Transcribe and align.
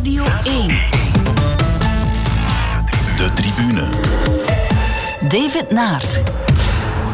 Radio 0.00 0.24
1. 0.24 0.68
De 3.16 3.30
tribune. 3.34 3.88
David 5.28 5.70
Naert. 5.70 6.22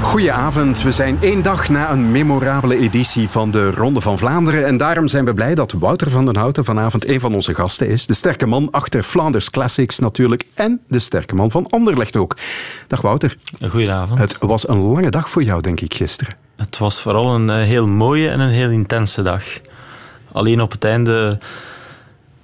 Goedenavond. 0.02 0.82
We 0.82 0.90
zijn 0.90 1.18
één 1.20 1.42
dag 1.42 1.68
na 1.68 1.90
een 1.90 2.10
memorabele 2.10 2.78
editie 2.78 3.28
van 3.28 3.50
de 3.50 3.70
Ronde 3.70 4.00
van 4.00 4.18
Vlaanderen. 4.18 4.66
En 4.66 4.76
daarom 4.76 5.08
zijn 5.08 5.24
we 5.24 5.34
blij 5.34 5.54
dat 5.54 5.72
Wouter 5.72 6.10
van 6.10 6.24
den 6.24 6.36
Houten 6.36 6.64
vanavond 6.64 7.08
een 7.08 7.20
van 7.20 7.34
onze 7.34 7.54
gasten 7.54 7.88
is. 7.88 8.06
De 8.06 8.14
sterke 8.14 8.46
man 8.46 8.68
achter 8.70 9.02
Flanders 9.02 9.50
Classics 9.50 9.98
natuurlijk. 9.98 10.46
En 10.54 10.80
de 10.88 10.98
sterke 10.98 11.34
man 11.34 11.50
van 11.50 11.66
Anderlecht 11.70 12.16
ook. 12.16 12.36
Dag 12.86 13.00
Wouter. 13.00 13.36
Goedenavond. 13.68 14.20
Het 14.20 14.36
was 14.38 14.68
een 14.68 14.80
lange 14.80 15.10
dag 15.10 15.30
voor 15.30 15.42
jou, 15.42 15.62
denk 15.62 15.80
ik, 15.80 15.94
gisteren. 15.94 16.34
Het 16.56 16.78
was 16.78 17.00
vooral 17.00 17.34
een 17.34 17.50
eh, 17.50 17.56
heel 17.56 17.86
mooie 17.86 18.28
en 18.28 18.40
een 18.40 18.50
heel 18.50 18.70
intense 18.70 19.22
dag. 19.22 19.42
Alleen 20.32 20.60
op 20.60 20.70
het 20.70 20.84
einde, 20.84 21.38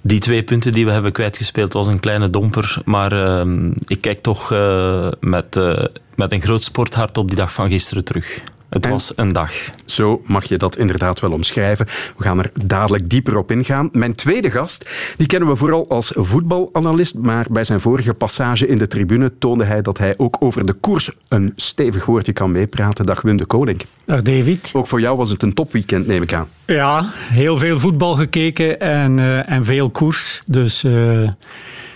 die 0.05 0.19
twee 0.19 0.43
punten 0.43 0.73
die 0.73 0.85
we 0.85 0.91
hebben 0.91 1.11
kwijtgespeeld, 1.11 1.73
was 1.73 1.87
een 1.87 1.99
kleine 1.99 2.29
domper. 2.29 2.81
Maar 2.85 3.13
uh, 3.13 3.69
ik 3.87 4.01
kijk 4.01 4.21
toch 4.21 4.51
uh, 4.51 5.07
met, 5.19 5.55
uh, 5.55 5.83
met 6.15 6.31
een 6.31 6.41
groot 6.41 6.63
sporthart 6.63 7.17
op 7.17 7.27
die 7.27 7.37
dag 7.37 7.53
van 7.53 7.69
gisteren 7.69 8.03
terug. 8.03 8.41
Het 8.73 8.85
En? 8.85 8.91
was 8.91 9.13
een 9.15 9.33
dag. 9.33 9.51
Zo 9.85 10.21
mag 10.25 10.45
je 10.45 10.57
dat 10.57 10.77
inderdaad 10.77 11.19
wel 11.19 11.31
omschrijven. 11.31 11.85
We 12.17 12.23
gaan 12.23 12.39
er 12.39 12.51
dadelijk 12.63 13.09
dieper 13.09 13.37
op 13.37 13.51
ingaan. 13.51 13.89
Mijn 13.91 14.13
tweede 14.13 14.51
gast, 14.51 14.89
die 15.17 15.27
kennen 15.27 15.49
we 15.49 15.55
vooral 15.55 15.89
als 15.89 16.11
voetbalanalist, 16.15 17.15
maar 17.17 17.45
bij 17.49 17.63
zijn 17.63 17.81
vorige 17.81 18.13
passage 18.13 18.67
in 18.67 18.77
de 18.77 18.87
tribune 18.87 19.37
toonde 19.37 19.63
hij 19.63 19.81
dat 19.81 19.97
hij 19.97 20.13
ook 20.17 20.37
over 20.39 20.65
de 20.65 20.73
koers 20.73 21.11
een 21.27 21.53
stevig 21.55 22.05
woordje 22.05 22.33
kan 22.33 22.51
meepraten. 22.51 23.05
Dag 23.05 23.21
Wim 23.21 23.37
de 23.37 23.45
Koning. 23.45 23.81
Dag 24.05 24.21
David. 24.21 24.69
Ook 24.73 24.87
voor 24.87 24.99
jou 25.01 25.17
was 25.17 25.29
het 25.29 25.43
een 25.43 25.53
topweekend, 25.53 26.07
neem 26.07 26.21
ik 26.21 26.33
aan. 26.33 26.47
Ja, 26.65 27.09
heel 27.15 27.57
veel 27.57 27.79
voetbal 27.79 28.15
gekeken 28.15 28.79
en, 28.79 29.17
uh, 29.17 29.49
en 29.51 29.65
veel 29.65 29.89
koers. 29.89 30.41
Dus 30.45 30.83
uh, 30.83 31.29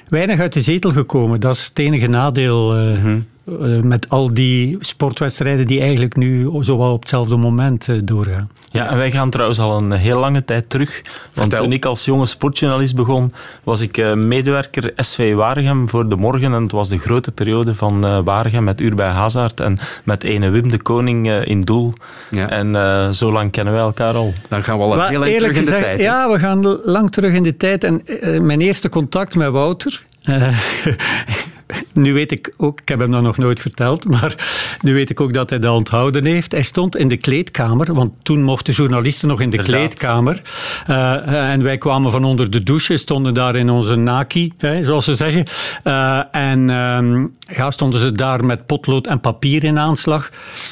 weinig 0.08 0.39
uit 0.39 0.53
de 0.53 0.62
zetel 0.62 0.91
gekomen. 0.91 1.39
Dat 1.39 1.56
is 1.56 1.66
het 1.66 1.80
enige 1.80 2.08
nadeel. 2.08 2.80
Uh, 2.80 3.16
mm-hmm. 3.50 3.88
Met 3.88 4.09
al 4.09 4.34
die 4.34 4.78
sportwedstrijden 4.80 5.67
die 5.67 5.80
eigenlijk 5.80 6.16
nu 6.16 6.50
zowel 6.59 6.94
op 6.94 7.00
hetzelfde 7.00 7.38
moment 7.38 8.08
doorgaan. 8.08 8.50
Ja, 8.72 8.90
en 8.90 8.98
wij 8.98 9.12
gaan 9.12 9.30
trouwens 9.30 9.59
al 9.59 9.78
een 9.78 9.92
heel 9.92 10.20
lange 10.20 10.45
tijd 10.45 10.70
terug. 10.70 11.02
Want 11.03 11.31
Vertel. 11.31 11.64
toen 11.64 11.72
ik 11.72 11.86
als 11.86 12.06
jonge 12.06 12.25
sportjournalist 12.25 12.95
begon, 12.95 13.34
was 13.64 13.81
ik 13.81 14.16
medewerker 14.16 14.92
SV 14.95 15.34
Waregem 15.34 15.90
voor 15.90 16.09
de 16.09 16.16
morgen. 16.16 16.53
En 16.53 16.62
het 16.62 16.72
was 16.72 16.90
de 16.90 16.98
grote 16.98 17.31
periode 17.31 17.75
van 17.75 18.23
Waregem 18.23 18.64
met 18.64 18.81
Uur 18.81 18.95
bij 18.95 19.08
Hazard 19.08 19.59
en 19.59 19.80
met 20.03 20.23
ene 20.23 20.50
Wim 20.50 20.70
de 20.70 20.81
Koning 20.81 21.31
in 21.31 21.62
doel. 21.62 21.94
Ja. 22.31 22.50
En 22.50 22.68
uh, 22.68 23.09
zo 23.09 23.31
lang 23.31 23.52
kennen 23.52 23.73
wij 23.73 23.81
elkaar 23.81 24.14
al. 24.14 24.34
Dan 24.48 24.64
gaan 24.64 24.78
we 24.78 24.84
al 24.84 25.08
heel 25.08 25.20
lang 25.20 25.34
terug 25.36 25.50
in 25.50 25.56
gezegd, 25.56 25.80
de 25.80 25.86
tijd. 25.86 26.00
Ja, 26.00 26.31
we 26.31 26.40
gaan 26.40 26.80
lang 26.84 27.12
terug 27.12 27.34
in 27.34 27.44
de 27.44 27.58
tijd. 27.58 27.84
En 27.84 28.02
uh, 28.06 28.42
mijn 28.42 28.62
eerste 28.62 28.90
contact 28.90 29.36
met 29.36 29.50
Wouter... 29.50 30.06
Nu 31.94 32.14
weet 32.14 32.32
ik 32.32 32.54
ook, 32.58 32.80
ik 32.82 32.90
heb 32.90 33.00
hem 33.00 33.12
dat 33.12 33.22
nog 33.22 33.38
nooit 33.38 33.60
verteld, 33.60 34.06
maar 34.10 34.36
nu 34.82 34.94
weet 34.94 35.10
ik 35.10 35.22
ook 35.22 35.34
dat 35.34 35.50
hij 35.50 35.60
dat 35.60 35.76
onthouden 35.76 36.26
heeft. 36.26 36.52
Hij 36.52 36.64
stond 36.64 36.96
in 36.96 37.08
de 37.08 37.18
kleedkamer, 37.18 37.94
want 37.94 38.12
toen 38.24 38.44
mochten 38.44 38.74
journalisten 38.74 39.28
nog 39.28 39.42
in 39.42 39.50
de 39.50 39.58
Inderdaad. 39.58 39.82
kleedkamer. 39.82 40.42
Uh, 40.90 41.52
en 41.52 41.64
wij 41.64 41.78
kwamen 41.78 42.12
van 42.12 42.24
onder 42.24 42.52
de 42.52 42.64
douche, 42.64 42.98
stonden 42.98 43.34
daar 43.34 43.56
in 43.56 43.70
onze 43.70 43.96
naki, 43.96 44.54
hè, 44.58 44.84
zoals 44.84 45.06
ze 45.06 45.16
zeggen. 45.16 45.46
Uh, 45.84 46.20
en 46.32 46.70
um, 46.70 47.32
ja, 47.40 47.72
stonden 47.72 48.00
ze 48.00 48.12
daar 48.12 48.46
met 48.46 48.66
potlood 48.66 49.08
en 49.08 49.20
papier 49.20 49.64
in 49.64 49.80
aanslag. 49.80 50.30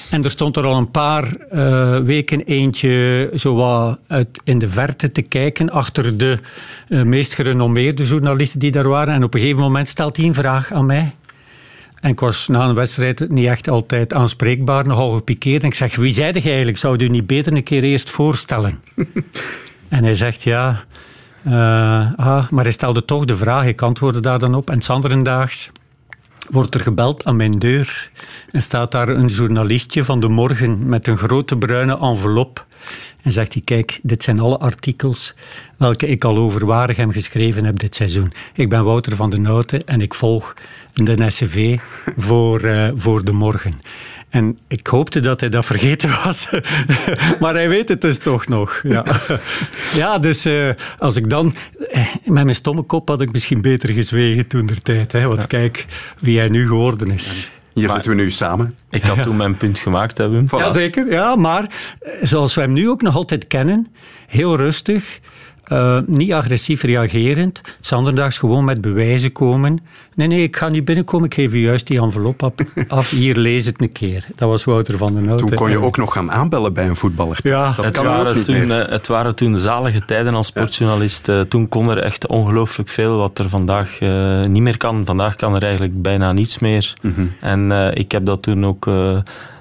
En 0.09 0.23
er 0.23 0.29
stond 0.29 0.57
er 0.57 0.65
al 0.65 0.77
een 0.77 0.91
paar 0.91 1.33
uh, 1.53 1.97
weken 1.97 2.41
eentje 2.41 3.29
zo 3.35 3.55
wat 3.55 3.99
uit 4.07 4.27
in 4.43 4.57
de 4.57 4.69
verte 4.69 5.11
te 5.11 5.21
kijken, 5.21 5.69
achter 5.69 6.17
de 6.17 6.39
meest 6.87 7.33
gerenommeerde 7.33 8.05
journalisten 8.05 8.59
die 8.59 8.71
daar 8.71 8.87
waren. 8.87 9.13
En 9.13 9.23
op 9.23 9.33
een 9.33 9.39
gegeven 9.39 9.61
moment 9.61 9.89
stelt 9.89 10.17
hij 10.17 10.25
een 10.25 10.33
vraag 10.33 10.73
aan 10.73 10.84
mij. 10.85 11.15
En 11.99 12.09
ik 12.09 12.19
was 12.19 12.47
na 12.47 12.67
een 12.67 12.75
wedstrijd 12.75 13.29
niet 13.29 13.47
echt 13.47 13.69
altijd 13.69 14.13
aanspreekbaar, 14.13 14.87
nogal 14.87 15.11
gepikeerd. 15.11 15.61
En 15.61 15.67
ik 15.67 15.75
zeg, 15.75 15.95
wie 15.95 16.13
zei 16.13 16.33
je 16.33 16.41
eigenlijk? 16.41 16.77
Zou 16.77 17.03
u 17.03 17.07
niet 17.07 17.27
beter 17.27 17.53
een 17.53 17.63
keer 17.63 17.83
eerst 17.83 18.09
voorstellen? 18.09 18.81
en 19.89 20.03
hij 20.03 20.15
zegt, 20.15 20.43
ja... 20.43 20.83
Uh, 21.47 21.53
ah, 22.15 22.49
maar 22.49 22.63
hij 22.63 22.71
stelde 22.71 23.05
toch 23.05 23.25
de 23.25 23.37
vraag, 23.37 23.65
ik 23.65 23.81
antwoordde 23.81 24.19
daar 24.19 24.39
dan 24.39 24.55
op. 24.55 24.69
En 24.69 24.81
Sanderendaags 24.81 25.71
wordt 26.49 26.73
er 26.73 26.79
gebeld 26.79 27.25
aan 27.25 27.35
mijn 27.35 27.51
deur. 27.51 28.09
En 28.51 28.61
staat 28.61 28.91
daar 28.91 29.09
een 29.09 29.27
journalistje 29.27 30.03
van 30.03 30.19
de 30.19 30.27
morgen 30.27 30.87
met 30.89 31.07
een 31.07 31.17
grote 31.17 31.57
bruine 31.57 31.99
envelop. 31.99 32.65
En 33.25 33.31
zegt 33.31 33.53
hij, 33.53 33.61
kijk, 33.65 33.99
dit 34.01 34.23
zijn 34.23 34.39
alle 34.39 34.57
artikels 34.57 35.33
welke 35.77 36.07
ik 36.07 36.23
al 36.23 36.37
over 36.37 36.65
Waregem 36.65 37.11
geschreven 37.11 37.65
heb 37.65 37.79
dit 37.79 37.95
seizoen. 37.95 38.33
Ik 38.53 38.69
ben 38.69 38.83
Wouter 38.83 39.15
van 39.15 39.29
den 39.29 39.45
Houten 39.45 39.85
en 39.85 40.01
ik 40.01 40.13
volg 40.13 40.53
de 40.93 41.29
SCV 41.29 41.79
voor, 42.17 42.63
uh, 42.63 42.89
voor 42.95 43.23
de 43.23 43.31
morgen. 43.31 43.73
En 44.29 44.57
ik 44.67 44.87
hoopte 44.87 45.19
dat 45.19 45.39
hij 45.39 45.49
dat 45.49 45.65
vergeten 45.65 46.09
was. 46.23 46.49
maar 47.39 47.53
hij 47.53 47.69
weet 47.69 47.89
het 47.89 48.01
dus 48.01 48.17
toch 48.17 48.47
nog. 48.47 48.81
Ja, 48.83 49.05
ja 50.01 50.19
dus 50.19 50.45
uh, 50.45 50.69
als 50.99 51.15
ik 51.15 51.29
dan... 51.29 51.53
Met 52.23 52.43
mijn 52.43 52.55
stomme 52.55 52.81
kop 52.81 53.07
had 53.07 53.21
ik 53.21 53.31
misschien 53.31 53.61
beter 53.61 53.89
gezwegen 53.89 54.47
toen 54.47 54.65
der 54.65 54.81
tijd. 54.81 55.11
Hè, 55.11 55.27
want 55.27 55.41
ja. 55.41 55.45
kijk 55.45 55.85
wie 56.19 56.37
hij 56.37 56.49
nu 56.49 56.67
geworden 56.67 57.11
is. 57.11 57.51
Hier 57.75 57.85
maar, 57.87 57.95
zitten 57.95 58.15
we 58.15 58.21
nu 58.21 58.31
samen. 58.31 58.77
Ik 58.89 59.03
had 59.03 59.23
toen 59.23 59.37
mijn 59.37 59.57
punt 59.57 59.79
gemaakt, 59.79 60.17
Wim. 60.17 60.47
Voilà. 60.47 60.57
Jazeker, 60.57 61.11
ja, 61.11 61.35
maar 61.35 61.69
zoals 62.21 62.55
we 62.55 62.61
hem 62.61 62.73
nu 62.73 62.89
ook 62.89 63.01
nog 63.01 63.15
altijd 63.15 63.47
kennen, 63.47 63.87
heel 64.27 64.55
rustig, 64.55 65.19
uh, 65.71 65.99
niet 66.05 66.33
agressief 66.33 66.81
reagerend, 66.81 67.61
Sanderdaags 67.79 68.37
gewoon 68.37 68.65
met 68.65 68.81
bewijzen 68.81 69.31
komen. 69.31 69.79
Nee, 70.15 70.27
nee, 70.27 70.43
ik 70.43 70.55
ga 70.55 70.69
niet 70.69 70.85
binnenkomen, 70.85 71.25
ik 71.25 71.33
geef 71.33 71.53
u 71.53 71.57
juist 71.57 71.87
die 71.87 72.01
envelop 72.01 72.43
af, 72.43 72.53
af. 72.87 73.09
hier 73.09 73.35
lees 73.35 73.65
het 73.65 73.81
een 73.81 73.91
keer. 73.91 74.25
Dat 74.35 74.49
was 74.49 74.63
Wouter 74.63 74.97
van 74.97 75.13
den 75.13 75.25
Houten. 75.25 75.47
Toen 75.47 75.57
kon 75.57 75.69
je 75.69 75.81
ook 75.81 75.97
nog 75.97 76.13
gaan 76.13 76.31
aanbellen 76.31 76.73
bij 76.73 76.87
een 76.87 76.95
voetballer. 76.95 77.37
Ja, 77.41 77.71
dat 77.75 77.85
het, 77.85 78.01
waren 78.01 78.41
toen, 78.41 78.55
uh, 78.55 78.87
het 78.87 79.07
waren 79.07 79.35
toen 79.35 79.55
zalige 79.55 80.05
tijden 80.05 80.33
als 80.33 80.47
sportjournalist. 80.47 81.27
Ja. 81.27 81.39
Uh, 81.39 81.41
toen 81.41 81.69
kon 81.69 81.89
er 81.89 81.97
echt 81.97 82.27
ongelooflijk 82.27 82.89
veel 82.89 83.17
wat 83.17 83.39
er 83.39 83.49
vandaag 83.49 84.01
uh, 84.01 84.41
niet 84.41 84.61
meer 84.61 84.77
kan. 84.77 85.05
Vandaag 85.05 85.35
kan 85.35 85.55
er 85.55 85.63
eigenlijk 85.63 86.01
bijna 86.01 86.31
niets 86.31 86.59
meer. 86.59 86.93
Mm-hmm. 87.01 87.31
En 87.41 87.71
uh, 87.71 87.87
ik 87.93 88.11
heb 88.11 88.25
dat 88.25 88.41
toen 88.41 88.65
ook... 88.65 88.89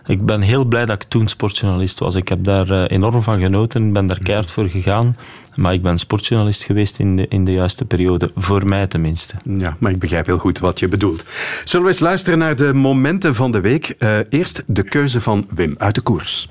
ik 0.07 0.27
ben 0.27 0.41
heel 0.41 0.65
blij 0.65 0.87
dat 0.87 1.03
ik 1.03 1.09
toen 1.09 1.29
sportjournalist 1.29 1.99
was. 1.99 2.15
Ik 2.15 2.29
heb 2.29 2.45
daar 2.45 2.71
uh, 2.71 2.85
enorm 2.87 3.23
van 3.23 3.41
genoten, 3.41 3.93
ben 3.93 4.07
daar 4.07 4.19
keihard 4.19 4.51
voor 4.51 4.69
gegaan. 4.69 5.17
Maar 5.55 5.73
ik 5.73 5.83
ben 5.83 5.99
sportjournalist 5.99 6.65
geweest 6.65 6.99
in 6.99 7.17
de, 7.17 7.29
in 7.29 7.45
de 7.45 7.53
juiste 7.53 7.85
periode. 7.85 8.31
Voor 8.35 8.67
mij 8.67 8.87
tenminste. 8.87 9.35
Ja, 9.45 9.77
maar 9.79 9.91
ik 9.91 9.99
begrijp 9.99 10.27
heel 10.27 10.39
goed 10.39 10.59
wat 10.59 10.79
je 10.79 10.89
bedoelt. 10.89 11.25
Zullen 11.65 11.87
we 11.87 11.93
eens 11.93 12.01
luisteren 12.01 12.39
naar 12.39 12.57
de 12.57 12.73
momenten 12.73 13.35
van 13.35 13.53
de 13.53 13.61
week? 13.61 13.95
Uh, 13.99 14.11
eerst 14.29 14.63
de 14.67 14.83
keuze 14.83 15.21
van 15.21 15.47
Wim 15.55 15.75
uit 15.79 15.95
de 15.95 16.01
koers. 16.01 16.49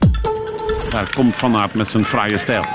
Daar 0.90 1.12
komt 1.16 1.36
Van 1.36 1.58
Aert 1.58 1.74
met 1.74 1.90
zijn 1.90 2.06
fraaie 2.06 2.38
stijl. 2.38 2.66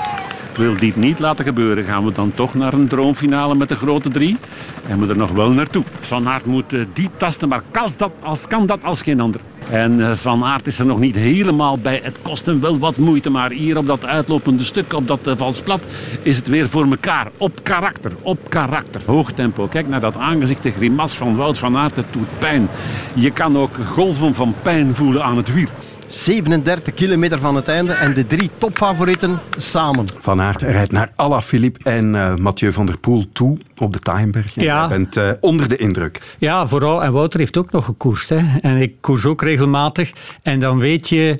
Wil 0.59 0.77
dit 0.77 0.95
niet 0.95 1.19
laten 1.19 1.45
gebeuren, 1.45 1.83
gaan 1.83 2.05
we 2.05 2.11
dan 2.11 2.31
toch 2.35 2.53
naar 2.53 2.73
een 2.73 2.87
droomfinale 2.87 3.55
met 3.55 3.69
de 3.69 3.75
grote 3.75 4.09
drie? 4.09 4.37
Hij 4.83 4.95
moet 4.95 5.09
er 5.09 5.17
nog 5.17 5.31
wel 5.31 5.51
naartoe. 5.51 5.83
Van 5.99 6.27
Aert 6.27 6.45
moet 6.45 6.73
uh, 6.73 6.85
die 6.93 7.09
tasten, 7.17 7.49
maar 7.49 7.61
kan 7.71 7.89
dat, 7.97 8.11
als, 8.21 8.47
kan 8.47 8.65
dat 8.65 8.83
als 8.83 9.01
geen 9.01 9.19
ander. 9.19 9.41
En 9.71 9.99
uh, 9.99 10.11
Van 10.11 10.43
Aert 10.43 10.67
is 10.67 10.79
er 10.79 10.85
nog 10.85 10.99
niet 10.99 11.15
helemaal 11.15 11.77
bij. 11.77 11.99
Het 12.03 12.17
kost 12.21 12.45
hem 12.45 12.59
wel 12.59 12.79
wat 12.79 12.97
moeite, 12.97 13.29
maar 13.29 13.51
hier 13.51 13.77
op 13.77 13.85
dat 13.85 14.05
uitlopende 14.05 14.63
stuk, 14.63 14.93
op 14.93 15.07
dat 15.07 15.27
uh, 15.27 15.33
valsplat, 15.37 15.83
is 16.21 16.37
het 16.37 16.47
weer 16.47 16.69
voor 16.69 16.85
elkaar. 16.89 17.27
Op 17.37 17.59
karakter, 17.63 18.11
op 18.21 18.49
karakter. 18.49 19.01
Hoog 19.05 19.31
tempo. 19.31 19.67
Kijk 19.67 19.87
naar 19.87 20.01
dat 20.01 20.17
aangezicht, 20.17 20.63
de 20.63 20.71
grimas 20.71 21.13
van 21.13 21.35
Wout 21.35 21.57
van 21.57 21.77
Aert. 21.77 21.95
Het 21.95 22.05
doet 22.11 22.39
pijn. 22.39 22.67
Je 23.13 23.31
kan 23.31 23.57
ook 23.57 23.75
golven 23.93 24.35
van 24.35 24.55
pijn 24.61 24.95
voelen 24.95 25.23
aan 25.23 25.37
het 25.37 25.53
wier. 25.53 25.69
37 26.09 26.93
kilometer 26.93 27.39
van 27.39 27.55
het 27.55 27.67
einde 27.67 27.93
en 27.93 28.13
de 28.13 28.27
drie 28.27 28.49
topfavorieten 28.57 29.39
samen. 29.57 30.05
Van 30.17 30.41
Aert 30.41 30.61
rijdt 30.61 30.91
naar 30.91 31.11
Alaphilippe 31.15 31.89
en 31.89 32.13
uh, 32.13 32.35
Mathieu 32.35 32.73
van 32.73 32.85
der 32.85 32.97
Poel 32.97 33.25
toe 33.33 33.57
op 33.77 33.93
de 33.93 33.99
Timeberg. 33.99 34.55
Ja. 34.55 34.83
Je 34.83 34.89
bent 34.89 35.17
uh, 35.17 35.29
onder 35.39 35.69
de 35.69 35.75
indruk. 35.77 36.21
Ja, 36.37 36.67
vooral. 36.67 37.03
En 37.03 37.11
Wouter 37.11 37.39
heeft 37.39 37.57
ook 37.57 37.71
nog 37.71 37.85
gekoerst. 37.85 38.29
Hè. 38.29 38.57
En 38.61 38.77
ik 38.77 38.93
koers 39.01 39.25
ook 39.25 39.41
regelmatig. 39.41 40.11
En 40.41 40.59
dan 40.59 40.79
weet 40.79 41.09
je... 41.09 41.39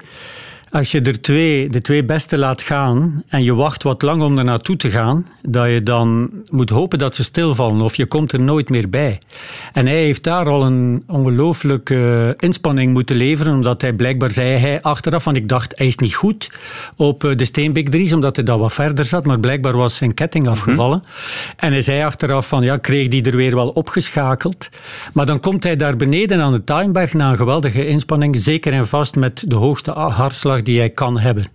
Als 0.72 0.92
je 0.92 1.02
er 1.02 1.22
twee, 1.22 1.70
de 1.70 1.82
twee 1.82 2.04
beste 2.04 2.38
laat 2.38 2.62
gaan 2.62 3.24
en 3.28 3.44
je 3.44 3.56
wacht 3.56 3.84
wat 3.84 4.02
lang 4.02 4.22
om 4.22 4.38
er 4.38 4.44
naartoe 4.44 4.76
te 4.76 4.90
gaan, 4.90 5.28
dat 5.42 5.70
je 5.70 5.84
dan 5.84 6.30
moet 6.52 6.70
hopen 6.70 7.00
dat 7.00 7.16
ze 7.16 7.24
stilvallen 7.24 7.82
of 7.82 7.96
je 7.96 8.06
komt 8.06 8.32
er 8.32 8.42
nooit 8.42 8.70
meer 8.70 8.90
bij. 8.90 9.20
En 9.74 9.86
hij 9.86 10.04
heeft 10.04 10.24
daar 10.24 10.50
al 10.50 10.64
een 10.64 11.04
ongelooflijke 11.08 12.34
inspanning 12.38 12.94
moeten 12.94 13.16
leveren, 13.16 13.54
omdat 13.54 13.82
hij 13.82 13.94
blijkbaar 13.94 14.32
zei 14.32 14.58
hij 14.58 14.82
achteraf, 14.82 15.24
want 15.24 15.38
ik 15.38 15.50
dacht 15.50 15.78
hij 15.78 15.88
is 15.88 15.98
niet 15.98 16.16
goed 16.16 16.50
op 16.96 17.34
de 17.36 17.46
Steenbeek 17.46 17.90
Dries, 17.90 18.14
omdat 18.14 18.36
hij 18.36 18.46
dat 18.46 18.60
wat 18.60 18.74
verder 18.74 19.06
zat, 19.06 19.26
maar 19.26 19.40
blijkbaar 19.40 19.78
was 19.78 19.96
zijn 19.96 20.14
ketting 20.14 20.48
afgevallen. 20.48 20.98
Mm-hmm. 20.98 21.54
En 21.58 21.72
hij 21.72 21.82
zei 21.82 22.04
achteraf 22.04 22.48
van 22.48 22.64
ja, 22.64 22.78
kreeg 22.78 23.08
die 23.08 23.24
er 23.24 23.36
weer 23.36 23.56
wel 23.56 23.70
opgeschakeld. 23.70 24.70
Maar 25.14 25.26
dan 25.26 25.40
komt 25.40 25.64
hij 25.64 25.76
daar 25.76 25.96
beneden 25.98 26.42
aan 26.42 26.54
de 26.54 26.64
Tuinberg 26.64 27.14
na 27.14 27.30
een 27.30 27.38
geweldige 27.38 27.88
inspanning, 27.88 28.42
zeker 28.42 28.74
en 28.74 28.88
vast 28.88 29.16
met 29.16 29.44
de 29.48 29.56
hoogste 29.56 29.92
hartslag 29.92 30.59
die 30.64 30.80
hij 30.80 30.90
kan 30.90 31.20
hebben. 31.20 31.48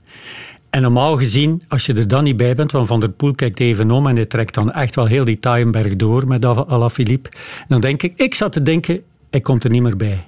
En 0.70 0.82
normaal 0.82 1.16
gezien, 1.16 1.62
als 1.68 1.86
je 1.86 1.94
er 1.94 2.08
dan 2.08 2.24
niet 2.24 2.36
bij 2.36 2.54
bent, 2.54 2.72
want 2.72 2.86
Van 2.86 3.00
der 3.00 3.10
Poel 3.10 3.34
kijkt 3.34 3.60
even 3.60 3.90
om 3.90 4.06
en 4.06 4.16
hij 4.16 4.24
trekt 4.24 4.54
dan 4.54 4.72
echt 4.72 4.94
wel 4.94 5.06
heel 5.06 5.24
die 5.24 5.38
Taaienberg 5.40 5.96
door 5.96 6.26
met 6.26 6.44
Alaphilippe, 6.44 7.30
dan 7.68 7.80
denk 7.80 8.02
ik, 8.02 8.12
ik 8.16 8.34
zat 8.34 8.52
te 8.52 8.62
denken, 8.62 9.02
hij 9.30 9.40
komt 9.40 9.64
er 9.64 9.70
niet 9.70 9.82
meer 9.82 9.96
bij 9.96 10.24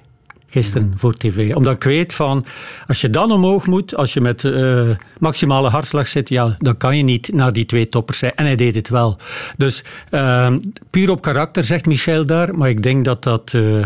gisteren 0.47 0.93
voor 0.95 1.13
tv. 1.13 1.55
Omdat 1.55 1.73
ik 1.73 1.83
weet 1.83 2.13
van, 2.13 2.45
als 2.87 3.01
je 3.01 3.09
dan 3.09 3.31
omhoog 3.31 3.67
moet, 3.67 3.95
als 3.95 4.13
je 4.13 4.21
met 4.21 4.43
uh, 4.43 4.89
maximale 5.19 5.69
hartslag 5.69 6.07
zit, 6.07 6.29
ja, 6.29 6.55
dan 6.59 6.77
kan 6.77 6.97
je 6.97 7.03
niet 7.03 7.33
naar 7.33 7.53
die 7.53 7.65
twee 7.65 7.89
toppers 7.89 8.17
zijn. 8.17 8.35
En 8.35 8.45
hij 8.45 8.55
deed 8.55 8.75
het 8.75 8.89
wel. 8.89 9.17
Dus 9.57 9.83
uh, 10.11 10.53
puur 10.89 11.09
op 11.09 11.21
karakter, 11.21 11.63
zegt 11.63 11.85
Michel 11.85 12.25
daar, 12.25 12.57
maar 12.57 12.69
ik 12.69 12.83
denk 12.83 13.05
dat 13.05 13.23
dat... 13.23 13.53
Uh, 13.55 13.85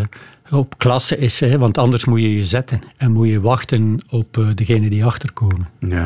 op 0.51 0.77
klasse 0.77 1.17
is, 1.17 1.39
hè, 1.39 1.57
want 1.57 1.77
anders 1.77 2.05
moet 2.05 2.19
je 2.19 2.37
je 2.37 2.45
zetten 2.45 2.81
en 2.97 3.11
moet 3.11 3.27
je 3.27 3.41
wachten 3.41 3.99
op 4.09 4.37
uh, 4.37 4.47
degene 4.55 4.89
die 4.89 5.05
achterkomen. 5.05 5.69
Ja, 5.79 6.05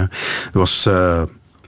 er 0.53 0.59
was 0.59 0.89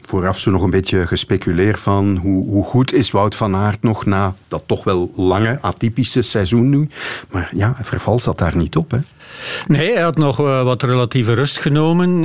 vooraf 0.07 0.39
zo 0.39 0.51
nog 0.51 0.61
een 0.61 0.69
beetje 0.69 1.07
gespeculeerd 1.07 1.79
van 1.79 2.17
hoe, 2.17 2.45
hoe, 2.45 2.63
goed 2.63 2.93
is 2.93 3.11
Wout 3.11 3.35
van 3.35 3.55
Aert 3.55 3.81
nog 3.81 4.05
na 4.05 4.35
dat 4.47 4.63
toch 4.65 4.83
wel 4.83 5.11
lange, 5.15 5.61
atypische 5.61 6.21
seizoen 6.21 6.69
nu. 6.69 6.89
Maar 7.29 7.51
ja, 7.55 7.75
verval 7.81 8.19
zat 8.19 8.37
daar 8.37 8.57
niet 8.57 8.75
op. 8.75 8.91
Hè? 8.91 8.99
Nee, 9.67 9.93
hij 9.93 10.01
had 10.01 10.17
nog 10.17 10.39
eh, 10.39 10.63
wat 10.63 10.83
relatieve 10.83 11.33
rust 11.33 11.59
genomen, 11.59 12.09
uh, 12.09 12.23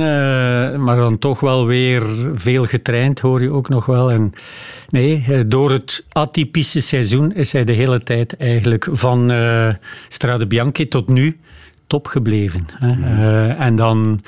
maar 0.75 0.95
dan 0.95 1.19
toch 1.19 1.39
wel 1.39 1.65
weer 1.65 2.03
veel 2.33 2.65
getraind, 2.65 3.19
hoor 3.19 3.41
je 3.41 3.51
ook 3.51 3.69
nog 3.69 3.85
wel. 3.85 4.11
En 4.11 4.33
nee, 4.89 5.23
eh, 5.27 5.39
door 5.45 5.71
het 5.71 6.05
atypische 6.11 6.81
seizoen 6.81 7.33
is 7.33 7.51
hij 7.51 7.63
de 7.63 7.73
hele 7.73 7.99
tijd 7.99 8.37
eigenlijk 8.37 8.87
van 8.91 9.31
uh, 9.31 9.69
Strade 10.09 10.47
Bianchi 10.47 10.87
tot 10.87 11.07
nu 11.07 11.37
top 11.87 12.07
gebleven. 12.07 12.65
Hè. 12.79 12.87
Uh, 12.87 13.59
en 13.59 13.75
dan 13.75 14.21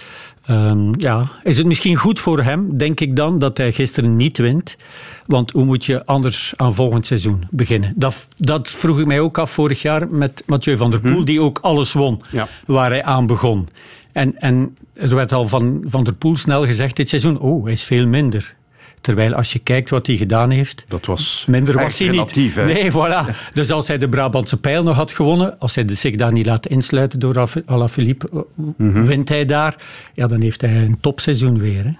Um, 0.50 0.90
ja, 0.98 1.32
is 1.44 1.58
het 1.58 1.66
misschien 1.66 1.96
goed 1.96 2.20
voor 2.20 2.44
hem, 2.44 2.78
denk 2.78 3.00
ik 3.00 3.16
dan, 3.16 3.40
dat 3.40 3.58
hij 3.58 3.72
gisteren 3.72 4.16
niet 4.16 4.38
wint? 4.38 4.76
Want 5.26 5.52
hoe 5.52 5.66
moet 5.66 5.86
je 5.86 6.06
anders 6.06 6.54
aan 6.56 6.74
volgend 6.74 7.06
seizoen 7.06 7.44
beginnen? 7.50 7.94
Dat, 7.96 8.28
dat 8.38 8.70
vroeg 8.70 9.00
ik 9.00 9.06
mij 9.06 9.20
ook 9.20 9.38
af 9.38 9.52
vorig 9.52 9.82
jaar 9.82 10.08
met 10.10 10.44
Mathieu 10.46 10.78
van 10.78 10.92
der 10.92 11.00
Poel, 11.00 11.20
hm. 11.20 11.24
die 11.24 11.42
ook 11.42 11.60
alles 11.62 11.94
won 11.94 12.22
waar 12.66 12.90
hij 12.90 13.04
aan 13.04 13.28
begon. 13.28 13.68
En, 14.12 14.40
en 14.40 14.78
er 14.94 15.16
werd 15.16 15.32
al 15.32 15.48
van 15.48 15.84
Van 15.88 16.04
der 16.04 16.14
Poel 16.14 16.38
snel 16.38 16.66
gezegd 16.66 16.96
dit 16.96 17.10
seizoen, 17.10 17.40
oh, 17.40 17.64
hij 17.64 17.72
is 17.72 17.84
veel 17.84 18.08
minder. 18.08 18.56
Terwijl 19.02 19.34
als 19.34 19.54
je 19.54 19.60
kijkt 19.60 19.90
wat 19.90 20.08
hij 20.08 20.16
gedaan 20.16 20.50
heeft... 20.50 20.86
Dat 20.88 21.06
was 21.06 21.46
minder 21.48 21.76
was 21.76 21.98
hij 21.98 22.10
niet. 22.10 22.56
Hè? 22.56 22.66
Nee, 22.66 22.92
voilà. 22.92 23.52
Dus 23.54 23.72
als 23.72 23.88
hij 23.88 23.98
de 23.98 24.10
Brabantse 24.10 24.60
pijl 24.60 24.84
nog 24.84 24.96
had 24.96 25.12
gewonnen, 25.12 25.60
als 25.60 25.76
hij 25.76 25.86
zich 25.88 26.16
daar 26.16 26.32
niet 26.32 26.46
laat 26.46 26.68
insluiten 26.68 27.20
door 27.20 27.50
Alaphilippe, 27.66 28.46
mm 28.78 29.06
wint 29.06 29.30
hij 29.30 29.46
daar, 29.46 29.76
ja, 30.14 30.28
dan 30.28 30.42
heeft 30.42 30.62
hij 30.62 30.76
een 30.76 31.00
topseizoen 31.00 31.60
weer. 31.60 31.84
Hè? 31.84 31.92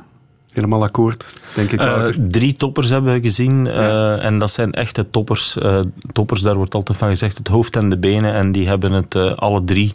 Helemaal 0.56 0.84
akkoord, 0.84 1.26
denk 1.56 1.72
ik. 1.72 1.82
Uh, 1.82 2.04
drie 2.30 2.56
toppers 2.56 2.90
hebben 2.90 3.14
we 3.14 3.22
gezien. 3.22 3.66
Uh, 3.66 4.24
en 4.24 4.40
dat 4.40 4.52
zijn 4.52 4.72
echte 4.72 5.10
toppers. 5.10 5.58
Uh, 5.58 5.80
toppers, 6.12 6.42
daar 6.42 6.56
wordt 6.56 6.76
altijd 6.76 6.98
van 6.98 7.10
gezegd, 7.10 7.38
het 7.38 7.48
hoofd 7.48 7.76
en 7.76 7.90
de 7.90 7.98
benen. 7.98 8.34
En 8.34 8.52
die 8.52 8.68
hebben 8.68 8.92
het 8.92 9.16
alle 9.16 9.64
drie. 9.64 9.92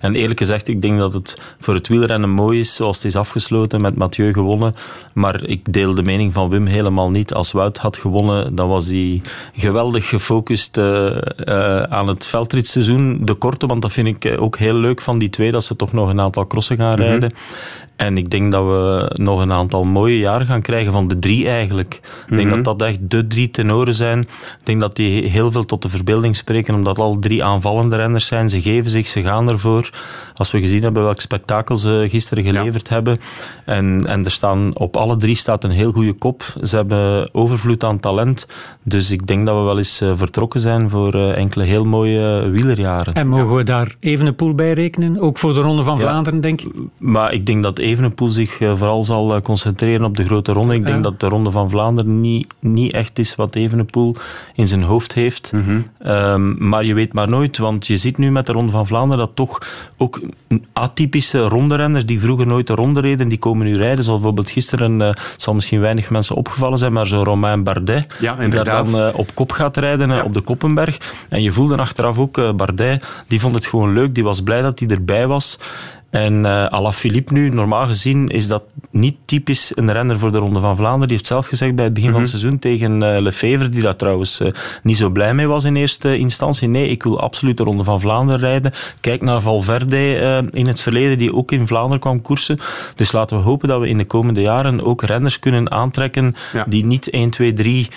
En 0.00 0.14
eerlijk 0.14 0.38
gezegd, 0.38 0.68
ik 0.68 0.82
denk 0.82 0.98
dat 0.98 1.14
het 1.14 1.38
voor 1.60 1.74
het 1.74 1.88
wielrennen 1.88 2.30
mooi 2.30 2.58
is, 2.58 2.74
zoals 2.74 2.96
het 2.96 3.06
is 3.06 3.16
afgesloten, 3.16 3.80
met 3.80 3.96
Mathieu 3.96 4.32
gewonnen. 4.32 4.74
Maar 5.14 5.44
ik 5.44 5.72
deel 5.72 5.94
de 5.94 6.02
mening 6.02 6.32
van 6.32 6.48
Wim 6.48 6.66
helemaal 6.66 7.10
niet. 7.10 7.34
Als 7.34 7.52
Wout 7.52 7.78
had 7.78 7.96
gewonnen, 7.96 8.54
dan 8.54 8.68
was 8.68 8.88
hij 8.88 9.22
geweldig 9.54 10.08
gefocust 10.08 10.78
aan 11.88 12.08
het 12.08 12.26
veldritseizoen. 12.26 13.24
De 13.24 13.34
korte, 13.34 13.66
want 13.66 13.82
dat 13.82 13.92
vind 13.92 14.24
ik 14.24 14.40
ook 14.40 14.56
heel 14.56 14.74
leuk 14.74 15.00
van 15.00 15.18
die 15.18 15.30
twee, 15.30 15.50
dat 15.50 15.64
ze 15.64 15.76
toch 15.76 15.92
nog 15.92 16.08
een 16.08 16.20
aantal 16.20 16.46
crossen 16.46 16.76
gaan 16.76 16.98
mhm. 16.98 17.02
rijden. 17.02 17.32
En 18.00 18.16
ik 18.16 18.30
denk 18.30 18.52
dat 18.52 18.64
we 18.64 19.10
nog 19.14 19.40
een 19.40 19.52
aantal 19.52 19.84
mooie 19.84 20.18
jaren 20.18 20.46
gaan 20.46 20.62
krijgen 20.62 20.92
van 20.92 21.08
de 21.08 21.18
drie 21.18 21.48
eigenlijk. 21.48 21.94
Ik 22.26 22.36
denk 22.36 22.48
mhm. 22.48 22.62
dat 22.62 22.78
dat 22.78 22.88
echt 22.88 23.10
de 23.10 23.26
drie 23.26 23.50
tenoren 23.50 23.94
zijn. 23.94 24.20
Ik 24.20 24.64
denk 24.64 24.80
dat 24.80 24.96
die 24.96 25.28
heel 25.28 25.52
veel 25.52 25.64
tot 25.64 25.82
de 25.82 25.88
verbeelding 25.88 26.36
spreken, 26.36 26.74
omdat 26.74 26.98
al 26.98 27.18
drie 27.18 27.44
aanvallende 27.44 27.96
renners 27.96 28.26
zijn. 28.26 28.48
Ze 28.48 28.62
geven 28.62 28.90
zich, 28.90 29.08
ze 29.08 29.22
gaan 29.22 29.48
ervoor. 29.48 29.90
Als 30.34 30.50
we 30.50 30.60
gezien 30.60 30.82
hebben 30.82 31.02
welk 31.02 31.20
spektakel 31.20 31.76
ze 31.76 32.06
gisteren 32.10 32.44
geleverd 32.44 32.88
hebben. 32.88 33.18
En, 33.64 34.06
en 34.06 34.24
er 34.24 34.30
staan, 34.30 34.78
op 34.78 34.96
alle 34.96 35.16
drie 35.16 35.34
staat 35.34 35.64
een 35.64 35.70
heel 35.70 35.92
goede 35.92 36.12
kop. 36.12 36.42
Ze 36.62 36.76
hebben 36.76 37.34
overvloed 37.34 37.84
aan 37.84 38.00
talent. 38.00 38.46
Dus 38.82 39.10
ik 39.10 39.26
denk 39.26 39.46
dat 39.46 39.56
we 39.56 39.62
wel 39.62 39.78
eens 39.78 40.00
eh, 40.00 40.12
vertrokken 40.14 40.60
zijn 40.60 40.90
voor 40.90 41.14
eh, 41.14 41.36
enkele 41.36 41.64
heel 41.64 41.84
mooie 41.84 42.48
wielerjaren. 42.50 43.14
En 43.14 43.28
mogen 43.28 43.56
we 43.56 43.64
daar 43.64 43.94
even 44.00 44.26
een 44.26 44.34
pool 44.34 44.54
bij 44.54 44.72
rekenen? 44.72 45.20
Ook 45.20 45.38
voor 45.38 45.54
de 45.54 45.60
Ronde 45.60 45.82
van 45.82 46.00
Vlaanderen, 46.00 46.40
denk 46.40 46.60
ik? 46.60 46.72
Maar 46.98 47.32
ik 47.32 47.46
denk 47.46 47.62
dat 47.62 47.78
Evenepoel 47.90 48.28
zich 48.28 48.60
eh, 48.60 48.72
vooral 48.76 49.02
zal 49.02 49.34
eh, 49.34 49.42
concentreren 49.42 50.06
op 50.06 50.16
de 50.16 50.24
grote 50.24 50.52
ronde. 50.52 50.74
Ik 50.74 50.86
denk 50.86 51.04
dat 51.04 51.20
de 51.20 51.28
Ronde 51.28 51.50
van 51.50 51.70
Vlaanderen 51.70 52.20
niet, 52.20 52.54
niet 52.58 52.92
echt 52.92 53.18
is 53.18 53.34
wat 53.34 53.54
Evenepoel 53.54 54.16
in 54.54 54.68
zijn 54.68 54.82
hoofd 54.82 55.14
heeft. 55.14 55.52
Mhm. 55.52 55.80
Ehm, 55.98 56.68
maar 56.68 56.84
je 56.84 56.94
weet 56.94 57.12
maar 57.12 57.28
nooit, 57.28 57.58
want 57.58 57.86
je 57.86 57.96
ziet 57.96 58.18
nu 58.18 58.30
met 58.30 58.46
de 58.46 58.52
Ronde 58.52 58.72
van 58.72 58.86
Vlaanderen 58.86 59.26
dat 59.26 59.36
toch 59.36 59.58
ook 59.96 60.20
atypische 60.72 61.40
ronderenners 61.40 62.06
die 62.06 62.20
vroeger 62.20 62.46
nooit 62.46 62.66
de 62.66 62.74
ronde 62.74 63.00
reden, 63.00 63.28
die 63.28 63.38
komen 63.38 63.66
nu 63.66 63.76
rijden. 63.76 64.04
Zoals 64.04 64.20
bijvoorbeeld 64.20 64.50
gisteren, 64.50 65.00
uh, 65.00 65.10
zal 65.36 65.54
misschien 65.54 65.80
weinig 65.80 66.10
mensen 66.10 66.36
opgevallen 66.36 66.78
zijn, 66.78 66.92
maar 66.92 67.06
zo 67.06 67.22
Romain 67.22 67.62
Bardet, 67.62 68.14
ja, 68.20 68.34
die 68.34 68.48
daar 68.48 68.64
dan 68.64 69.12
op 69.14 69.34
kop 69.34 69.52
gaat 69.52 69.76
rijden 69.76 70.24
op 70.24 70.34
de 70.34 70.40
Koppenberg. 70.40 70.98
En 71.28 71.42
je 71.42 71.52
voelde 71.52 71.76
achteraf 71.76 72.18
ook, 72.18 72.56
Bardet, 72.56 73.06
die 73.26 73.40
vond 73.40 73.54
het 73.54 73.66
gewoon 73.66 73.92
leuk, 73.92 74.14
die 74.14 74.24
was 74.24 74.40
blij 74.40 74.62
dat 74.62 74.78
hij 74.78 74.88
erbij 74.88 75.26
was. 75.26 75.58
En 76.10 76.44
uh, 76.44 76.66
Alaphilippe 76.66 77.32
nu, 77.32 77.48
normaal 77.48 77.86
gezien, 77.86 78.28
is 78.28 78.46
dat 78.46 78.62
niet 78.90 79.16
typisch 79.24 79.72
een 79.74 79.92
renner 79.92 80.18
voor 80.18 80.32
de 80.32 80.38
Ronde 80.38 80.60
van 80.60 80.76
Vlaanderen. 80.76 81.06
Die 81.06 81.16
heeft 81.16 81.28
zelf 81.28 81.46
gezegd 81.46 81.74
bij 81.74 81.84
het 81.84 81.94
begin 81.94 82.10
van 82.10 82.20
het 82.20 82.30
mhm. 82.30 82.38
seizoen 82.38 82.60
tegen 82.60 83.02
uh, 83.02 83.20
Lefevre, 83.20 83.68
die 83.68 83.82
daar 83.82 83.96
trouwens 83.96 84.40
uh, 84.40 84.48
niet 84.82 84.96
zo 84.96 85.10
blij 85.10 85.34
mee 85.34 85.46
was 85.46 85.64
in 85.64 85.76
eerste 85.76 86.18
instantie. 86.18 86.68
Nee, 86.68 86.88
ik 86.88 87.02
wil 87.02 87.20
absoluut 87.20 87.56
de 87.56 87.62
Ronde 87.62 87.84
van 87.84 88.00
Vlaanderen 88.00 88.40
rijden. 88.40 88.72
Kijk 89.00 89.22
naar 89.22 89.40
Valverde 89.40 90.48
in 90.52 90.66
het 90.66 90.80
verleden, 90.80 91.18
die 91.18 91.34
ook 91.34 91.52
in 91.52 91.66
Vlaanderen 91.66 92.00
kwam 92.00 92.22
koersen. 92.22 92.58
Dus 92.94 93.12
laten 93.12 93.36
we 93.36 93.42
hopen 93.42 93.68
dat 93.68 93.80
we 93.80 93.88
in 93.88 93.98
de 93.98 94.04
komende 94.04 94.40
jaren 94.40 94.84
ook 94.84 95.02
renners 95.02 95.38
kunnen 95.38 95.70
aantrekken 95.70 96.34
die 96.66 96.84
niet 96.84 97.10
1, 97.10 97.30
2, 97.30 97.52
3 97.52 97.88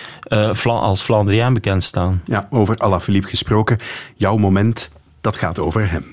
als 0.63 1.03
Vlaanderiaan 1.03 1.53
bekend 1.53 1.83
staan. 1.83 2.21
Ja, 2.25 2.47
over 2.49 2.77
Alaphilippe 2.77 3.27
gesproken. 3.27 3.77
Jouw 4.15 4.37
moment, 4.37 4.91
dat 5.21 5.35
gaat 5.35 5.59
over 5.59 5.91
hem. 5.91 6.03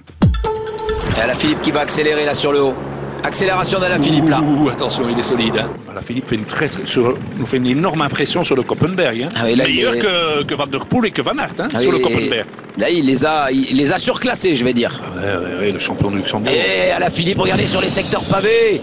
Et 1.17 1.27
la 1.27 1.35
Philippe 1.35 1.63
qui 1.63 1.71
va 1.71 1.81
accélérer 1.81 2.25
là 2.25 2.35
sur 2.35 2.53
le 2.53 2.63
haut. 2.63 2.75
Accélération 3.23 3.79
de 3.79 3.87
la 3.87 3.99
Philippe 3.99 4.29
là. 4.29 4.41
Ouh, 4.41 4.71
attention, 4.71 5.05
il 5.11 5.19
est 5.19 5.23
solide. 5.23 5.59
Hein. 5.59 5.71
La 5.95 6.01
Philippe 6.01 6.29
fait 6.29 6.37
une 6.37 6.45
très, 6.45 6.69
très, 6.69 6.87
sur, 6.87 7.19
nous 7.37 7.45
fait 7.45 7.59
une 7.59 7.67
énorme 7.67 8.01
impression 8.01 8.43
sur 8.45 8.57
le 8.57 8.63
Koppenberg. 8.63 9.23
Hein. 9.23 9.29
Ah 9.37 9.43
oui, 9.45 9.57
là, 9.57 9.65
Meilleur 9.65 9.95
est... 9.95 9.99
que, 9.99 10.43
que, 10.45 10.55
Van 10.55 10.67
der 10.67 10.87
Poel 10.87 11.07
et 11.07 11.11
que 11.11 11.21
Van 11.21 11.37
Aert 11.37 11.55
hein, 11.59 11.69
ah 11.75 11.81
sur 11.81 11.93
oui, 11.93 11.99
le 11.99 12.03
Koppenberg. 12.03 12.47
Là, 12.79 12.89
il 12.89 13.05
les, 13.05 13.27
a, 13.27 13.51
il 13.51 13.77
les 13.77 13.93
a 13.93 13.99
surclassés, 13.99 14.57
je 14.57 14.65
vais 14.65 14.73
dire. 14.73 15.03
Ouais, 15.17 15.23
ouais, 15.23 15.59
ouais, 15.61 15.73
le 15.73 15.79
champion 15.79 16.11
de 16.11 16.17
Luxembourg. 16.17 16.51
Et 16.51 16.91
à 16.91 16.99
la 16.99 17.11
Philippe, 17.11 17.39
regardez 17.39 17.67
sur 17.67 17.83
les 17.83 17.91
secteurs 17.91 18.23
pavés. 18.23 18.81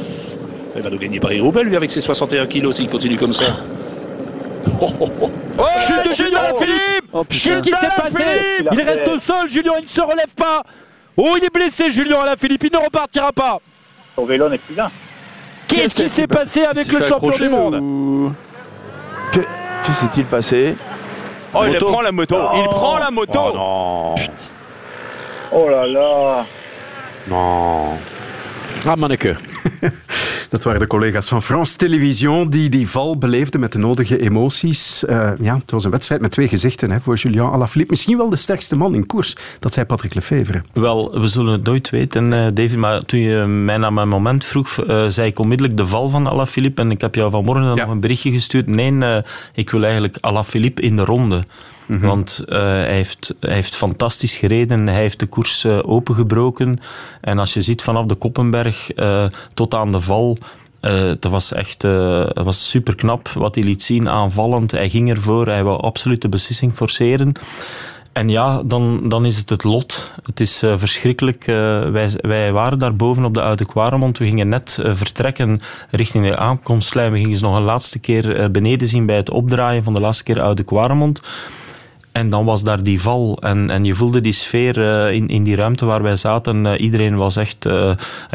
Il 0.75 0.81
va 0.83 0.89
nous 0.91 0.99
gagner 0.99 1.19
Paris-Roubaix, 1.19 1.63
lui, 1.63 1.75
avec 1.75 1.89
ses 1.89 2.01
61 2.01 2.45
kilos, 2.45 2.75
s'il 2.75 2.87
continue 2.87 3.17
comme 3.17 3.33
ça. 3.33 3.45
Oh, 4.79 4.89
oh, 4.99 5.09
oh. 5.21 5.29
oh 5.57 5.63
Chute 5.79 6.11
de 6.11 6.13
Julien 6.13 6.39
Philippe 6.59 7.05
oh, 7.11 7.23
Qu'est-ce 7.27 7.61
qui 7.61 7.71
s'est 7.71 7.87
passé 7.95 8.23
Il 8.73 8.81
reste 8.81 9.07
au 9.07 9.17
sol, 9.17 9.49
Julien, 9.49 9.71
il 9.79 9.83
ne 9.83 9.87
se 9.87 10.01
relève 10.01 10.33
pas 10.35 10.61
Oh, 11.17 11.35
il 11.37 11.43
est 11.43 11.53
blessé, 11.53 11.91
Julien 11.91 12.19
Philippe, 12.37 12.63
il 12.65 12.71
ne 12.71 12.77
repartira 12.77 13.31
pas. 13.31 13.57
Son 14.15 14.25
vélo 14.25 14.47
n'est 14.49 14.59
plus 14.59 14.75
là. 14.75 14.91
Qu'est-ce 15.67 16.03
qui 16.03 16.09
s'est 16.09 16.27
passé 16.27 16.63
avec 16.63 16.91
le 16.91 17.05
champion 17.05 17.29
du 17.31 17.49
monde 17.49 18.33
Que, 19.31 19.41
s'est-il 19.91 20.25
passé 20.25 20.75
Oh, 21.53 21.63
il 21.65 21.77
prend 21.79 22.01
la 22.01 22.11
moto. 22.11 22.35
Il 22.55 22.67
prend 22.67 22.97
la 22.97 23.09
moto. 23.09 23.39
Oh 23.39 23.55
non. 23.55 24.15
Oh 25.51 25.69
là 25.69 25.87
là. 25.87 26.45
Non. 27.27 27.97
Ah, 28.85 28.95
manneke. 28.95 29.35
Dat 30.49 30.63
waren 30.63 30.79
de 30.79 30.87
collega's 30.87 31.27
van 31.27 31.43
France 31.43 31.77
Television 31.77 32.49
die 32.49 32.69
die 32.69 32.89
val 32.89 33.17
beleefden 33.17 33.59
met 33.59 33.71
de 33.71 33.77
nodige 33.77 34.19
emoties. 34.19 35.03
Uh, 35.09 35.31
ja, 35.41 35.55
het 35.55 35.71
was 35.71 35.83
een 35.83 35.91
wedstrijd 35.91 36.21
met 36.21 36.31
twee 36.31 36.47
gezichten 36.47 36.91
hè, 36.91 36.99
voor 36.99 37.15
Julien 37.15 37.41
Alaphilippe. 37.41 37.91
Misschien 37.91 38.17
wel 38.17 38.29
de 38.29 38.35
sterkste 38.35 38.75
man 38.75 38.95
in 38.95 39.05
koers. 39.05 39.35
Dat 39.59 39.73
zei 39.73 39.85
Patrick 39.85 40.13
Lefevre. 40.13 40.61
Wel, 40.73 41.19
we 41.19 41.27
zullen 41.27 41.51
het 41.51 41.63
nooit 41.63 41.89
weten, 41.89 42.31
uh, 42.31 42.45
David. 42.53 42.77
Maar 42.77 43.01
toen 43.01 43.19
je 43.19 43.45
mij 43.45 43.77
naar 43.77 43.93
mijn 43.93 44.07
moment 44.07 44.45
vroeg, 44.45 44.83
uh, 44.87 45.05
zei 45.07 45.27
ik 45.27 45.39
onmiddellijk 45.39 45.77
de 45.77 45.87
val 45.87 46.09
van 46.09 46.27
Alaphilippe. 46.27 46.81
En 46.81 46.91
ik 46.91 47.01
heb 47.01 47.15
jou 47.15 47.31
vanmorgen 47.31 47.63
ja. 47.63 47.73
nog 47.73 47.89
een 47.89 48.01
berichtje 48.01 48.31
gestuurd. 48.31 48.67
Nee, 48.67 49.23
ik 49.53 49.69
wil 49.69 49.83
eigenlijk 49.83 50.17
Alaphilippe 50.19 50.81
in 50.81 50.95
de 50.95 51.05
ronde. 51.05 51.45
Mhm. 51.87 52.05
Want 52.05 52.43
uh, 52.45 52.57
hij, 52.57 52.93
heeft, 52.93 53.35
hij 53.39 53.53
heeft 53.53 53.75
fantastisch 53.75 54.37
gereden. 54.37 54.87
Hij 54.87 55.01
heeft 55.01 55.19
de 55.19 55.25
koers 55.25 55.63
uh, 55.63 55.79
opengebroken. 55.81 56.79
En 57.21 57.39
als 57.39 57.53
je 57.53 57.61
ziet 57.61 57.81
vanaf 57.81 58.05
de 58.05 58.15
Koppenberg 58.15 58.95
uh, 58.95 59.25
tot 59.53 59.73
aan 59.73 59.91
de 59.91 60.01
val. 60.01 60.37
dat 61.19 61.31
was 61.31 61.53
echt 61.53 61.81
dat 61.81 62.43
was 62.43 62.69
super 62.69 62.95
knap 62.95 63.29
wat 63.29 63.55
hij 63.55 63.63
liet 63.63 63.83
zien, 63.83 64.09
aanvallend. 64.09 64.71
Hij 64.71 64.89
ging 64.89 65.09
ervoor, 65.09 65.47
hij 65.47 65.63
wou 65.63 65.81
absoluut 65.81 66.21
de 66.21 66.29
beslissing 66.29 66.73
forceren. 66.73 67.31
en 68.13 68.29
ja, 68.29 68.61
dan, 68.63 69.09
dan 69.09 69.25
is 69.25 69.37
het 69.37 69.49
het 69.49 69.63
lot. 69.63 70.11
Het 70.25 70.39
is 70.39 70.63
uh, 70.63 70.73
verschrikkelijk. 70.77 71.47
Uh, 71.47 71.55
wij, 71.89 72.09
wij 72.21 72.51
waren 72.51 72.79
daar 72.79 72.95
boven 72.95 73.25
op 73.25 73.33
de 73.33 73.41
Oude 73.41 73.65
Quaremont. 73.65 74.17
We 74.17 74.25
gingen 74.25 74.49
net 74.49 74.79
uh, 74.81 74.91
vertrekken 74.93 75.59
richting 75.91 76.25
de 76.25 76.37
aankomstlijn. 76.37 77.11
We 77.11 77.17
gingen 77.17 77.37
ze 77.37 77.43
nog 77.43 77.55
een 77.55 77.61
laatste 77.61 77.99
keer 77.99 78.51
beneden 78.51 78.87
zien 78.87 79.05
bij 79.05 79.15
het 79.15 79.29
opdraaien 79.29 79.83
van 79.83 79.93
de 79.93 80.01
laatste 80.01 80.23
keer 80.23 80.41
Oude 80.41 80.63
Quaremont. 80.63 81.21
En 82.17 82.29
dan 82.29 82.45
was 82.45 82.63
daar 82.63 82.83
die 82.83 83.01
val. 83.01 83.37
En, 83.41 83.69
en 83.69 83.83
je 83.83 83.95
voelde 83.95 84.21
die 84.21 84.31
sfeer 84.31 84.77
in, 85.11 85.27
in 85.27 85.43
die 85.43 85.55
ruimte 85.55 85.85
waar 85.85 86.01
wij 86.01 86.15
zaten. 86.15 86.75
iedereen 86.75 87.15
was 87.15 87.35
echt... 87.35 87.67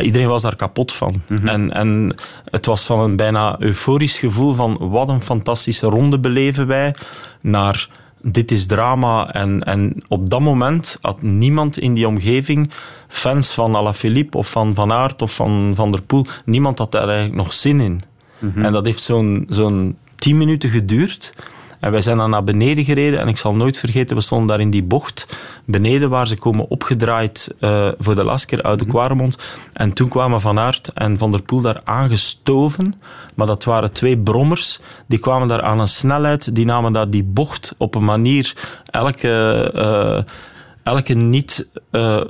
iedereen 0.02 0.28
was 0.28 0.42
daar 0.42 0.56
kapot 0.56 0.92
van. 0.92 1.22
Mm 1.26 1.36
-hmm. 1.36 1.48
en, 1.48 1.72
en 1.72 2.14
het 2.50 2.66
was 2.66 2.84
van 2.84 3.00
een 3.00 3.16
bijna 3.16 3.56
euforisch 3.58 4.18
gevoel 4.18 4.54
van 4.54 4.76
wat 4.78 5.08
een 5.08 5.22
fantastische 5.22 5.86
ronde 5.86 6.18
beleven 6.18 6.66
wij. 6.66 6.94
Naar 7.40 7.88
dit 8.22 8.50
is 8.50 8.66
drama. 8.66 9.32
En, 9.32 9.62
en 9.62 10.02
op 10.08 10.30
dat 10.30 10.40
moment 10.40 10.98
had 11.00 11.22
niemand 11.22 11.78
in 11.78 11.94
die 11.94 12.06
omgeving, 12.06 12.70
fans 13.08 13.54
van 13.54 13.76
Alaphilippe 13.76 14.38
of 14.38 14.50
van 14.50 14.74
Van 14.74 14.92
Aert 14.92 15.22
of 15.22 15.34
van 15.34 15.72
Van 15.74 15.92
der 15.92 16.02
Poel, 16.02 16.26
niemand 16.44 16.78
had 16.78 16.92
daar 16.92 17.08
eigenlijk 17.08 17.36
nog 17.36 17.52
zin 17.52 17.80
in. 17.80 18.02
Mhm. 18.38 18.64
En 18.64 18.72
dat 18.72 18.84
heeft 18.84 19.02
zo'n 19.02 19.46
zo'n 19.48 19.96
tien 20.16 20.38
minuten 20.38 20.70
geduurd. 20.70 21.34
En 21.82 21.90
wij 21.90 22.00
zijn 22.00 22.16
dan 22.16 22.30
naar 22.30 22.44
beneden 22.44 22.84
gereden 22.84 23.20
en 23.20 23.28
ik 23.28 23.36
zal 23.36 23.54
nooit 23.54 23.78
vergeten, 23.78 24.16
we 24.16 24.22
stonden 24.22 24.48
daar 24.48 24.60
in 24.60 24.70
die 24.70 24.82
bocht 24.82 25.26
beneden 25.64 26.10
waar 26.10 26.26
ze 26.26 26.36
komen 26.36 26.68
opgedraaid 26.68 27.54
uh, 27.60 27.88
voor 27.98 28.14
de 28.14 28.24
laatste 28.24 28.46
keer 28.46 28.62
uit 28.62 28.78
de 28.78 28.84
mhm. 28.84 28.94
Quaremont. 28.94 29.38
En 29.72 29.92
toen 29.92 30.08
kwamen 30.08 30.40
Van 30.40 30.58
Aert 30.58 30.88
en 30.88 31.18
Van 31.18 31.32
der 31.32 31.42
Poel 31.42 31.60
daar 31.60 31.80
aangestoven. 31.84 33.00
Maar 33.34 33.46
dat 33.46 33.64
waren 33.64 33.92
twee 33.92 34.18
brommers. 34.18 34.80
Die 35.06 35.18
kwamen 35.18 35.48
daar 35.48 35.62
aan 35.62 35.80
een 35.80 35.88
snelheid. 35.88 36.54
Die 36.54 36.64
namen 36.64 36.92
daar 36.92 37.10
die 37.10 37.24
bocht 37.24 37.74
op 37.76 37.94
een 37.94 38.04
manier. 38.04 38.54
Elke, 38.90 39.72
uh, 39.74 40.34
elke 40.82 41.14
niet... 41.14 41.66
Uh, 41.90 42.20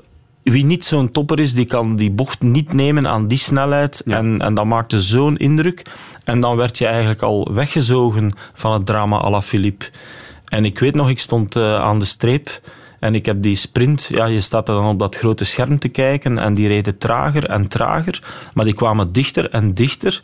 wie 0.43 0.65
niet 0.65 0.85
zo'n 0.85 1.11
topper 1.11 1.41
is, 1.41 1.55
die 1.55 1.65
kan 1.65 1.97
die 1.97 2.11
bocht 2.11 2.43
niet 2.43 2.73
nemen 2.73 3.09
aan 3.09 3.29
die 3.29 3.39
snelheid. 3.39 4.03
En, 4.07 4.41
en 4.41 4.55
dat 4.55 4.67
maakte 4.67 5.01
zo'n 5.01 5.37
indruk. 5.37 5.83
En 6.25 6.41
dan 6.41 6.57
werd 6.57 6.79
je 6.79 6.87
eigenlijk 6.87 7.23
al 7.23 7.53
weggezogen 7.53 8.33
van 8.55 8.73
het 8.73 8.87
drama 8.87 9.19
à 9.19 9.31
la 9.31 9.43
Philippe. 9.43 9.85
En 10.49 10.65
ik 10.65 10.79
weet 10.79 10.95
nog, 10.95 11.11
ik 11.11 11.19
stond 11.19 11.57
uh, 11.57 11.75
aan 11.75 11.99
de 11.99 12.05
streep 12.05 12.61
en 13.03 13.15
ik 13.15 13.27
heb 13.27 13.43
die 13.43 13.55
sprint, 13.55 14.09
ja, 14.11 14.25
je 14.25 14.41
staat 14.41 14.69
er 14.69 14.75
dan 14.75 14.87
op 14.87 14.99
dat 14.99 15.17
grote 15.17 15.45
scherm 15.45 15.79
te 15.79 15.89
kijken 15.89 16.39
en 16.39 16.55
die 16.55 16.69
reden 16.69 16.99
trager 16.99 17.49
en 17.49 17.69
trager, 17.69 18.23
maar 18.55 18.65
die 18.65 18.75
kwamen 18.75 19.13
dichter 19.13 19.51
en 19.51 19.75
dichter. 19.75 20.23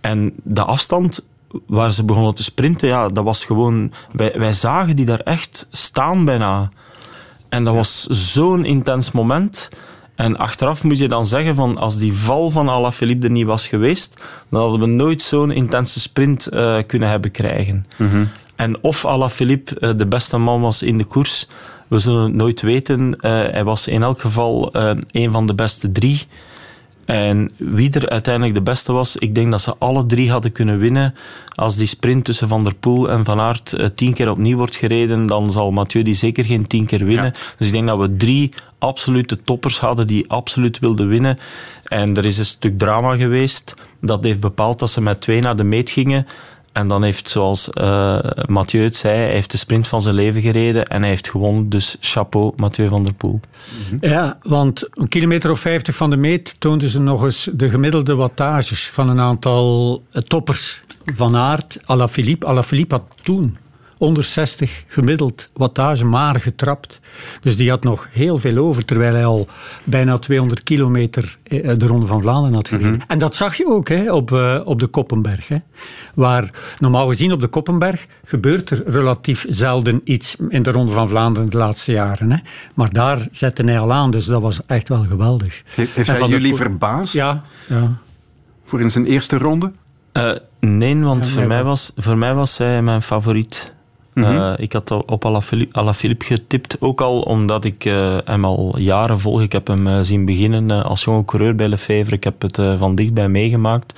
En 0.00 0.32
de 0.42 0.64
afstand 0.64 1.24
waar 1.66 1.92
ze 1.92 2.04
begonnen 2.04 2.34
te 2.34 2.42
sprinten, 2.42 2.88
ja, 2.88 3.08
dat 3.08 3.24
was 3.24 3.44
gewoon... 3.44 3.92
Wij, 4.12 4.32
wij 4.36 4.52
zagen 4.52 4.96
die 4.96 5.04
daar 5.04 5.20
echt 5.20 5.68
staan 5.70 6.24
bijna. 6.24 6.70
En 7.48 7.64
dat 7.64 7.74
was 7.74 8.02
zo'n 8.04 8.64
intens 8.64 9.10
moment. 9.10 9.68
En 10.14 10.36
achteraf 10.36 10.84
moet 10.84 10.98
je 10.98 11.08
dan 11.08 11.26
zeggen 11.26 11.54
van 11.54 11.78
als 11.78 11.98
die 11.98 12.12
val 12.12 12.50
van 12.50 12.68
Alaphilippe 12.68 13.26
er 13.26 13.32
niet 13.32 13.46
was 13.46 13.68
geweest, 13.68 14.20
dan 14.48 14.60
hadden 14.60 14.80
we 14.80 14.86
nooit 14.86 15.22
zo'n 15.22 15.50
intense 15.50 16.00
sprint 16.00 16.48
uh, 16.52 16.78
kunnen 16.86 17.08
hebben 17.08 17.30
krijgen. 17.30 17.86
Mm 17.96 18.28
En 18.56 18.82
of 18.82 19.04
Alaphilippe 19.04 19.76
uh, 19.80 19.90
de 19.96 20.06
beste 20.06 20.38
man 20.38 20.60
was 20.60 20.82
in 20.82 20.98
de 20.98 21.04
koers, 21.04 21.46
we 21.88 21.98
zullen 21.98 22.22
het 22.22 22.34
nooit 22.34 22.60
weten. 22.60 23.00
Uh, 23.00 23.30
hij 23.30 23.64
was 23.64 23.88
in 23.88 24.02
elk 24.02 24.20
geval 24.20 24.70
een 25.10 25.30
van 25.30 25.46
de 25.46 25.54
beste 25.54 25.92
drie. 25.92 26.26
En 27.08 27.50
wie 27.56 27.90
er 27.90 28.08
uiteindelijk 28.08 28.54
de 28.54 28.62
beste 28.62 28.92
was, 28.92 29.16
ik 29.16 29.34
denk 29.34 29.50
dat 29.50 29.60
ze 29.60 29.74
alle 29.78 30.06
drie 30.06 30.30
hadden 30.30 30.52
kunnen 30.52 30.78
winnen. 30.78 31.14
Als 31.54 31.76
die 31.76 31.86
sprint 31.86 32.24
tussen 32.24 32.48
Van 32.48 32.64
der 32.64 32.74
Poel 32.74 33.10
en 33.10 33.24
Van 33.24 33.40
Aert 33.40 33.72
uh, 33.72 33.86
tien 33.94 34.14
keer 34.14 34.30
opnieuw 34.30 34.56
wordt 34.56 34.76
gereden, 34.76 35.26
dan 35.26 35.50
zal 35.50 35.70
Mathieu 35.70 36.02
die 36.02 36.14
zeker 36.14 36.44
geen 36.44 36.66
tien 36.66 36.86
keer 36.86 37.04
winnen. 37.04 37.32
Dus 37.58 37.66
ik 37.66 37.72
denk 37.72 37.86
dat 37.86 37.98
we 37.98 38.16
drie 38.16 38.50
absolute 38.78 39.42
toppers 39.44 39.78
hadden 39.78 40.06
die 40.06 40.30
absoluut 40.30 40.78
wilden 40.78 41.08
winnen. 41.08 41.38
En 41.84 42.16
er 42.16 42.24
is 42.24 42.38
een 42.38 42.44
stuk 42.44 42.78
drama 42.78 43.16
geweest. 43.16 43.74
Dat 44.00 44.24
heeft 44.24 44.40
bepaald 44.40 44.78
dat 44.78 44.90
ze 44.90 45.00
met 45.00 45.20
twee 45.20 45.40
naar 45.40 45.56
de 45.56 45.64
meet 45.64 45.90
gingen. 45.90 46.26
En 46.72 46.88
dan 46.88 47.02
heeft, 47.02 47.30
zoals 47.30 47.68
uh, 47.80 48.18
Mathieu 48.46 48.82
het 48.82 48.96
zei, 48.96 49.16
hij 49.16 49.32
heeft 49.32 49.50
de 49.50 49.56
sprint 49.56 49.88
van 49.88 50.02
zijn 50.02 50.14
leven 50.14 50.40
gereden 50.40 50.86
en 50.86 51.00
hij 51.00 51.08
heeft 51.08 51.30
gewonnen. 51.30 51.68
Dus 51.68 51.96
chapeau, 52.00 52.52
Mathieu 52.56 52.88
van 52.88 53.04
der 53.04 53.14
Poel. 53.14 53.40
Ja, 54.00 54.38
want 54.42 54.88
een 54.90 55.08
kilometer 55.08 55.50
of 55.50 55.60
50 55.60 55.94
van 55.94 56.10
de 56.10 56.16
meet 56.16 56.56
toonden 56.58 56.88
ze 56.88 57.00
nog 57.00 57.24
eens 57.24 57.48
de 57.52 57.70
gemiddelde 57.70 58.14
wattages 58.14 58.88
van 58.88 59.08
een 59.08 59.20
aantal 59.20 60.02
toppers. 60.26 60.82
Van 61.14 61.36
Aert, 61.36 61.78
Alaphilippe. 61.84 62.46
Alaphilippe 62.46 62.94
had 62.94 63.04
toen 63.22 63.56
onder 63.98 64.24
60 64.24 64.84
gemiddeld 64.86 65.48
wattage 65.52 66.04
maar 66.04 66.40
getrapt. 66.40 67.00
Dus 67.40 67.56
die 67.56 67.70
had 67.70 67.82
nog 67.82 68.08
heel 68.12 68.38
veel 68.38 68.56
over, 68.56 68.84
terwijl 68.84 69.14
hij 69.14 69.24
al 69.24 69.46
bijna 69.84 70.18
200 70.18 70.62
kilometer 70.62 71.38
eh, 71.42 71.72
de 71.76 71.86
Ronde 71.86 72.06
van 72.06 72.20
Vlaanderen 72.20 72.54
had 72.54 72.68
gereden. 72.68 72.92
Mhm. 72.92 73.02
En 73.06 73.18
dat 73.18 73.34
zag 73.34 73.56
je 73.56 73.66
ook 73.66 73.88
hè, 73.88 74.12
op, 74.12 74.30
uh, 74.30 74.60
op 74.64 74.80
de 74.80 74.86
Koppenberg. 74.86 75.48
Hè, 75.48 75.56
waar 76.14 76.50
normaal 76.78 77.08
gezien 77.08 77.32
op 77.32 77.40
de 77.40 77.46
Koppenberg 77.46 78.06
gebeurt 78.24 78.70
er 78.70 78.82
relatief 78.86 79.46
zelden 79.48 80.00
iets 80.04 80.36
in 80.48 80.62
de 80.62 80.70
Ronde 80.70 80.92
van 80.92 81.08
Vlaanderen 81.08 81.50
de 81.50 81.56
laatste 81.56 81.92
jaren. 81.92 82.30
Hè. 82.30 82.38
Maar 82.74 82.92
daar 82.92 83.28
zette 83.32 83.62
hij 83.62 83.78
al 83.78 83.92
aan, 83.92 84.10
dus 84.10 84.24
dat 84.24 84.40
was 84.40 84.60
echt 84.66 84.88
wel 84.88 85.04
geweldig. 85.04 85.62
heeft 85.74 86.06
hij 86.06 86.28
jullie 86.28 86.54
verbaasd? 86.54 87.12
Ja, 87.12 87.42
ja. 87.68 87.96
Voor 88.64 88.80
in 88.80 88.90
zijn 88.90 89.06
eerste 89.06 89.38
ronde? 89.38 89.72
Uh, 90.12 90.30
nee, 90.60 90.98
want 90.98 91.28
voor, 91.28 91.46
mij 91.46 91.64
was, 91.64 91.92
voor 91.96 92.16
mij 92.16 92.34
was 92.34 92.58
hij 92.58 92.82
mijn 92.82 93.02
favoriet. 93.02 93.76
Uh, 94.18 94.52
ik 94.56 94.72
had 94.72 94.90
op 94.90 95.24
Alaphilippe 95.72 96.24
getipt, 96.24 96.76
ook 96.80 97.00
al 97.00 97.20
omdat 97.20 97.64
ik 97.64 97.84
uh, 97.84 98.16
hem 98.24 98.44
al 98.44 98.78
jaren 98.78 99.20
volg. 99.20 99.40
Ik 99.40 99.52
heb 99.52 99.66
hem 99.66 99.86
uh, 99.86 99.98
zien 100.00 100.24
beginnen 100.24 100.84
als 100.84 101.04
jonge 101.04 101.24
coureur 101.24 101.54
bij 101.54 101.68
Lefevre. 101.68 102.14
Ik 102.14 102.24
heb 102.24 102.42
het 102.42 102.60
van 102.76 102.94
dichtbij 102.94 103.28
meegemaakt. 103.28 103.94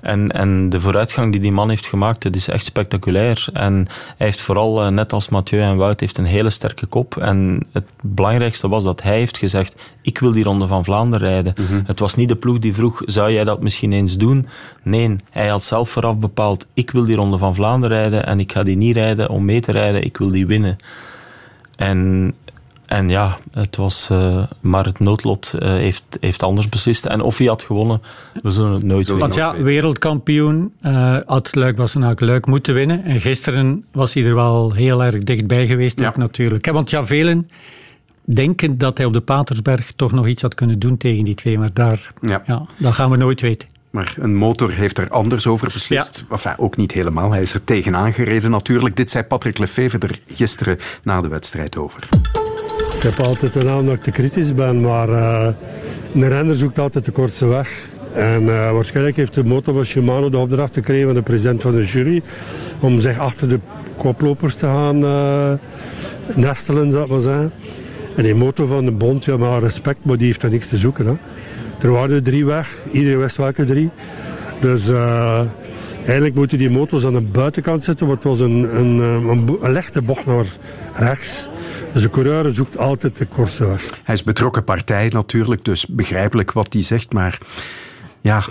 En, 0.00 0.30
en 0.30 0.68
de 0.68 0.80
vooruitgang 0.80 1.32
die 1.32 1.40
die 1.40 1.52
man 1.52 1.68
heeft 1.68 1.86
gemaakt, 1.86 2.22
dat 2.22 2.34
is 2.34 2.48
echt 2.48 2.64
spectaculair. 2.64 3.48
En 3.52 3.74
hij 4.16 4.26
heeft 4.26 4.40
vooral, 4.40 4.82
eh, 4.82 4.88
net 4.88 5.12
als 5.12 5.28
Mathieu 5.28 5.60
en 5.60 5.76
Wout, 5.76 6.00
heeft 6.00 6.18
een 6.18 6.24
hele 6.24 6.50
sterke 6.50 6.86
kop. 6.86 7.16
En 7.16 7.66
het 7.72 7.84
belangrijkste 8.02 8.68
was 8.68 8.84
dat 8.84 9.02
hij 9.02 9.18
heeft 9.18 9.38
gezegd, 9.38 9.76
ik 10.02 10.18
wil 10.18 10.32
die 10.32 10.44
Ronde 10.44 10.66
van 10.66 10.84
Vlaanderen 10.84 11.28
rijden. 11.28 11.54
Mhm. 11.56 11.80
Het 11.84 11.98
was 11.98 12.14
niet 12.14 12.28
de 12.28 12.36
ploeg 12.36 12.58
die 12.58 12.74
vroeg, 12.74 13.02
zou 13.04 13.32
jij 13.32 13.44
dat 13.44 13.62
misschien 13.62 13.92
eens 13.92 14.16
doen? 14.16 14.46
Nee, 14.82 15.16
hij 15.30 15.48
had 15.48 15.62
zelf 15.62 15.90
vooraf 15.90 16.16
bepaald, 16.16 16.66
ik 16.74 16.90
wil 16.90 17.04
die 17.04 17.16
Ronde 17.16 17.38
van 17.38 17.54
Vlaanderen 17.54 17.96
rijden 17.96 18.26
en 18.26 18.40
ik 18.40 18.52
ga 18.52 18.62
die 18.62 18.76
niet 18.76 18.96
rijden 18.96 19.28
om 19.28 19.44
mee 19.44 19.60
te 19.60 19.72
rijden, 19.72 20.04
ik 20.04 20.16
wil 20.16 20.30
die 20.30 20.46
winnen. 20.46 20.76
En 21.76 22.32
en 22.90 23.08
ja, 23.08 23.38
het 23.52 23.76
was, 23.76 24.08
uh, 24.12 24.42
maar 24.60 24.84
het 24.84 24.98
noodlot 24.98 25.54
uh, 25.54 25.68
heeft, 25.68 26.02
heeft 26.20 26.42
anders 26.42 26.68
beslist. 26.68 27.06
En 27.06 27.20
of 27.20 27.38
hij 27.38 27.46
had 27.46 27.62
gewonnen, 27.62 28.02
we 28.42 28.50
zullen 28.50 28.72
het 28.72 28.82
nooit 28.82 29.06
weten. 29.06 29.18
Want 29.18 29.34
ja, 29.34 29.56
wereldkampioen 29.62 30.72
uh, 30.82 31.16
had 31.26 31.54
Luik 31.54 31.76
was 31.76 31.94
eigenlijk 31.94 32.20
Luik 32.20 32.46
moeten 32.46 32.74
winnen. 32.74 33.04
En 33.04 33.20
gisteren 33.20 33.84
was 33.92 34.14
hij 34.14 34.24
er 34.24 34.34
wel 34.34 34.72
heel 34.72 35.04
erg 35.04 35.18
dichtbij 35.18 35.66
geweest, 35.66 35.98
ja. 35.98 36.08
ook 36.08 36.16
natuurlijk. 36.16 36.66
Want 36.66 36.90
ja, 36.90 37.04
velen 37.04 37.48
denken 38.24 38.78
dat 38.78 38.96
hij 38.96 39.06
op 39.06 39.12
de 39.12 39.20
Patersberg 39.20 39.92
toch 39.96 40.12
nog 40.12 40.26
iets 40.26 40.42
had 40.42 40.54
kunnen 40.54 40.78
doen 40.78 40.96
tegen 40.96 41.24
die 41.24 41.34
twee. 41.34 41.58
Maar 41.58 41.72
daar, 41.72 42.12
ja. 42.20 42.42
ja 42.46 42.66
dat 42.76 42.92
gaan 42.92 43.10
we 43.10 43.16
nooit 43.16 43.40
weten. 43.40 43.68
Maar 43.90 44.14
een 44.18 44.34
motor 44.34 44.70
heeft 44.70 44.98
er 44.98 45.08
anders 45.08 45.46
over 45.46 45.70
beslist. 45.72 46.24
Ja. 46.28 46.34
Enfin, 46.34 46.52
ook 46.56 46.76
niet 46.76 46.92
helemaal. 46.92 47.30
Hij 47.30 47.42
is 47.42 47.54
er 47.54 47.64
tegenaan 47.64 48.12
gereden 48.12 48.50
natuurlijk. 48.50 48.96
Dit 48.96 49.10
zei 49.10 49.24
Patrick 49.24 49.58
Lefevre 49.58 49.98
er 49.98 50.20
gisteren 50.26 50.78
na 51.02 51.20
de 51.20 51.28
wedstrijd 51.28 51.76
over. 51.76 52.08
Ik 53.00 53.06
heb 53.06 53.26
altijd 53.26 53.54
een 53.54 53.64
naam 53.64 53.86
dat 53.86 53.94
ik 53.94 54.02
te 54.02 54.10
kritisch 54.10 54.54
ben, 54.54 54.80
maar 54.80 55.08
uh, 55.08 55.48
een 56.14 56.28
renner 56.28 56.56
zoekt 56.56 56.78
altijd 56.78 57.04
de 57.04 57.10
kortste 57.10 57.46
weg. 57.46 57.88
En 58.12 58.42
uh, 58.42 58.72
waarschijnlijk 58.72 59.16
heeft 59.16 59.34
de 59.34 59.44
motor 59.44 59.74
van 59.74 59.84
Shimano 59.84 60.30
de 60.30 60.38
opdracht 60.38 60.74
gekregen 60.74 61.06
van 61.06 61.14
de 61.14 61.22
president 61.22 61.62
van 61.62 61.74
de 61.74 61.84
jury 61.84 62.22
om 62.80 63.00
zich 63.00 63.18
achter 63.18 63.48
de 63.48 63.58
koplopers 63.96 64.54
te 64.54 64.66
gaan 64.66 65.04
uh, 65.04 65.52
nestelen, 66.36 66.92
zou 66.92 67.04
ik 67.04 67.10
maar 67.10 67.20
zeggen. 67.20 67.52
En 68.16 68.22
die 68.22 68.34
motor 68.34 68.66
van 68.66 68.84
de 68.84 68.92
bond, 68.92 69.24
ja, 69.24 69.36
maar 69.36 69.60
respect, 69.60 70.04
maar 70.04 70.16
die 70.16 70.26
heeft 70.26 70.40
daar 70.40 70.50
niks 70.50 70.68
te 70.68 70.76
zoeken. 70.76 71.06
Hè. 71.06 71.14
Er 71.86 71.92
waren 71.92 72.22
drie 72.22 72.44
weg, 72.44 72.76
iedereen 72.92 73.18
wist 73.18 73.36
welke 73.36 73.64
drie. 73.64 73.90
Dus 74.60 74.88
eigenlijk 76.04 76.34
moeten 76.34 76.58
die 76.58 76.70
motors 76.70 77.04
aan 77.04 77.12
de 77.12 77.20
buitenkant 77.20 77.84
zitten, 77.84 78.06
want 78.06 78.18
het 78.18 78.28
was 78.28 78.40
een, 78.40 78.76
een, 78.76 78.98
een, 79.28 79.58
een 79.62 79.72
lichte 79.72 80.02
bocht 80.02 80.26
naar 80.26 80.46
rechts. 80.94 81.48
Dus 81.92 82.02
de 82.02 82.10
coureur 82.10 82.54
zoekt 82.54 82.78
altijd 82.78 83.16
de 83.16 83.26
kortste 83.26 83.66
weg. 83.66 83.84
Hij 84.02 84.14
is 84.14 84.22
betrokken 84.22 84.64
partij 84.64 85.08
natuurlijk, 85.08 85.64
dus 85.64 85.86
begrijpelijk 85.86 86.52
wat 86.52 86.72
hij 86.72 86.82
zegt. 86.82 87.12
Maar 87.12 87.38
ja, 88.20 88.44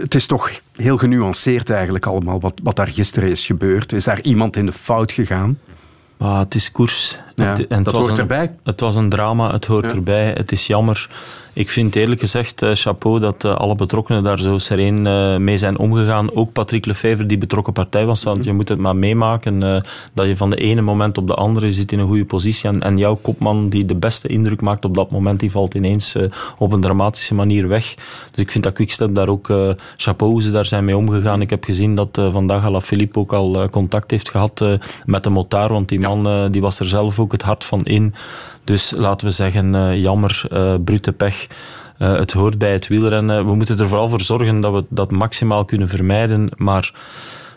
het 0.00 0.14
is 0.14 0.26
toch 0.26 0.50
heel 0.76 0.96
genuanceerd 0.96 1.70
eigenlijk 1.70 2.06
allemaal 2.06 2.40
wat, 2.40 2.60
wat 2.62 2.76
daar 2.76 2.88
gisteren 2.88 3.28
is 3.28 3.46
gebeurd. 3.46 3.92
Is 3.92 4.04
daar 4.04 4.20
iemand 4.20 4.56
in 4.56 4.66
de 4.66 4.72
fout 4.72 5.12
gegaan? 5.12 5.58
Ah, 6.16 6.38
het 6.38 6.54
is 6.54 6.72
koers. 6.72 7.20
Ja, 7.44 7.50
Het- 7.50 7.66
en 7.66 7.82
dat 7.82 7.96
hoort 7.96 8.08
een- 8.10 8.16
erbij. 8.18 8.54
Het 8.64 8.80
was 8.80 8.96
een 8.96 9.08
drama, 9.08 9.52
het 9.52 9.66
hoort 9.66 9.84
Ja. 9.84 9.90
erbij. 9.92 10.32
Het 10.36 10.52
is 10.52 10.66
jammer. 10.66 11.08
Ik 11.52 11.70
vind 11.70 11.96
eerlijk 11.96 12.20
gezegd, 12.20 12.62
eh, 12.62 12.70
chapeau 12.72 13.20
dat 13.20 13.44
eh, 13.44 13.54
alle 13.56 13.74
betrokkenen 13.74 14.22
daar 14.22 14.38
zo 14.40 14.58
sereen 14.58 15.06
eh, 15.06 15.36
mee 15.36 15.56
zijn 15.56 15.78
omgegaan. 15.78 16.34
Ook 16.34 16.52
Patrick 16.52 16.86
Lefevre, 16.86 17.26
die 17.26 17.38
betrokken 17.38 17.72
partij 17.72 18.06
was. 18.06 18.22
Want 18.22 18.44
je 18.44 18.52
moet 18.52 18.68
het 18.68 18.78
maar 18.78 18.96
meemaken 18.96 19.82
dat 20.14 20.26
je 20.26 20.36
van 20.36 20.50
de 20.50 20.56
ene 20.56 20.80
moment 20.80 21.18
op 21.18 21.26
de 21.26 21.34
andere 21.34 21.70
zit 21.70 21.92
in 21.92 21.98
een 21.98 22.06
goede 22.06 22.24
positie. 22.24 22.68
En, 22.68 22.82
en 22.82 22.96
jouw 22.98 23.14
kopman, 23.22 23.68
die 23.68 23.84
de 23.84 23.94
beste 23.94 24.28
indruk 24.28 24.60
maakt 24.60 24.84
op 24.84 24.94
dat 24.94 25.10
moment, 25.10 25.40
die 25.40 25.50
valt 25.50 25.74
ineens 25.74 26.16
op 26.58 26.72
een 26.72 26.80
dramatische 26.80 27.34
manier 27.34 27.68
weg. 27.68 27.94
Dus 28.30 28.44
ik 28.44 28.50
vind 28.50 28.64
dat 28.64 28.72
Quickstep 28.72 29.14
daar 29.14 29.28
ook 29.28 29.52
chapeau 29.96 30.32
hoe 30.32 30.42
ze 30.42 30.50
daar 30.50 30.66
zijn 30.66 30.84
mee 30.84 30.96
omgegaan. 30.96 31.40
Ik 31.40 31.50
heb 31.50 31.64
gezien 31.64 31.94
dat 31.94 32.22
vandaag 32.30 32.64
Alaphilippe 32.64 33.18
ook 33.18 33.32
al 33.32 33.68
contact 33.70 34.10
heeft 34.10 34.30
gehad 34.30 34.60
eh, 34.60 34.72
met 35.04 35.22
de 35.24 35.30
motaar. 35.30 35.72
Want 35.72 35.88
die 35.88 36.00
man 36.00 36.50
die 36.50 36.60
was 36.60 36.80
er 36.80 36.86
zelf 36.88 37.18
ook 37.18 37.27
het 37.32 37.42
hart 37.42 37.64
van 37.64 37.84
in. 37.84 38.14
Dus 38.64 38.90
laten 38.96 39.26
we 39.26 39.32
zeggen, 39.32 39.74
eh, 39.74 40.02
jammer, 40.02 40.42
eh 40.50 40.74
brute 40.84 41.12
pech. 41.12 41.46
Eh, 41.98 42.12
het 42.12 42.32
hoort 42.32 42.58
bij 42.58 42.72
het 42.72 42.88
wielrennen. 42.88 43.46
We 43.46 43.54
moeten 43.54 43.78
er 43.78 43.88
vooral 43.88 44.08
voor 44.08 44.20
zorgen 44.20 44.60
dat 44.60 44.72
we 44.72 44.84
dat 44.88 45.10
maximaal 45.10 45.64
kunnen 45.64 45.88
vermijden. 45.88 46.50
Maar 46.56 46.92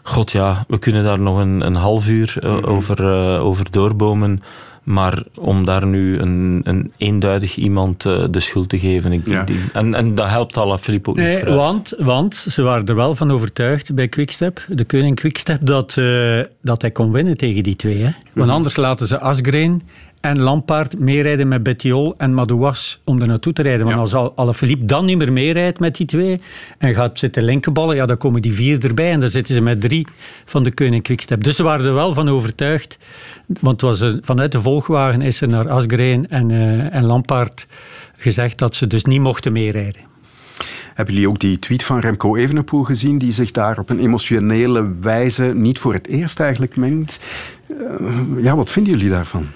god 0.04 0.32
ja, 0.32 0.66
we 0.68 0.80
kunnen 0.80 1.04
daar 1.04 1.20
nog 1.20 1.38
een, 1.38 1.62
een 1.62 1.76
half 1.76 2.08
uur 2.08 2.36
eh, 2.40 2.58
over, 2.64 3.06
over 3.40 3.72
doorbomen. 3.72 4.44
Maar 4.84 5.24
om 5.36 5.66
daar 5.66 5.86
nu 5.88 6.20
een, 6.20 6.62
een 6.64 6.92
eenduidig 6.98 7.56
iemand 7.56 8.06
eh, 8.06 8.24
de 8.32 8.40
schuld 8.40 8.70
te 8.70 8.80
geven. 8.80 9.12
Ik, 9.12 9.28
Ja. 9.28 9.44
die- 9.44 9.60
en, 9.74 9.94
en 9.94 10.16
dat 10.16 10.28
helpt 10.28 10.58
alle 10.58 10.80
Filip 10.80 11.08
ook 11.08 11.16
niet 11.16 11.26
Nee, 11.26 11.38
vooruit. 11.40 11.58
want, 11.58 11.94
want 11.98 12.36
ze 12.36 12.62
waren 12.62 12.86
er 12.86 12.96
wel 12.96 13.16
van 13.16 13.32
overtuigd 13.32 13.94
bij 13.96 14.08
Quickstep, 14.08 14.66
de 14.70 14.84
koning 14.86 15.16
Quickstep, 15.16 15.66
dat, 15.66 15.98
eh, 15.98 16.40
dat 16.62 16.82
hij 16.82 16.92
kon 16.92 17.12
winnen 17.12 17.38
tegen 17.38 17.64
die 17.64 17.76
twee. 17.76 17.98
Hè? 18.04 18.12
Want 18.34 18.50
anders 18.52 18.76
laten 18.76 19.08
ze 19.08 19.20
Asgreen 19.20 19.82
en 20.22 20.40
Lampaard 20.40 21.00
meerijden 21.00 21.48
met 21.48 21.64
Bettiol 21.64 22.14
en 22.18 22.34
Madouas 22.34 23.00
om 23.04 23.22
er 23.22 23.28
naartoe 23.28 23.54
te 23.54 23.62
rijden. 23.62 23.86
Want 23.86 23.98
als 23.98 24.14
Al- 24.14 24.34
Alaphilippe 24.36 24.86
dan 24.86 25.06
niet 25.06 25.18
meer 25.18 25.34
meerijdt 25.34 25.80
met 25.80 25.96
die 25.96 26.06
twee 26.06 26.42
en 26.78 26.94
gaat 26.94 27.20
zitten 27.20 27.44
linkerballen, 27.44 27.96
ja, 27.96 28.06
dan 28.06 28.18
komen 28.18 28.42
die 28.42 28.54
vier 28.54 28.86
erbij 28.86 29.12
en 29.12 29.20
dan 29.20 29.30
zitten 29.30 29.56
ze 29.56 29.62
met 29.62 29.82
drie 29.82 30.08
van 30.46 30.64
de 30.64 30.72
koning 30.74 31.04
Quickstep. 31.04 31.44
Dus 31.44 31.56
ze 31.56 31.64
waren 31.64 31.86
er 31.86 31.94
wel 31.94 32.14
van 32.14 32.30
overtuigd. 32.30 32.98
Want 33.62 33.82
het 33.82 33.90
was 33.90 34.00
een- 34.00 34.20
vanuit 34.24 34.52
de 34.52 34.62
volgwagen 34.62 35.22
is 35.22 35.42
er 35.42 35.48
naar 35.48 35.70
Asgreen 35.70 36.30
en, 36.30 36.52
eh, 36.52 36.94
en 36.96 37.04
Lampaard 37.06 37.68
gezegd 38.18 38.58
dat 38.58 38.76
ze 38.76 38.88
dus 38.88 39.06
niet 39.06 39.22
mochten 39.22 39.52
meerijden. 39.52 40.02
Hebben 40.94 41.14
jullie 41.14 41.30
ook 41.30 41.40
die 41.40 41.60
tweet 41.60 41.84
van 41.84 42.00
Remco 42.00 42.36
Evenepoel 42.36 42.84
gezien, 42.84 43.18
die 43.18 43.32
zich 43.32 43.52
daar 43.52 43.80
op 43.80 43.90
een 43.90 44.00
emotionele 44.00 44.92
wijze 45.02 45.44
niet 45.56 45.80
voor 45.80 45.94
het 45.94 46.08
eerst 46.08 46.40
eigenlijk 46.40 46.76
mengt? 46.76 47.20
Eh, 47.68 48.44
ja, 48.44 48.56
wat 48.56 48.70
vinden 48.70 48.94
jullie 48.94 49.10
daarvan? 49.10 49.48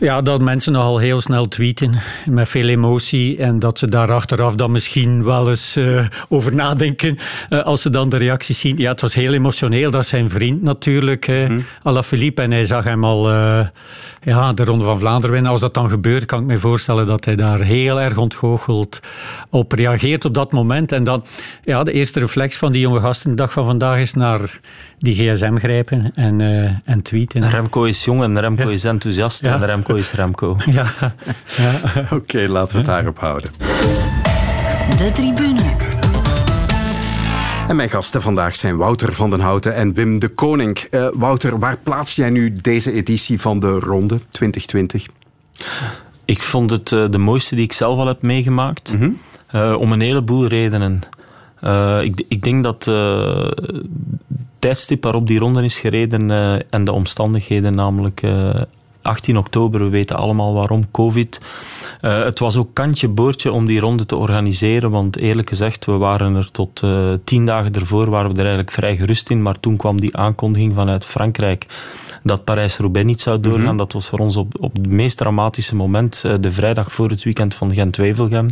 Ja, 0.00 0.22
dat 0.22 0.40
mensen 0.40 0.72
nogal 0.72 0.98
heel 0.98 1.20
snel 1.20 1.48
tweeten 1.48 1.94
met 2.26 2.48
veel 2.48 2.68
emotie 2.68 3.38
en 3.38 3.58
dat 3.58 3.78
ze 3.78 3.88
daar 3.88 4.12
achteraf 4.12 4.54
dan 4.54 4.70
misschien 4.70 5.24
wel 5.24 5.48
eens 5.48 5.76
eh, 5.76 6.06
over 6.28 6.54
nadenken 6.54 7.18
eh, 7.48 7.62
als 7.62 7.82
ze 7.82 7.90
dan 7.90 8.08
de 8.08 8.16
reacties 8.16 8.60
zien. 8.60 8.76
Ja, 8.76 8.90
het 8.90 9.00
was 9.00 9.14
heel 9.14 9.32
emotioneel. 9.32 9.90
Dat 9.90 10.02
is 10.02 10.08
zijn 10.08 10.30
vriend 10.30 10.62
natuurlijk, 10.62 11.28
eh 11.28 11.50
Alaphilippe. 11.82 12.42
En 12.42 12.50
hij 12.50 12.66
zag 12.66 12.84
hem 12.84 13.04
al 13.04 13.30
eh, 13.30 13.66
ja, 14.22 14.52
de 14.52 14.64
Ronde 14.64 14.84
van 14.84 14.98
Vlaanderen 14.98 15.30
winnen. 15.30 15.50
Als 15.50 15.60
dat 15.60 15.74
dan 15.74 15.88
gebeurt, 15.88 16.24
kan 16.24 16.40
ik 16.40 16.46
me 16.46 16.58
voorstellen 16.58 17.06
dat 17.06 17.24
hij 17.24 17.36
daar 17.36 17.60
heel 17.60 18.00
erg 18.00 18.16
ontgoocheld 18.16 19.00
op 19.50 19.72
reageert 19.72 20.24
op 20.24 20.34
dat 20.34 20.52
moment. 20.52 20.92
En 20.92 21.04
dan, 21.04 21.24
ja, 21.64 21.82
de 21.82 21.92
eerste 21.92 22.20
reflex 22.20 22.56
van 22.56 22.72
die 22.72 22.80
jonge 22.80 23.00
gasten 23.00 23.30
de 23.30 23.36
dag 23.36 23.52
van 23.52 23.64
vandaag 23.64 23.98
is 23.98 24.14
naar 24.14 24.60
die 24.98 25.14
gsm 25.14 25.56
grijpen 25.56 26.10
en, 26.14 26.40
eh, 26.40 26.70
en 26.84 27.02
tweeten. 27.02 27.50
Remco 27.50 27.84
is 27.84 28.04
jong 28.04 28.22
en 28.22 28.40
Remco 28.40 28.68
is 28.68 28.84
enthousiast 28.84 29.42
Ja. 29.42 29.54
en 29.54 29.66
Remco 29.66 29.94
is 29.94 30.12
Remco. 30.12 30.56
Ja, 30.66 30.86
ja. 31.56 31.72
Oké, 32.10 32.46
laten 32.48 32.72
we 32.72 32.76
het 32.78 32.86
daarop 32.86 33.18
houden. 33.18 33.50
De 34.96 35.10
tribune. 35.12 35.89
En 37.70 37.76
mijn 37.76 37.90
gasten 37.90 38.22
vandaag 38.22 38.56
zijn 38.56 38.76
Wouter 38.76 39.12
van 39.12 39.30
den 39.30 39.40
Houten 39.40 39.74
en 39.74 39.94
Wim 39.94 40.18
de 40.18 40.28
Koning. 40.28 40.78
Eh, 40.78 41.08
Wouter, 41.12 41.58
waar 41.58 41.78
plaats 41.82 42.14
jij 42.14 42.30
nu 42.30 42.52
deze 42.52 42.92
editie 42.92 43.40
van 43.40 43.60
de 43.60 43.78
Ronde 43.78 44.18
2020? 44.30 45.06
Ik 46.24 46.42
vond 46.42 46.70
het 46.70 46.92
eh, 46.92 47.04
de 47.10 47.18
mooiste 47.18 47.54
die 47.54 47.64
ik 47.64 47.72
zelf 47.72 47.98
al 47.98 48.06
heb 48.06 48.22
meegemaakt. 48.22 48.96
Eh, 49.46 49.76
om 49.78 49.92
een 49.92 50.00
heleboel 50.00 50.46
redenen. 50.46 51.00
Ik, 52.02 52.22
ik 52.28 52.42
denk 52.42 52.64
dat 52.64 52.84
het 52.84 53.82
tijdstip 54.58 55.02
waarop 55.02 55.26
die 55.26 55.38
ronde 55.38 55.64
is 55.64 55.78
gereden 55.78 56.30
en 56.70 56.84
de 56.84 56.92
omstandigheden, 56.92 57.74
namelijk 57.74 58.22
18 59.02 59.36
oktober, 59.36 59.80
we 59.80 59.88
weten 59.88 60.16
allemaal 60.16 60.54
waarom, 60.54 60.90
COVID. 60.90 61.40
Eh, 62.00 62.24
het 62.24 62.38
was 62.38 62.56
ook 62.56 62.74
kantje 62.74 63.08
boordje 63.08 63.52
om 63.52 63.66
die 63.66 63.80
ronde 63.80 64.06
te 64.06 64.16
organiseren, 64.16 64.90
want 64.90 65.16
eerlijk 65.16 65.48
gezegd, 65.48 65.84
we 65.84 65.92
waren 65.92 66.34
er 66.34 66.50
tot 66.50 66.82
eh, 66.82 67.12
tien 67.24 67.46
dagen 67.46 67.74
ervoor, 67.74 68.10
waren 68.10 68.30
we 68.30 68.34
er 68.34 68.44
eigenlijk 68.44 68.70
vrij 68.70 68.96
gerust 68.96 69.30
in, 69.30 69.42
maar 69.42 69.60
toen 69.60 69.76
kwam 69.76 70.00
die 70.00 70.16
aankondiging 70.16 70.74
vanuit 70.74 71.04
Frankrijk 71.04 71.66
dat 72.22 72.44
Parijs-Roubaix 72.44 73.06
niet 73.06 73.20
zou 73.20 73.40
doorgaan. 73.40 73.64
Mhm. 73.64 73.76
Dat 73.76 73.92
was 73.92 74.06
voor 74.06 74.18
ons 74.18 74.36
op, 74.36 74.54
op 74.60 74.76
het 74.76 74.86
meest 74.86 75.16
dramatische 75.16 75.76
moment, 75.76 76.22
eh, 76.24 76.34
de 76.40 76.52
vrijdag 76.52 76.92
voor 76.92 77.08
het 77.08 77.22
weekend 77.22 77.54
van 77.54 77.74
Gent-Wevelgem. 77.74 78.48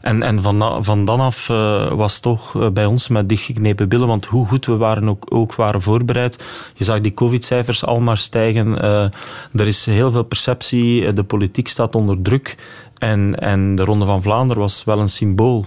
En, 0.00 0.22
en 0.22 0.42
van, 0.42 0.84
van 0.84 1.04
dan 1.04 1.20
af 1.20 1.48
eh, 1.48 1.92
was 1.92 2.20
toch 2.20 2.54
eh, 2.60 2.68
bij 2.68 2.86
ons 2.86 3.08
met 3.08 3.28
dichtgeknepen 3.28 3.88
billen, 3.88 4.06
want 4.06 4.26
hoe 4.26 4.46
goed 4.46 4.66
we 4.66 4.76
waren 4.76 5.08
ook, 5.08 5.26
ook 5.28 5.54
waren 5.54 5.82
voorbereid. 5.82 6.44
Je 6.74 6.84
zag 6.84 7.00
die 7.00 7.14
covid-cijfers 7.14 7.84
al 7.84 8.00
maar 8.00 8.18
stijgen. 8.18 8.80
Er 9.52 9.66
is 9.66 9.86
heel 9.86 10.10
veel 10.10 10.22
perceptie, 10.22 11.12
de 11.12 11.24
politiek 11.24 11.68
staat 11.68 11.94
onder 11.94 12.22
druk. 12.22 12.56
En, 12.98 13.38
en 13.38 13.74
de 13.74 13.84
Ronde 13.84 14.04
van 14.04 14.22
Vlaanderen 14.22 14.62
was 14.62 14.84
wel 14.84 14.98
een 14.98 15.08
symbool. 15.08 15.66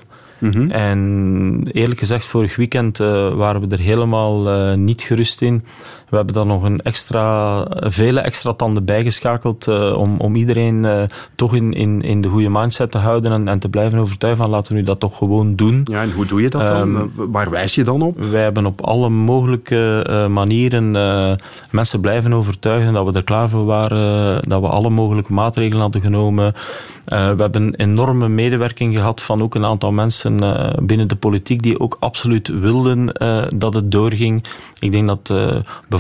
En 0.70 1.70
eerlijk 1.72 2.00
gezegd, 2.00 2.26
vorig 2.26 2.56
weekend 2.56 2.98
waren 2.98 3.62
we 3.62 3.76
er 3.76 3.80
helemaal 3.80 4.76
niet 4.76 5.02
gerust 5.02 5.42
in. 5.42 5.64
We 6.10 6.16
hebben 6.16 6.34
dan 6.36 6.48
nog 6.48 6.64
een 6.64 6.82
extra, 6.82 7.66
vele 7.80 8.20
extra 8.20 8.54
tanden 8.54 8.86
bijgeschakeld 8.86 9.68
eh, 9.68 9.98
om, 9.98 10.20
om 10.20 10.36
iedereen 10.36 10.86
eh, 10.86 11.02
toch 11.36 11.56
in, 11.56 11.74
in, 11.74 12.02
in 12.02 12.22
de 12.22 12.28
goede 12.28 12.50
mindset 12.50 12.92
te 12.92 12.98
houden 12.98 13.32
en, 13.32 13.48
en 13.48 13.60
te 13.60 13.70
blijven 13.70 14.00
overtuigen 14.00 14.44
van 14.44 14.52
laten 14.54 14.74
we 14.74 14.80
nu 14.80 14.86
dat 14.86 15.00
toch 15.00 15.18
gewoon 15.18 15.56
doen. 15.56 15.88
Ja, 15.92 16.02
en 16.02 16.12
hoe 16.12 16.26
doe 16.26 16.42
je 16.42 16.50
dat 16.50 16.62
dan? 16.62 16.96
Ehm, 16.96 16.96
Eh, 16.96 17.04
Waar 17.16 17.50
wijs 17.50 17.76
je 17.76 17.84
dan 17.84 18.02
op? 18.02 18.24
Wij 18.24 18.42
hebben 18.44 18.66
op 18.66 18.82
alle 18.82 19.10
mogelijke 19.10 20.04
eh, 20.10 20.28
manieren 20.28 20.92
mensen 21.72 22.00
blijven 22.02 22.34
overtuigen 22.34 22.94
dat 22.94 23.06
we 23.06 23.12
er 23.14 23.24
klaar 23.24 23.50
voor 23.50 23.66
waren, 23.66 24.42
dat 24.50 24.62
we 24.62 24.68
alle 24.68 24.90
mogelijke 24.90 25.34
maatregelen 25.34 25.82
hadden 25.82 26.02
genomen. 26.02 26.54
We 27.06 27.16
hebben 27.16 27.64
een 27.64 27.76
enorme 27.76 28.28
medewerking 28.28 28.96
gehad 28.96 29.22
van 29.22 29.42
ook 29.42 29.56
een 29.56 29.66
aantal 29.66 29.92
mensen 29.92 30.36
binnen 30.86 31.08
de 31.08 31.16
politiek 31.16 31.62
die 31.64 31.80
ook 31.80 31.98
absoluut 32.00 32.48
wilden 32.48 33.14
dat 33.58 33.74
het 33.74 33.92
doorging. 33.92 34.44
Ik 34.80 34.92
denk 34.92 35.08
dat 35.08 35.34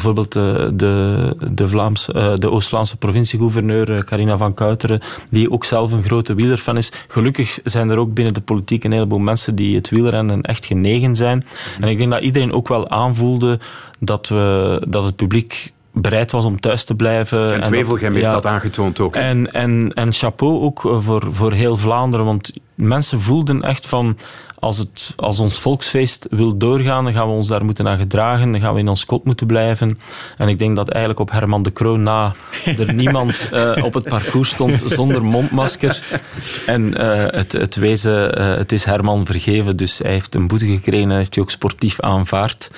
bijvoorbeeld 0.01 0.35
eh, 0.35 0.67
de, 0.73 1.35
de, 1.51 1.69
Vlaams, 1.69 2.11
eh, 2.11 2.33
de 2.35 2.51
Oost-Vlaamse 2.51 2.97
provinciegouverneur 2.97 3.95
eh, 3.95 3.99
Carina 3.99 4.37
van 4.37 4.53
Kuiteren, 4.53 5.01
die 5.29 5.51
ook 5.51 5.65
zelf 5.65 5.91
een 5.91 6.03
grote 6.03 6.33
wielerfan 6.33 6.77
is. 6.77 6.91
Gelukkig 7.07 7.59
zijn 7.63 7.89
er 7.89 7.97
ook 7.97 8.13
binnen 8.13 8.33
de 8.33 8.41
politiek 8.41 8.83
een 8.83 8.91
heleboel 8.91 9.19
mensen 9.19 9.55
die 9.55 9.75
het 9.75 9.89
wielrennen 9.89 10.41
echt 10.41 10.65
genegen 10.65 11.15
zijn. 11.15 11.45
En 11.79 11.87
ik 11.87 11.97
denk 11.97 12.11
dat 12.11 12.21
iedereen 12.21 12.53
ook 12.53 12.67
wel 12.67 12.89
aanvoelde 12.89 13.59
dat, 13.99 14.27
we, 14.27 14.81
dat 14.87 15.03
het 15.03 15.15
publiek 15.15 15.73
bereid 15.93 16.31
was 16.31 16.45
om 16.45 16.59
thuis 16.59 16.83
te 16.83 16.95
blijven. 16.95 17.61
En 17.61 17.71
Wevelgem 17.71 18.13
heeft 18.13 18.25
ja. 18.25 18.31
dat 18.31 18.45
aangetoond 18.45 18.99
ook. 18.99 19.15
En, 19.15 19.51
en, 19.51 19.91
en 19.93 20.13
chapeau 20.13 20.61
ook 20.61 20.81
voor, 20.99 21.27
voor 21.31 21.53
heel 21.53 21.77
Vlaanderen, 21.77 22.25
want 22.25 22.51
mensen 22.75 23.21
voelden 23.21 23.61
echt 23.61 23.87
van 23.87 24.17
als, 24.59 24.77
het, 24.77 25.13
als 25.15 25.39
ons 25.39 25.59
volksfeest 25.59 26.27
wil 26.29 26.57
doorgaan, 26.57 27.03
dan 27.03 27.13
gaan 27.13 27.27
we 27.27 27.33
ons 27.33 27.47
daar 27.47 27.65
moeten 27.65 27.87
aan 27.87 27.97
gedragen, 27.97 28.51
dan 28.51 28.61
gaan 28.61 28.73
we 28.73 28.79
in 28.79 28.87
ons 28.87 29.05
kot 29.05 29.25
moeten 29.25 29.47
blijven. 29.47 29.97
En 30.37 30.47
ik 30.47 30.59
denk 30.59 30.75
dat 30.75 30.89
eigenlijk 30.89 31.19
op 31.19 31.31
Herman 31.31 31.63
de 31.63 31.73
Croo 31.73 31.97
na 31.97 32.33
er 32.79 32.93
niemand 32.93 33.49
eh, 33.51 33.83
op 33.83 33.93
het 33.93 34.09
parcours 34.09 34.49
stond 34.49 34.83
zonder 34.85 35.23
mondmasker. 35.23 36.21
En 36.65 36.93
eh, 36.93 37.39
het, 37.39 37.51
het 37.51 37.75
wezen, 37.75 38.35
eh, 38.35 38.55
het 38.55 38.71
is 38.71 38.85
Herman 38.85 39.25
vergeven, 39.25 39.77
dus 39.77 39.97
hij 39.97 40.11
heeft 40.11 40.35
een 40.35 40.47
boete 40.47 40.67
gekregen 40.67 41.09
en 41.09 41.17
heeft 41.17 41.35
hij 41.35 41.43
ook 41.43 41.51
sportief 41.51 41.99
aanvaard. 41.99 42.71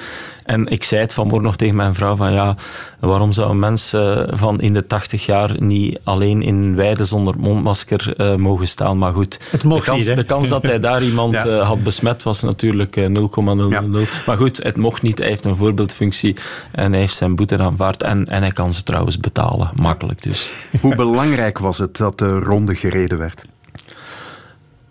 En 0.45 0.67
ik 0.67 0.83
zei 0.83 1.01
het 1.01 1.13
vanmorgen 1.13 1.43
nog 1.45 1.55
tegen 1.55 1.75
mijn 1.75 1.93
vrouw 1.95 2.15
van 2.15 2.33
ja, 2.33 2.55
waarom 2.99 3.31
zou 3.31 3.49
een 3.49 3.59
mens 3.59 3.93
eh, 3.93 4.21
van 4.29 4.59
in 4.61 4.73
de 4.73 4.87
80 4.87 5.25
jaar 5.25 5.55
niet 5.61 5.99
alleen 6.03 6.41
in 6.41 6.75
weide 6.75 7.03
zonder 7.03 7.33
mondmasker 7.37 8.13
eh, 8.17 8.35
mogen 8.35 8.67
staan? 8.67 8.97
Maar 8.97 9.13
goed, 9.13 9.39
Het 9.51 9.63
mocht 9.63 9.79
de, 9.79 9.85
kans, 9.85 9.99
niet, 9.99 10.07
hè? 10.09 10.15
de 10.15 10.23
kans 10.23 10.47
dat 10.47 10.63
hij 10.63 10.79
daar 10.79 11.03
iemand 11.11 11.33
Ja. 11.33 11.45
eh, 11.45 11.67
had 11.67 11.83
besmet 11.83 12.23
was 12.23 12.41
natuurlijk 12.41 12.95
eh, 12.97 13.05
0,000. 13.05 14.25
Maar 14.25 14.37
goed, 14.37 14.63
het 14.63 14.77
mocht 14.77 15.01
niet. 15.01 15.17
Hij 15.17 15.27
heeft 15.27 15.45
een 15.45 15.55
voorbeeldfunctie 15.57 16.35
en 16.71 16.91
hij 16.91 16.99
heeft 16.99 17.15
zijn 17.15 17.35
boete 17.35 17.57
aanvaard. 17.57 18.03
En, 18.03 18.25
en 18.25 18.41
hij 18.41 18.51
kan 18.51 18.73
ze 18.73 18.83
trouwens 18.83 19.17
betalen, 19.19 19.69
makkelijk 19.75 20.21
dus. 20.23 20.51
Hoe 20.81 20.95
belangrijk 20.95 21.57
was 21.59 21.77
het 21.77 21.97
dat 21.97 22.17
de 22.19 22.39
ronde 22.39 22.75
gereden 22.75 23.17
werd? 23.17 23.43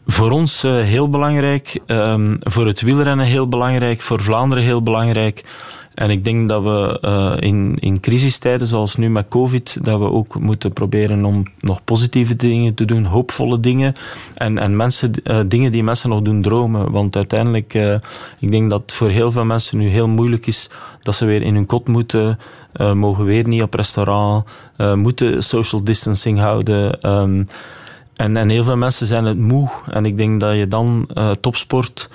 Voor 0.06 0.30
ons 0.30 0.64
eh, 0.64 0.78
heel 0.78 1.10
belangrijk, 1.10 1.80
ehm, 1.86 2.36
voor 2.40 2.66
het 2.66 2.80
wielrennen 2.80 3.26
heel 3.26 3.48
belangrijk, 3.48 4.00
voor 4.00 4.20
Vlaanderen 4.22 4.64
heel 4.64 4.82
belangrijk. 4.82 5.44
En 5.94 6.10
ik 6.10 6.24
denk 6.24 6.48
dat 6.48 6.62
we 6.62 6.98
uh, 7.04 7.48
in, 7.48 7.76
in 7.80 8.00
crisistijden 8.00 8.66
zoals 8.66 8.96
nu 8.96 9.10
met 9.10 9.28
COVID, 9.28 9.78
dat 9.82 9.98
we 9.98 10.10
ook 10.10 10.38
moeten 10.38 10.72
proberen 10.72 11.24
om 11.24 11.42
nog 11.60 11.84
positieve 11.84 12.36
dingen 12.36 12.74
te 12.74 12.84
doen, 12.84 13.04
hoopvolle 13.04 13.60
dingen. 13.60 13.94
En, 14.34 14.58
en 14.58 14.76
mensen, 14.76 15.12
uh, 15.24 15.40
dingen 15.46 15.72
die 15.72 15.82
mensen 15.82 16.08
nog 16.08 16.22
doen 16.22 16.42
dromen. 16.42 16.90
Want 16.90 17.16
uiteindelijk, 17.16 17.74
ik 18.38 18.50
denk 18.50 18.70
dat 18.70 18.92
voor 18.92 19.08
heel 19.08 19.32
veel 19.32 19.44
mensen 19.44 19.78
nu 19.78 19.88
heel 19.88 20.08
moeilijk 20.08 20.46
is 20.46 20.70
dat 21.02 21.14
ze 21.14 21.24
weer 21.24 21.42
in 21.42 21.54
hun 21.54 21.66
kot 21.66 21.88
moeten, 21.88 22.38
mogen 22.94 23.24
weer 23.24 23.48
niet 23.48 23.62
op 23.62 23.74
restaurant, 23.74 24.44
moeten 24.94 25.42
social 25.42 25.84
distancing 25.84 26.38
houden. 26.38 26.98
En, 28.20 28.36
en 28.36 28.48
heel 28.48 28.64
veel 28.64 28.76
mensen 28.76 29.06
zijn 29.06 29.24
het 29.24 29.38
moe. 29.38 29.68
En 29.90 30.04
ik 30.04 30.16
denk 30.16 30.40
dat 30.40 30.56
je 30.56 30.68
dan 30.68 31.08
topsport 31.40 32.10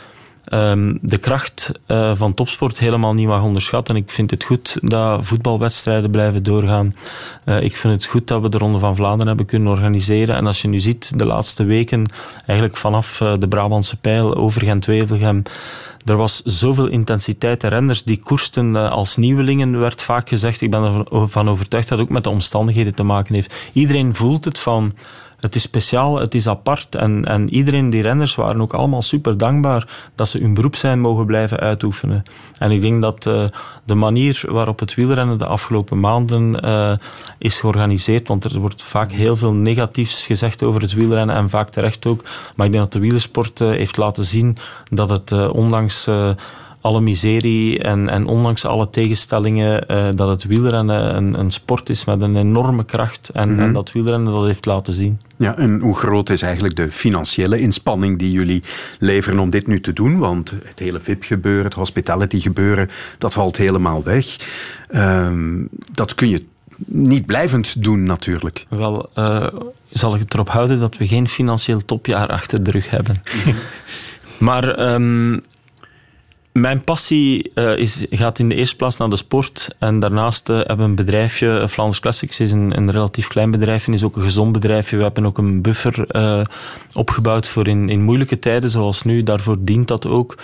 um, 0.54 0.98
de 1.02 1.18
kracht 1.18 1.72
uh, 1.88 2.12
van 2.16 2.34
topsport 2.34 2.80
helemaal 2.80 3.14
niet 3.14 3.28
mag 3.28 3.44
onderschatten. 3.44 3.96
Ik 3.96 4.12
vind 4.12 4.32
het 4.32 4.44
goed 4.44 4.78
dat 4.82 5.26
voetbalwedstrijden 5.26 6.12
blijven 6.12 6.44
doorgaan. 6.44 6.96
Uh, 7.46 7.62
ik 7.62 7.76
vind 7.76 7.94
het 7.94 8.06
goed 8.06 8.28
dat 8.28 8.42
we 8.42 8.50
de 8.50 8.58
Ronde 8.58 8.80
van 8.80 8.96
Vlaanderen 8.96 9.28
hebben 9.28 9.46
kunnen 9.46 9.72
organiseren. 9.72 10.36
En 10.36 10.48
als 10.48 10.62
je 10.62 10.68
nu 10.68 10.80
ziet, 10.80 11.20
de 11.20 11.26
laatste 11.26 11.64
weken, 11.64 12.12
eigenlijk 12.46 12.78
vanaf 12.78 13.18
de 13.40 13.48
Brabantse 13.48 13.98
pijl 13.98 14.36
over 14.36 14.62
Gent-Wevelgem, 14.62 15.44
er 16.06 16.18
was 16.18 16.42
zoveel 16.44 16.88
intensiteit. 16.88 17.62
De 17.62 17.68
renners 17.68 18.04
die 18.04 18.20
koersten 18.20 18.76
als 18.92 19.16
nieuwelingen, 19.16 19.80
werd 19.80 20.02
vaak 20.02 20.30
gezegd. 20.30 20.62
Ik 20.62 20.72
ben 20.72 21.06
ervan 21.12 21.50
overtuigd 21.50 21.90
dat 21.90 21.98
het 21.98 22.08
ook 22.08 22.14
met 22.14 22.24
de 22.24 22.30
omstandigheden 22.30 22.96
te 22.96 23.04
maken 23.04 23.36
heeft. 23.36 23.54
Iedereen 23.74 24.16
voelt 24.16 24.46
het 24.46 24.60
van 24.60 24.94
het 25.46 25.56
is 25.56 25.62
speciaal, 25.62 26.20
het 26.20 26.36
is 26.36 26.48
apart. 26.48 26.96
En, 26.96 27.26
en 27.26 27.54
iedereen, 27.54 27.90
die 27.90 28.02
renners, 28.02 28.36
waren 28.36 28.62
ook 28.62 28.74
allemaal 28.74 29.02
super 29.02 29.38
dankbaar 29.38 29.88
dat 30.16 30.30
ze 30.30 30.38
hun 30.38 30.54
beroep 30.54 30.76
zijn 30.76 31.00
mogen 31.00 31.26
blijven 31.26 31.60
uitoefenen. 31.60 32.24
En 32.58 32.72
ik 32.72 32.82
denk 32.82 33.02
dat 33.02 33.26
uh, 33.26 33.44
de 33.84 33.96
manier 33.96 34.44
waarop 34.48 34.80
het 34.80 34.94
wielrennen 34.94 35.38
de 35.38 35.46
afgelopen 35.46 36.00
maanden 36.00 36.66
uh, 36.66 36.92
is 37.38 37.60
georganiseerd, 37.60 38.28
want 38.28 38.44
er 38.44 38.60
wordt 38.60 38.84
vaak 38.84 39.12
heel 39.12 39.36
veel 39.36 39.54
negatiefs 39.54 40.26
gezegd 40.26 40.64
over 40.64 40.82
het 40.82 40.94
wielrennen 40.94 41.36
en 41.36 41.50
vaak 41.50 41.70
terecht 41.70 42.06
ook. 42.06 42.24
Maar 42.56 42.66
ik 42.66 42.72
denk 42.72 42.84
dat 42.84 42.94
de 42.94 43.00
wielersport 43.00 43.60
uh, 43.60 43.70
heeft 43.70 43.98
laten 43.98 44.24
zien 44.24 44.58
dat 44.90 45.10
het 45.10 45.50
ondanks 45.52 46.10
alle 46.86 47.02
miserie 47.02 47.80
en, 47.80 48.10
en 48.10 48.26
ondanks 48.26 48.66
alle 48.66 48.90
tegenstellingen, 48.90 49.84
uh, 49.92 50.08
dat 50.16 50.30
het 50.30 50.44
wielrennen 50.44 51.16
een, 51.16 51.40
een, 51.40 51.52
sport 51.52 51.90
is 51.90 52.06
met 52.06 52.24
een 52.24 52.36
enorme 52.36 52.86
kracht 52.86 53.30
en, 53.30 53.50
mm 53.50 53.56
-hmm. 53.56 53.66
en, 53.66 53.74
dat 53.74 53.92
wielrennen 53.92 54.34
dat 54.34 54.46
heeft 54.46 54.66
laten 54.66 54.94
zien. 54.94 55.20
Ja, 55.38 55.58
en 55.58 55.80
hoe 55.80 55.96
groot 55.96 56.30
is 56.30 56.42
eigenlijk 56.42 56.76
de 56.76 56.92
financiële 56.92 57.60
inspanning 57.60 58.20
die 58.20 58.32
jullie 58.32 58.64
leveren 59.00 59.40
om 59.40 59.50
dit 59.50 59.68
nu 59.68 59.82
te 59.82 59.94
doen? 59.94 60.18
Want 60.18 60.54
het 60.64 60.80
hele 60.80 61.02
VIP-gebeuren, 61.02 61.64
het 61.64 61.74
hospitality-gebeuren, 61.74 62.90
dat 63.18 63.34
valt 63.34 63.58
helemaal 63.58 64.04
weg. 64.04 64.26
Um, 64.96 65.70
dat 65.92 66.16
kun 66.16 66.30
je 66.30 66.46
niet 66.86 67.26
blijvend 67.26 67.84
doen 67.84 68.04
natuurlijk. 68.04 68.66
Wel, 68.70 69.10
uh, 69.18 69.48
zal 69.90 70.14
ik 70.14 70.20
het 70.20 70.34
erop 70.34 70.50
houden 70.50 70.80
dat 70.80 70.98
we 70.98 71.08
geen 71.08 71.28
financieel 71.28 71.86
topjaar 71.86 72.28
achter 72.28 72.64
de 72.64 72.72
rug 72.72 72.90
hebben. 72.90 73.22
maar 74.38 74.94
um, 74.94 75.42
mijn 76.60 76.84
passie 76.84 77.52
uh, 77.56 77.78
is, 77.78 78.06
gaat 78.10 78.40
in 78.40 78.50
de 78.50 78.56
eerste 78.56 78.76
plaats 78.76 78.98
naar 78.98 79.10
de 79.10 79.16
sport. 79.16 79.76
En 79.80 80.00
daarnaast 80.00 80.50
uh, 80.50 80.56
hebben 80.56 80.78
we 80.78 80.84
een 80.84 80.96
bedrijfje, 80.96 81.66
Flanders 81.70 82.00
Classics 82.00 82.40
is 82.40 82.52
een, 82.52 82.78
een, 82.78 82.92
relatief 82.92 83.28
klein 83.28 83.52
bedrijfje, 83.52 83.92
is 83.92 84.04
ook 84.04 84.16
een 84.16 84.24
gezond 84.24 84.52
bedrijfje. 84.52 84.98
We 84.98 85.04
hebben 85.04 85.26
ook 85.26 85.38
een 85.38 85.62
buffer 85.62 86.08
opgebouwd 86.94 87.48
voor 87.48 87.68
in, 87.68 87.90
in 87.90 88.02
moeilijke 88.02 88.40
tijden 88.40 88.70
zoals 88.70 89.04
nu. 89.04 89.24
Daarvoor 89.24 89.58
dient 89.60 89.88
dat 89.88 90.08
ook. 90.08 90.36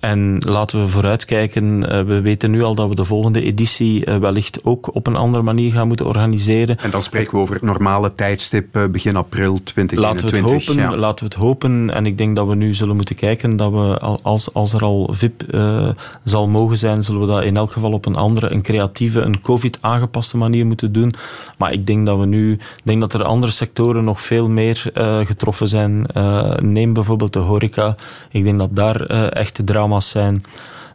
En 0.00 0.36
laten 0.38 0.80
we 0.80 0.88
vooruitkijken. 0.88 1.80
We 2.06 2.20
weten 2.20 2.50
nu 2.50 2.62
al 2.62 2.74
dat 2.74 2.88
we 2.88 2.94
de 2.94 3.04
volgende 3.04 3.42
editie 3.42 4.04
wellicht 4.20 4.64
ook 4.64 4.94
op 4.94 5.06
een 5.06 5.16
andere 5.16 5.42
manier 5.42 5.72
gaan 5.72 5.88
moeten 5.88 6.06
organiseren. 6.06 6.78
En 6.78 6.90
dan 6.90 7.02
spreken 7.02 7.32
we 7.32 7.38
over 7.38 7.54
het 7.54 7.64
normale 7.64 8.12
tijdstip 8.12 8.88
begin 8.90 9.16
april 9.16 9.60
2021. 9.62 9.98
Laten 9.98 10.26
we 10.26 10.36
het 10.36 10.66
hopen. 10.66 10.82
Ja. 10.82 10.96
Laten 10.96 11.24
we 11.28 11.34
het 11.34 11.42
hopen. 11.42 11.94
En 11.94 12.06
ik 12.06 12.18
denk 12.18 12.36
dat 12.36 12.46
we 12.46 12.54
nu 12.54 12.74
zullen 12.74 12.96
moeten 12.96 13.16
kijken 13.16 13.56
dat 13.56 13.72
we, 13.72 13.98
als, 14.22 14.54
als 14.54 14.72
er 14.72 14.82
al 14.82 15.08
VIP 15.12 15.42
uh, 15.54 15.88
zal 16.24 16.48
mogen 16.48 16.78
zijn, 16.78 17.02
zullen 17.02 17.20
we 17.20 17.26
dat 17.26 17.44
in 17.44 17.56
elk 17.56 17.72
geval 17.72 17.92
op 17.92 18.06
een 18.06 18.16
andere, 18.16 18.50
een 18.50 18.62
creatieve, 18.62 19.20
een 19.20 19.40
COVID-aangepaste 19.40 20.36
manier 20.36 20.66
moeten 20.66 20.92
doen. 20.92 21.14
Maar 21.56 21.72
ik 21.72 21.86
denk 21.86 22.06
dat 22.06 22.18
we 22.18 22.26
nu, 22.26 22.58
denk 22.82 23.00
dat 23.00 23.12
er 23.12 23.24
andere 23.24 23.52
sectoren 23.52 24.04
nog 24.04 24.20
veel 24.20 24.48
meer 24.48 24.90
uh, 24.94 25.18
getroffen 25.26 25.68
zijn. 25.68 26.06
Uh, 26.16 26.54
neem 26.54 26.92
bijvoorbeeld 26.92 27.32
de 27.32 27.38
horeca. 27.38 27.94
Ik 28.30 28.44
denk 28.44 28.58
dat 28.58 28.76
daar 28.76 29.00
echte 29.30 29.64
drama's 29.88 30.10
zijn. 30.10 30.42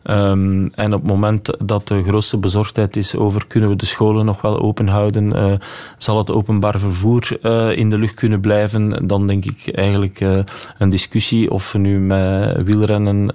Um, 0.10 0.70
en 0.76 0.94
op 0.94 1.02
het 1.02 1.10
moment 1.10 1.68
dat 1.68 1.88
de 1.88 2.04
grootste 2.04 2.38
bezorgdheid 2.38 2.96
is 2.96 3.16
over 3.16 3.48
kunnen 3.48 3.70
we 3.70 3.76
de 3.76 3.86
scholen 3.86 4.26
nog 4.26 4.42
wel 4.42 4.62
open 4.62 4.88
houden, 4.88 5.26
uh, 5.26 5.54
zal 5.98 6.18
het 6.18 6.32
openbaar 6.32 6.80
vervoer 6.80 7.38
uh, 7.42 7.78
in 7.78 7.90
de 7.90 7.98
lucht 7.98 8.14
kunnen 8.14 8.42
blijven, 8.42 9.08
dan 9.08 9.28
denk 9.28 9.46
ik 9.46 9.76
eigenlijk 9.76 10.20
uh, 10.20 10.32
een 10.78 10.90
discussie 10.90 11.52
of 11.52 11.72
we 11.72 11.80
nu 11.80 12.00
met 12.00 12.64
wielrennen 12.64 13.34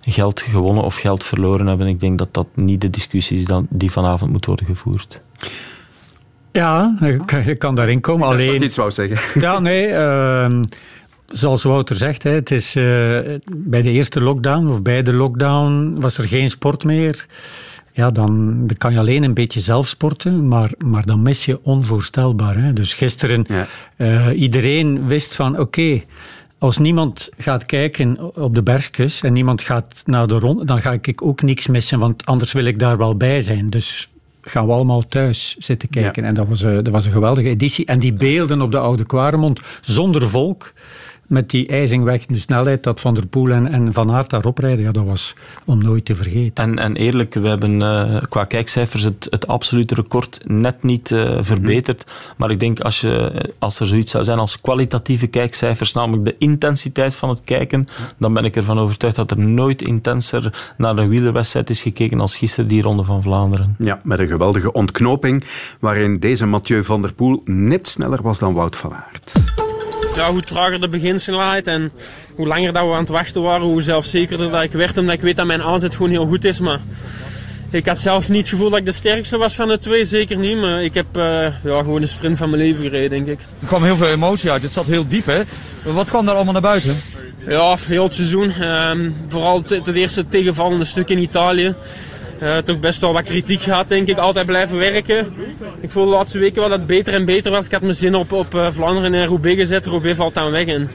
geld 0.00 0.40
gewonnen 0.40 0.84
of 0.84 0.96
geld 0.96 1.24
verloren 1.24 1.66
hebben. 1.66 1.86
Ik 1.86 2.00
denk 2.00 2.18
dat 2.18 2.34
dat 2.34 2.46
niet 2.54 2.80
de 2.80 2.90
discussie 2.90 3.36
is 3.36 3.46
die 3.68 3.90
vanavond 3.90 4.32
moet 4.32 4.46
worden 4.46 4.66
gevoerd. 4.66 5.20
Ja, 6.52 6.96
je 7.44 7.54
kan 7.54 7.74
daarin 7.74 8.00
komen. 8.00 8.28
Ik 8.28 8.34
Alleen. 8.34 8.62
iets 8.62 8.76
wou 8.76 8.90
zeggen. 8.90 9.40
Ja, 9.40 9.58
nee. 9.58 9.92
Zoals 11.30 11.62
Wouter 11.62 11.96
zegt, 11.96 12.22
het 12.22 12.50
is, 12.50 12.76
uh, 12.76 12.82
bij 13.56 13.82
de 13.82 13.90
eerste 13.90 14.20
lockdown 14.20 14.66
of 14.68 14.82
bij 14.82 15.02
de 15.02 15.12
lockdown 15.12 15.96
was 15.98 16.18
er 16.18 16.28
geen 16.28 16.50
sport 16.50 16.84
meer. 16.84 17.26
Ja, 17.92 18.10
dan, 18.10 18.56
dan 18.66 18.76
kan 18.76 18.92
je 18.92 18.98
alleen 18.98 19.22
een 19.22 19.34
beetje 19.34 19.60
zelf 19.60 19.88
sporten, 19.88 20.48
maar, 20.48 20.70
maar 20.84 21.06
dan 21.06 21.22
mis 21.22 21.44
je 21.44 21.58
onvoorstelbaar. 21.62 22.62
Hè? 22.62 22.72
Dus 22.72 22.94
gisteren, 22.94 23.44
ja. 23.48 23.66
uh, 23.96 24.40
iedereen 24.40 25.06
wist 25.06 25.34
van 25.34 25.52
oké. 25.52 25.60
Okay, 25.60 26.04
als 26.58 26.78
niemand 26.78 27.28
gaat 27.38 27.66
kijken 27.66 28.36
op 28.36 28.54
de 28.54 28.62
bergjes 28.62 29.22
en 29.22 29.32
niemand 29.32 29.62
gaat 29.62 30.02
naar 30.06 30.26
de 30.26 30.38
rond, 30.38 30.68
dan 30.68 30.80
ga 30.80 30.98
ik 31.02 31.22
ook 31.22 31.42
niks 31.42 31.66
missen, 31.66 31.98
want 31.98 32.26
anders 32.26 32.52
wil 32.52 32.64
ik 32.64 32.78
daar 32.78 32.96
wel 32.96 33.16
bij 33.16 33.40
zijn. 33.40 33.70
Dus 33.70 34.10
gaan 34.40 34.66
we 34.66 34.72
allemaal 34.72 35.08
thuis 35.08 35.56
zitten 35.58 35.88
kijken. 35.88 36.22
Ja. 36.22 36.28
En 36.28 36.34
dat 36.34 36.48
was, 36.48 36.60
dat 36.60 36.88
was 36.88 37.04
een 37.04 37.12
geweldige 37.12 37.48
editie. 37.48 37.86
En 37.86 37.98
die 37.98 38.12
beelden 38.12 38.60
op 38.60 38.72
de 38.72 38.78
Oude 38.78 39.04
Kwaremond, 39.04 39.60
zonder 39.80 40.28
volk, 40.28 40.72
met 41.30 41.50
die 41.50 41.66
ijzingweg, 41.66 42.26
de 42.26 42.38
snelheid 42.38 42.82
dat 42.82 43.00
Van 43.00 43.14
der 43.14 43.26
Poel 43.26 43.50
en, 43.50 43.70
en 43.70 43.92
Van 43.92 44.10
Aert 44.10 44.30
daarop 44.30 44.58
rijden, 44.58 44.84
ja, 44.84 44.92
dat 44.92 45.04
was 45.04 45.34
om 45.64 45.82
nooit 45.82 46.04
te 46.04 46.14
vergeten. 46.14 46.64
En, 46.64 46.78
en 46.78 46.96
eerlijk, 46.96 47.34
we 47.34 47.48
hebben 47.48 47.80
uh, 47.80 48.16
qua 48.28 48.44
kijkcijfers 48.44 49.02
het, 49.02 49.26
het 49.30 49.46
absolute 49.46 49.94
record 49.94 50.40
net 50.44 50.82
niet 50.82 51.10
uh, 51.10 51.38
verbeterd. 51.40 52.04
Mm. 52.06 52.34
Maar 52.36 52.50
ik 52.50 52.60
denk 52.60 52.80
als, 52.80 53.00
je, 53.00 53.32
als 53.58 53.80
er 53.80 53.86
zoiets 53.86 54.10
zou 54.10 54.24
zijn 54.24 54.38
als 54.38 54.60
kwalitatieve 54.60 55.26
kijkcijfers, 55.26 55.92
namelijk 55.92 56.24
de 56.24 56.36
intensiteit 56.38 57.14
van 57.14 57.28
het 57.28 57.40
kijken, 57.44 57.86
dan 58.18 58.34
ben 58.34 58.44
ik 58.44 58.56
ervan 58.56 58.78
overtuigd 58.78 59.16
dat 59.16 59.30
er 59.30 59.38
nooit 59.38 59.82
intenser 59.82 60.72
naar 60.76 60.98
een 60.98 61.08
wielerwedstrijd 61.08 61.70
is 61.70 61.82
gekeken 61.82 62.20
als 62.20 62.36
gisteren 62.36 62.68
die 62.68 62.82
Ronde 62.82 63.04
van 63.04 63.22
Vlaanderen. 63.22 63.74
Ja, 63.78 64.00
met 64.02 64.18
een 64.18 64.28
geweldige 64.28 64.72
ontknoping, 64.72 65.44
waarin 65.80 66.18
deze 66.18 66.46
Mathieu 66.46 66.84
van 66.84 67.02
der 67.02 67.14
Poel 67.14 67.42
nipt 67.44 67.88
sneller 67.88 68.22
was 68.22 68.38
dan 68.38 68.54
Wout 68.54 68.76
van 68.76 68.94
Aert 68.94 69.59
ja, 70.20 70.30
hoe 70.30 70.42
trager 70.42 70.80
de 70.80 70.88
beginsnelheid 70.88 71.66
en 71.66 71.92
hoe 72.34 72.46
langer 72.46 72.72
dat 72.72 72.84
we 72.84 72.92
aan 72.92 72.98
het 72.98 73.08
wachten 73.08 73.42
waren, 73.42 73.66
hoe 73.66 73.82
zelfzekerder 73.82 74.50
dat 74.50 74.62
ik 74.62 74.72
werd. 74.72 74.98
Omdat 74.98 75.14
ik 75.14 75.20
weet 75.20 75.36
dat 75.36 75.46
mijn 75.46 75.62
aanzet 75.62 75.94
gewoon 75.94 76.10
heel 76.10 76.26
goed 76.26 76.44
is. 76.44 76.60
Maar 76.60 76.80
ik 77.70 77.86
had 77.86 77.98
zelf 77.98 78.28
niet 78.28 78.40
het 78.40 78.48
gevoel 78.48 78.70
dat 78.70 78.78
ik 78.78 78.84
de 78.84 78.92
sterkste 78.92 79.36
was 79.36 79.54
van 79.54 79.68
de 79.68 79.78
twee, 79.78 80.04
zeker 80.04 80.36
niet. 80.36 80.56
Maar 80.58 80.82
ik 80.82 80.94
heb 80.94 81.16
uh, 81.16 81.22
ja, 81.64 81.78
gewoon 81.82 82.00
de 82.00 82.06
sprint 82.06 82.38
van 82.38 82.50
mijn 82.50 82.62
leven 82.62 82.82
gereden, 82.82 83.10
denk 83.10 83.26
ik. 83.26 83.46
Er 83.60 83.66
kwam 83.66 83.84
heel 83.84 83.96
veel 83.96 84.08
emotie 84.08 84.50
uit. 84.50 84.62
Het 84.62 84.72
zat 84.72 84.86
heel 84.86 85.06
diep, 85.06 85.26
hè? 85.26 85.42
Wat 85.82 86.08
kwam 86.08 86.26
daar 86.26 86.34
allemaal 86.34 86.52
naar 86.52 86.62
buiten? 86.62 87.00
Ja, 87.46 87.76
heel 87.80 88.04
het 88.04 88.14
seizoen. 88.14 88.62
Um, 88.62 89.16
vooral 89.28 89.58
het, 89.58 89.70
het 89.70 89.96
eerste 89.96 90.26
tegenvallende 90.26 90.84
stuk 90.84 91.08
in 91.08 91.18
Italië. 91.18 91.74
Uh, 92.42 92.56
toch 92.56 92.80
best 92.80 93.00
wel 93.00 93.12
wat 93.12 93.22
kritiek 93.22 93.60
gehad, 93.60 93.88
denk 93.88 94.06
ik. 94.08 94.18
Altijd 94.18 94.46
blijven 94.46 94.78
werken. 94.78 95.32
Ik 95.80 95.90
voel 95.90 96.04
de 96.04 96.10
laatste 96.10 96.38
weken 96.38 96.60
wel 96.60 96.68
dat 96.68 96.78
het 96.78 96.86
beter 96.86 97.14
en 97.14 97.24
beter 97.24 97.50
was. 97.50 97.64
Ik 97.64 97.72
had 97.72 97.82
mijn 97.82 97.94
zin 97.94 98.14
op, 98.14 98.32
op 98.32 98.54
uh, 98.54 98.66
Vlaanderen 98.70 99.14
en 99.14 99.26
Roubaix 99.26 99.58
gezet. 99.58 99.86
Roubaix 99.86 100.16
valt 100.16 100.36
aan 100.36 100.50
weg. 100.50 100.66
En 100.66 100.90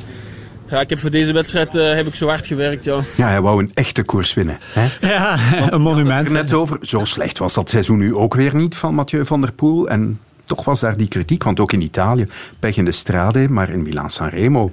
ja, 0.70 0.80
ik 0.82 0.90
heb 0.90 1.00
voor 1.00 1.10
deze 1.10 1.34
wedstrijd 1.34 1.76
uh, 1.76 1.94
heb 1.94 2.08
ik 2.08 2.16
zo 2.16 2.28
hard 2.28 2.48
gewerkt. 2.48 2.84
Ja. 2.84 3.02
ja, 3.16 3.28
hij 3.28 3.42
wou 3.42 3.64
een 3.64 3.72
echte 3.74 4.04
koers 4.04 4.34
winnen. 4.34 4.60
Hè? 4.74 4.88
Ja, 5.10 5.38
Want, 5.60 5.74
een 5.74 5.82
monument. 5.82 6.28
er 6.28 6.34
net 6.34 6.54
over. 6.54 6.78
Zo 6.82 7.04
slecht 7.04 7.38
was 7.38 7.54
dat 7.54 7.70
seizoen 7.70 7.98
nu 7.98 8.16
ook 8.16 8.34
weer 8.34 8.56
niet 8.56 8.76
van 8.76 8.94
Mathieu 8.94 9.26
van 9.26 9.42
der 9.42 9.52
Poel. 9.52 9.88
En 9.90 10.20
toch 10.46 10.66
was 10.66 10.80
daar 10.80 10.98
die 10.98 11.08
kritiek. 11.08 11.44
Want 11.44 11.60
ook 11.60 11.74
in 11.74 11.82
Italië, 11.82 12.28
pech 12.60 12.78
in 12.78 12.86
de 12.86 12.92
strade, 12.92 13.50
maar 13.50 13.70
in 13.70 13.82
Milaan-San 13.82 14.30
Remo 14.30 14.72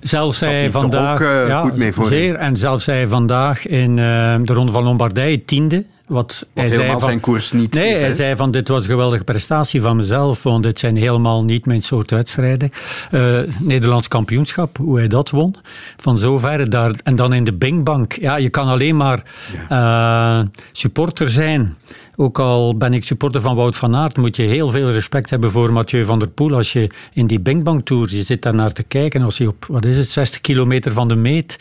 zelfs 0.00 0.40
hij 0.40 0.70
vandaag. 0.70 1.22
Ook, 1.22 1.28
uh, 1.28 1.48
ja, 1.48 1.60
goed 1.60 1.76
mee 1.76 1.92
voor 1.92 2.08
zeer. 2.08 2.34
En 2.34 2.56
zelfs 2.56 2.86
hij 2.86 3.06
vandaag 3.06 3.66
in 3.66 3.90
uh, 3.90 4.36
de 4.42 4.52
Ronde 4.52 4.72
van 4.72 4.82
Lombardije 4.82 5.44
tiende. 5.44 5.84
wat, 6.06 6.46
hij 6.54 6.66
zei 6.66 6.90
van, 6.90 7.00
zijn 7.00 7.20
koers 7.20 7.52
niet 7.52 7.74
Nee, 7.74 7.92
is, 7.92 8.00
hij 8.00 8.12
zei 8.12 8.36
van 8.36 8.50
dit 8.50 8.68
was 8.68 8.82
een 8.82 8.90
geweldige 8.90 9.24
prestatie 9.24 9.80
van 9.80 9.96
mezelf, 9.96 10.42
want 10.42 10.62
dit 10.62 10.78
zijn 10.78 10.96
helemaal 10.96 11.44
niet 11.44 11.66
mijn 11.66 11.82
soort 11.82 12.10
wedstrijden. 12.10 12.70
Uh, 13.10 13.38
Nederlands 13.58 14.08
kampioenschap, 14.08 14.76
hoe 14.76 14.98
hij 14.98 15.08
dat 15.08 15.30
won. 15.30 15.54
Van 15.96 16.18
zover 16.18 16.70
daar, 16.70 16.90
en 17.02 17.16
dan 17.16 17.32
in 17.32 17.44
de 17.44 17.52
Bingbank. 17.52 18.12
Ja, 18.12 18.36
je 18.36 18.48
kan 18.48 18.68
alleen 18.68 18.96
maar 18.96 19.22
ja. 19.68 20.46
supporter 20.72 21.30
zijn. 21.30 21.76
Ook 22.20 22.38
al 22.38 22.76
ben 22.76 22.94
ik 22.94 23.04
supporter 23.04 23.40
van 23.40 23.56
Wout 23.56 23.76
van 23.76 23.96
Aert, 23.96 24.16
moet 24.16 24.36
je 24.36 24.42
heel 24.42 24.68
veel 24.68 24.90
respect 24.90 25.30
hebben 25.30 25.50
voor 25.50 25.72
Mathieu 25.72 26.04
van 26.04 26.18
der 26.18 26.28
Poel. 26.28 26.54
Als 26.54 26.72
je 26.72 26.90
in 27.12 27.26
die 27.26 27.40
Bing 27.40 27.80
Tour, 27.84 28.08
je 28.10 28.22
zit 28.22 28.42
daar 28.42 28.54
naar 28.54 28.72
te 28.72 28.82
kijken, 28.82 29.22
als 29.22 29.38
hij 29.38 29.46
op, 29.46 29.64
wat 29.68 29.84
is 29.84 29.96
het, 29.96 30.08
60 30.08 30.40
kilometer 30.40 30.92
van 30.92 31.08
de 31.08 31.14
meet 31.14 31.56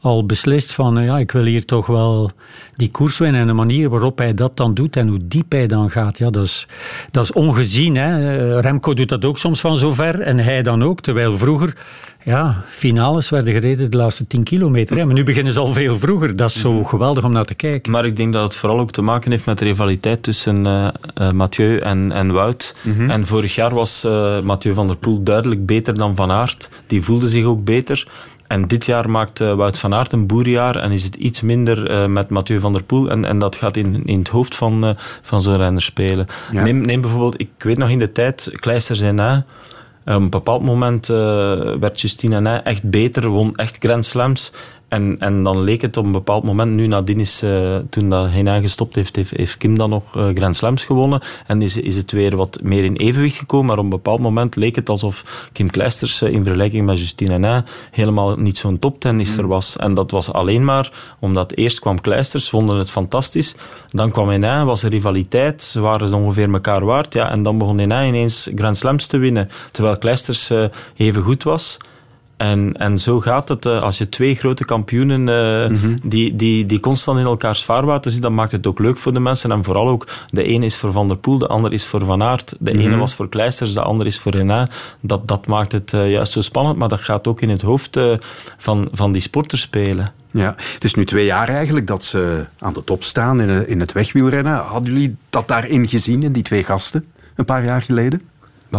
al 0.00 0.26
beslist 0.26 0.72
van, 0.72 1.04
ja, 1.04 1.18
ik 1.18 1.30
wil 1.30 1.44
hier 1.44 1.64
toch 1.64 1.86
wel 1.86 2.30
die 2.76 2.90
koers 2.90 3.18
winnen. 3.18 3.40
En 3.40 3.46
de 3.46 3.52
manier 3.52 3.88
waarop 3.88 4.18
hij 4.18 4.34
dat 4.34 4.56
dan 4.56 4.74
doet 4.74 4.96
en 4.96 5.08
hoe 5.08 5.20
diep 5.22 5.52
hij 5.52 5.66
dan 5.66 5.90
gaat, 5.90 6.18
ja, 6.18 6.30
dat 6.30 6.44
is, 6.44 6.66
dat 7.10 7.24
is 7.24 7.32
ongezien. 7.32 7.96
Hè. 7.96 8.60
Remco 8.60 8.94
doet 8.94 9.08
dat 9.08 9.24
ook 9.24 9.38
soms 9.38 9.60
van 9.60 9.76
zover 9.76 10.20
en 10.20 10.38
hij 10.38 10.62
dan 10.62 10.82
ook, 10.82 11.00
terwijl 11.00 11.38
vroeger 11.38 11.76
ja, 12.24 12.64
finales 12.68 13.30
werden 13.30 13.52
gereden 13.52 13.90
de 13.90 13.96
laatste 13.96 14.26
10 14.26 14.42
kilometer. 14.42 14.96
Hè. 14.96 15.04
Maar 15.04 15.14
nu 15.14 15.24
beginnen 15.24 15.52
ze 15.52 15.58
al 15.58 15.72
veel 15.72 15.98
vroeger. 15.98 16.36
Dat 16.36 16.50
is 16.50 16.60
zo 16.60 16.84
geweldig 16.84 17.24
om 17.24 17.32
naar 17.32 17.44
te 17.44 17.54
kijken. 17.54 17.92
Maar 17.92 18.06
ik 18.06 18.16
denk 18.16 18.32
dat 18.32 18.42
het 18.42 18.54
vooral 18.54 18.78
ook 18.78 18.90
te 18.90 19.02
maken 19.02 19.30
heeft 19.30 19.46
met 19.46 19.58
de 19.58 19.64
rivaliteit 19.64 20.22
tussen 20.22 20.66
uh, 20.66 20.88
uh, 21.20 21.30
Mathieu 21.30 21.78
en, 21.78 22.12
en 22.12 22.32
Wout. 22.32 22.74
Mm 22.82 22.94
-hmm. 22.94 23.10
En 23.10 23.26
vorig 23.26 23.54
jaar 23.54 23.74
was 23.74 24.04
uh, 24.04 24.40
Mathieu 24.40 24.74
van 24.74 24.86
der 24.86 24.96
Poel 24.96 25.22
duidelijk 25.22 25.66
beter 25.66 25.94
dan 25.94 26.16
Van 26.16 26.30
Aert. 26.30 26.68
Die 26.86 27.02
voelde 27.02 27.28
zich 27.28 27.44
ook 27.44 27.64
beter. 27.64 28.06
En 28.46 28.66
dit 28.68 28.86
jaar 28.86 29.10
maakt 29.10 29.38
Wout 29.38 29.78
van 29.78 29.94
Aert 29.94 30.12
een 30.12 30.26
boerjaar 30.26 30.76
en 30.76 30.90
is 30.90 31.02
het 31.02 31.14
iets 31.14 31.40
minder 31.40 32.10
met 32.10 32.30
Mathieu 32.30 32.60
van 32.60 32.72
der 32.72 32.82
Poel. 32.82 33.10
En, 33.10 33.24
en 33.24 33.38
dat 33.38 33.56
gaat 33.56 33.76
in, 33.76 34.04
in 34.04 34.18
het 34.18 34.28
hoofd 34.28 34.54
van, 34.54 34.96
van 35.22 35.40
zo'n 35.40 35.56
renner 35.56 35.82
spelen. 35.82 36.26
Ja. 36.52 36.62
Neem, 36.62 36.80
neem 36.80 37.00
bijvoorbeeld, 37.00 37.40
ik 37.40 37.48
weet 37.58 37.78
nog 37.78 37.88
in 37.88 37.98
de 37.98 38.12
tijd, 38.12 38.50
Kleister 38.54 38.96
zei 38.96 39.12
na. 39.12 39.44
Op 40.04 40.12
een 40.12 40.30
bepaald 40.30 40.62
moment 40.62 41.06
werd 41.06 42.00
Justine 42.00 42.34
Henin 42.34 42.62
echt 42.62 42.90
beter, 42.90 43.28
won 43.28 43.56
echt 43.56 43.76
Grand 43.78 44.04
Slams. 44.04 44.52
En, 44.92 45.16
en 45.18 45.42
dan 45.42 45.60
leek 45.60 45.82
het 45.82 45.96
op 45.96 46.04
een 46.04 46.12
bepaald 46.12 46.44
moment, 46.44 46.72
nu 46.72 46.86
nadien 46.86 47.20
is, 47.20 47.42
uh, 47.42 47.76
toen 47.90 48.08
dat 48.08 48.30
Henin 48.30 48.60
gestopt 48.60 48.94
heeft, 48.94 49.16
heeft, 49.16 49.30
heeft 49.36 49.56
Kim 49.56 49.78
dan 49.78 49.90
nog 49.90 50.16
uh, 50.16 50.28
Grand 50.34 50.56
Slams 50.56 50.84
gewonnen. 50.84 51.20
En 51.46 51.62
is, 51.62 51.76
is 51.76 51.96
het 51.96 52.12
weer 52.12 52.36
wat 52.36 52.58
meer 52.62 52.84
in 52.84 52.96
evenwicht 52.96 53.36
gekomen. 53.36 53.66
Maar 53.66 53.78
op 53.78 53.84
een 53.84 53.90
bepaald 53.90 54.20
moment 54.20 54.56
leek 54.56 54.76
het 54.76 54.88
alsof 54.88 55.48
Kim 55.52 55.70
Kleisters 55.70 56.22
uh, 56.22 56.32
in 56.32 56.44
vergelijking 56.44 56.86
met 56.86 56.98
Justine 56.98 57.32
Henin 57.32 57.64
helemaal 57.90 58.36
niet 58.36 58.58
zo'n 58.58 58.78
toptennisser 58.78 59.46
was. 59.46 59.76
En 59.76 59.94
dat 59.94 60.10
was 60.10 60.32
alleen 60.32 60.64
maar 60.64 61.14
omdat 61.18 61.52
eerst 61.52 61.80
kwam 61.80 62.00
Kleisters, 62.00 62.48
vonden 62.48 62.76
het 62.76 62.90
fantastisch. 62.90 63.56
Dan 63.90 64.10
kwam 64.10 64.28
Henin, 64.28 64.64
was 64.64 64.82
er 64.82 64.90
rivaliteit, 64.90 65.62
ze 65.62 65.80
waren 65.80 66.14
ongeveer 66.14 66.52
elkaar 66.52 66.84
waard. 66.84 67.14
Ja, 67.14 67.30
en 67.30 67.42
dan 67.42 67.58
begon 67.58 67.78
Henin 67.78 68.08
ineens 68.08 68.50
Grand 68.54 68.76
Slams 68.76 69.06
te 69.06 69.16
winnen. 69.16 69.48
Terwijl 69.70 69.98
Kleisters 69.98 70.52
even 70.96 71.22
goed 71.22 71.42
was. 71.42 71.78
En, 72.42 72.72
en 72.76 72.98
zo 72.98 73.20
gaat 73.20 73.48
het. 73.48 73.66
Uh, 73.66 73.82
als 73.82 73.98
je 73.98 74.08
twee 74.08 74.34
grote 74.34 74.64
kampioenen 74.64 75.20
uh, 75.20 75.68
mm 75.68 75.76
-hmm. 75.76 75.98
die, 76.02 76.36
die, 76.36 76.66
die 76.66 76.80
constant 76.80 77.18
in 77.18 77.24
elkaars 77.24 77.64
vaarwater 77.64 78.10
zitten, 78.10 78.30
dan 78.30 78.34
maakt 78.34 78.52
het 78.52 78.66
ook 78.66 78.78
leuk 78.78 78.98
voor 78.98 79.12
de 79.12 79.20
mensen. 79.20 79.50
En 79.50 79.64
vooral 79.64 79.88
ook, 79.88 80.08
de 80.30 80.42
ene 80.42 80.64
is 80.64 80.76
voor 80.76 80.92
Van 80.92 81.08
der 81.08 81.16
Poel, 81.16 81.38
de 81.38 81.46
ander 81.46 81.72
is 81.72 81.86
voor 81.86 82.04
Van 82.04 82.22
Aert. 82.22 82.54
De 82.58 82.78
ene 82.78 82.96
was 82.96 83.14
voor 83.14 83.28
Kleisters, 83.28 83.72
de 83.72 83.82
ander 83.82 84.06
is 84.06 84.18
voor 84.18 84.32
Renan. 84.32 84.68
Dat, 85.00 85.28
dat 85.28 85.46
maakt 85.46 85.72
het 85.72 85.92
uh, 85.92 86.10
juist 86.10 86.32
zo 86.32 86.40
spannend, 86.40 86.78
maar 86.78 86.88
dat 86.88 87.00
gaat 87.00 87.26
ook 87.26 87.40
in 87.40 87.50
het 87.50 87.62
hoofd 87.62 87.98
van, 88.58 88.88
van 88.92 89.12
die 89.12 89.22
sporters 89.22 89.60
spelen. 89.60 90.12
Ja, 90.30 90.54
het 90.56 90.84
is 90.84 90.94
nu 90.94 91.04
twee 91.04 91.24
jaar 91.24 91.48
eigenlijk 91.48 91.86
dat 91.86 92.04
ze 92.04 92.46
aan 92.58 92.72
de 92.72 92.84
top 92.84 93.04
staan 93.04 93.40
in, 93.40 93.68
in 93.68 93.80
het 93.80 93.92
wegwielrennen. 93.92 94.56
Hadden 94.56 94.92
jullie 94.92 95.16
dat 95.30 95.48
daarin 95.48 95.88
gezien, 95.88 96.22
in 96.22 96.32
die 96.32 96.42
twee 96.42 96.64
gasten, 96.64 97.04
een 97.34 97.44
paar 97.44 97.64
jaar 97.64 97.82
geleden? 97.82 98.22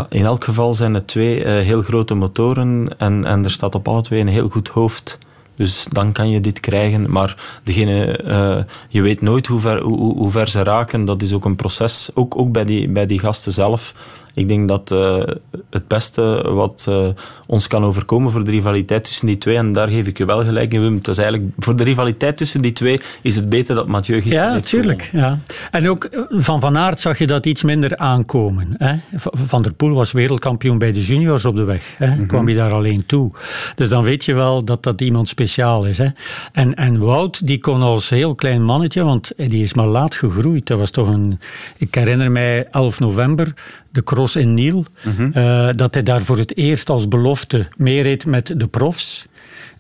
In 0.10 0.26
elk 0.26 0.44
geval 0.44 0.76
zijn 0.76 0.94
het 0.94 1.08
twee 1.08 1.40
uh, 1.40 1.46
heel 1.46 1.82
grote 1.82 2.14
motoren 2.14 2.88
en, 2.98 3.26
en 3.26 3.44
er 3.44 3.52
staat 3.52 3.76
op 3.76 3.88
alle 3.88 4.02
twee 4.02 4.20
een 4.20 4.28
heel 4.28 4.50
goed 4.50 4.68
hoofd. 4.68 5.18
Dus 5.56 5.86
dan 5.90 6.12
kan 6.12 6.30
je 6.30 6.40
dit 6.40 6.60
krijgen. 6.60 7.12
Maar 7.12 7.60
degene, 7.64 8.20
uh, 8.26 8.64
je 8.90 9.02
weet 9.02 9.22
nooit 9.22 9.48
hoe 9.48 9.60
ver, 9.60 9.82
hoe, 9.82 10.18
hoe 10.18 10.32
ver 10.32 10.50
ze 10.50 10.64
raken. 10.64 11.06
Dat 11.06 11.22
is 11.22 11.34
ook 11.34 11.46
een 11.46 11.56
proces, 11.56 12.10
ook, 12.14 12.38
ook 12.38 12.52
bij, 12.52 12.66
die, 12.66 12.90
bij 12.90 13.06
die 13.06 13.20
gasten 13.20 13.52
zelf. 13.52 13.94
Ik 14.34 14.48
denk 14.48 14.68
dat 14.68 14.92
uh, 14.92 15.24
het 15.70 15.88
beste 15.88 16.50
wat 16.54 16.86
uh, 16.90 17.08
ons 17.46 17.68
kan 17.68 17.84
overkomen 17.84 18.32
voor 18.32 18.44
de 18.44 18.52
rivaliteit 18.52 19.04
tussen 19.04 19.28
die 19.28 19.38
twee, 19.38 19.56
en 19.56 19.72
daar 19.72 19.88
geef 19.88 20.08
ik 20.08 20.18
je 20.18 20.26
wel 20.26 20.44
gelijk 20.44 20.74
in, 20.74 20.82
Wim, 20.82 20.96
het 20.96 21.08
is 21.08 21.18
eigenlijk, 21.18 21.52
voor 21.58 21.76
de 21.76 21.84
rivaliteit 21.84 22.38
tussen 22.38 22.62
die 22.62 22.72
twee 22.72 23.00
is 23.22 23.36
het 23.36 23.50
beter 23.50 23.76
dat 23.76 23.88
Mathieu 23.88 24.22
gisteren 24.22 24.48
Ja, 24.48 24.54
natuurlijk. 24.54 25.10
Ja. 25.12 25.40
En 25.72 25.90
ook 25.90 26.10
van 26.30 26.60
Van 26.60 26.78
Aert 26.78 27.00
zag 27.00 27.18
je 27.18 27.28
dat 27.28 27.46
iets 27.46 27.64
minder 27.64 27.98
aankomen. 27.98 28.76
Hè? 28.78 28.96
Van 29.34 29.62
der 29.62 29.74
Poel 29.74 29.94
was 29.94 30.12
wereldkampioen 30.12 30.78
bij 30.78 30.92
de 30.92 31.02
juniors 31.02 31.46
op 31.46 31.56
de 31.56 31.64
weg. 31.64 31.96
Hè? 31.98 32.08
Mm-hmm. 32.08 32.28
Kwam 32.28 32.46
hij 32.46 32.56
daar 32.56 32.72
alleen 32.72 33.06
toe. 33.06 33.32
Dus 33.76 33.90
dan 33.90 34.04
weet 34.04 34.26
je 34.26 34.34
wel 34.34 34.66
dat 34.66 34.84
dat 34.84 35.02
iemand 35.02 35.28
speciaal 35.28 35.86
is. 35.86 35.98
Hè? 35.98 36.08
En, 36.52 36.76
en 36.76 37.00
Wout, 37.00 37.48
die 37.48 37.60
kon 37.60 37.82
als 37.82 38.10
heel 38.10 38.36
klein 38.36 38.64
mannetje, 38.64 39.04
want 39.04 39.32
die 39.36 39.64
is 39.64 39.74
maar 39.74 39.88
laat 39.88 40.16
gegroeid. 40.16 40.68
Dat 40.68 40.80
was 40.80 40.92
toch 40.92 41.08
een... 41.08 41.40
Ik 41.78 41.96
herinner 41.96 42.32
mij 42.32 42.68
11 42.72 43.00
november, 43.00 43.54
de 43.94 44.04
cross 44.04 44.36
in 44.36 44.54
Niel. 44.54 44.86
Mm-hmm. 45.04 45.32
Uh, 45.36 45.70
dat 45.76 45.94
hij 45.94 46.04
daar 46.04 46.22
voor 46.22 46.38
het 46.38 46.58
eerst 46.58 46.90
als 46.90 47.08
belofte 47.08 47.68
meereed 47.78 48.26
met 48.26 48.54
de 48.60 48.68
profs. 48.68 49.26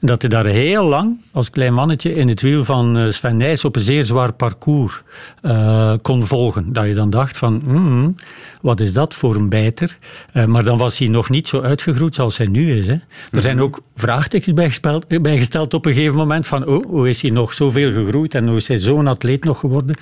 Dat 0.05 0.21
hij 0.21 0.29
daar 0.29 0.45
heel 0.45 0.83
lang, 0.83 1.21
als 1.31 1.49
klein 1.49 1.73
mannetje, 1.73 2.15
in 2.15 2.27
het 2.27 2.41
wiel 2.41 2.63
van 2.63 3.13
Sven 3.13 3.37
Nys 3.37 3.65
op 3.65 3.75
een 3.75 3.81
zeer 3.81 4.03
zwaar 4.03 4.33
parcours 4.33 5.01
uh, 5.41 5.93
kon 6.01 6.25
volgen. 6.25 6.73
Dat 6.73 6.85
je 6.85 6.93
dan 6.93 7.09
dacht 7.09 7.37
van, 7.37 7.61
mm, 7.65 8.15
wat 8.61 8.79
is 8.79 8.93
dat 8.93 9.13
voor 9.13 9.35
een 9.35 9.49
bijter? 9.49 9.97
Uh, 10.33 10.45
maar 10.45 10.63
dan 10.63 10.77
was 10.77 10.97
hij 10.97 11.07
nog 11.07 11.29
niet 11.29 11.47
zo 11.47 11.61
uitgegroeid 11.61 12.15
zoals 12.15 12.37
hij 12.37 12.47
nu 12.47 12.77
is. 12.77 12.85
Hè. 12.85 12.91
Er 12.93 12.99
mm-hmm. 12.99 13.41
zijn 13.41 13.61
ook 13.61 13.81
vraagtekens 13.95 14.53
bijgesteld, 14.53 15.21
bijgesteld 15.21 15.73
op 15.73 15.85
een 15.85 15.93
gegeven 15.93 16.15
moment 16.15 16.47
van, 16.47 16.65
oh, 16.65 16.85
hoe 16.85 17.09
is 17.09 17.21
hij 17.21 17.31
nog 17.31 17.53
zoveel 17.53 17.91
gegroeid 17.91 18.35
en 18.35 18.47
hoe 18.47 18.57
is 18.57 18.67
hij 18.67 18.79
zo'n 18.79 19.07
atleet 19.07 19.43
nog 19.43 19.59
geworden? 19.59 19.95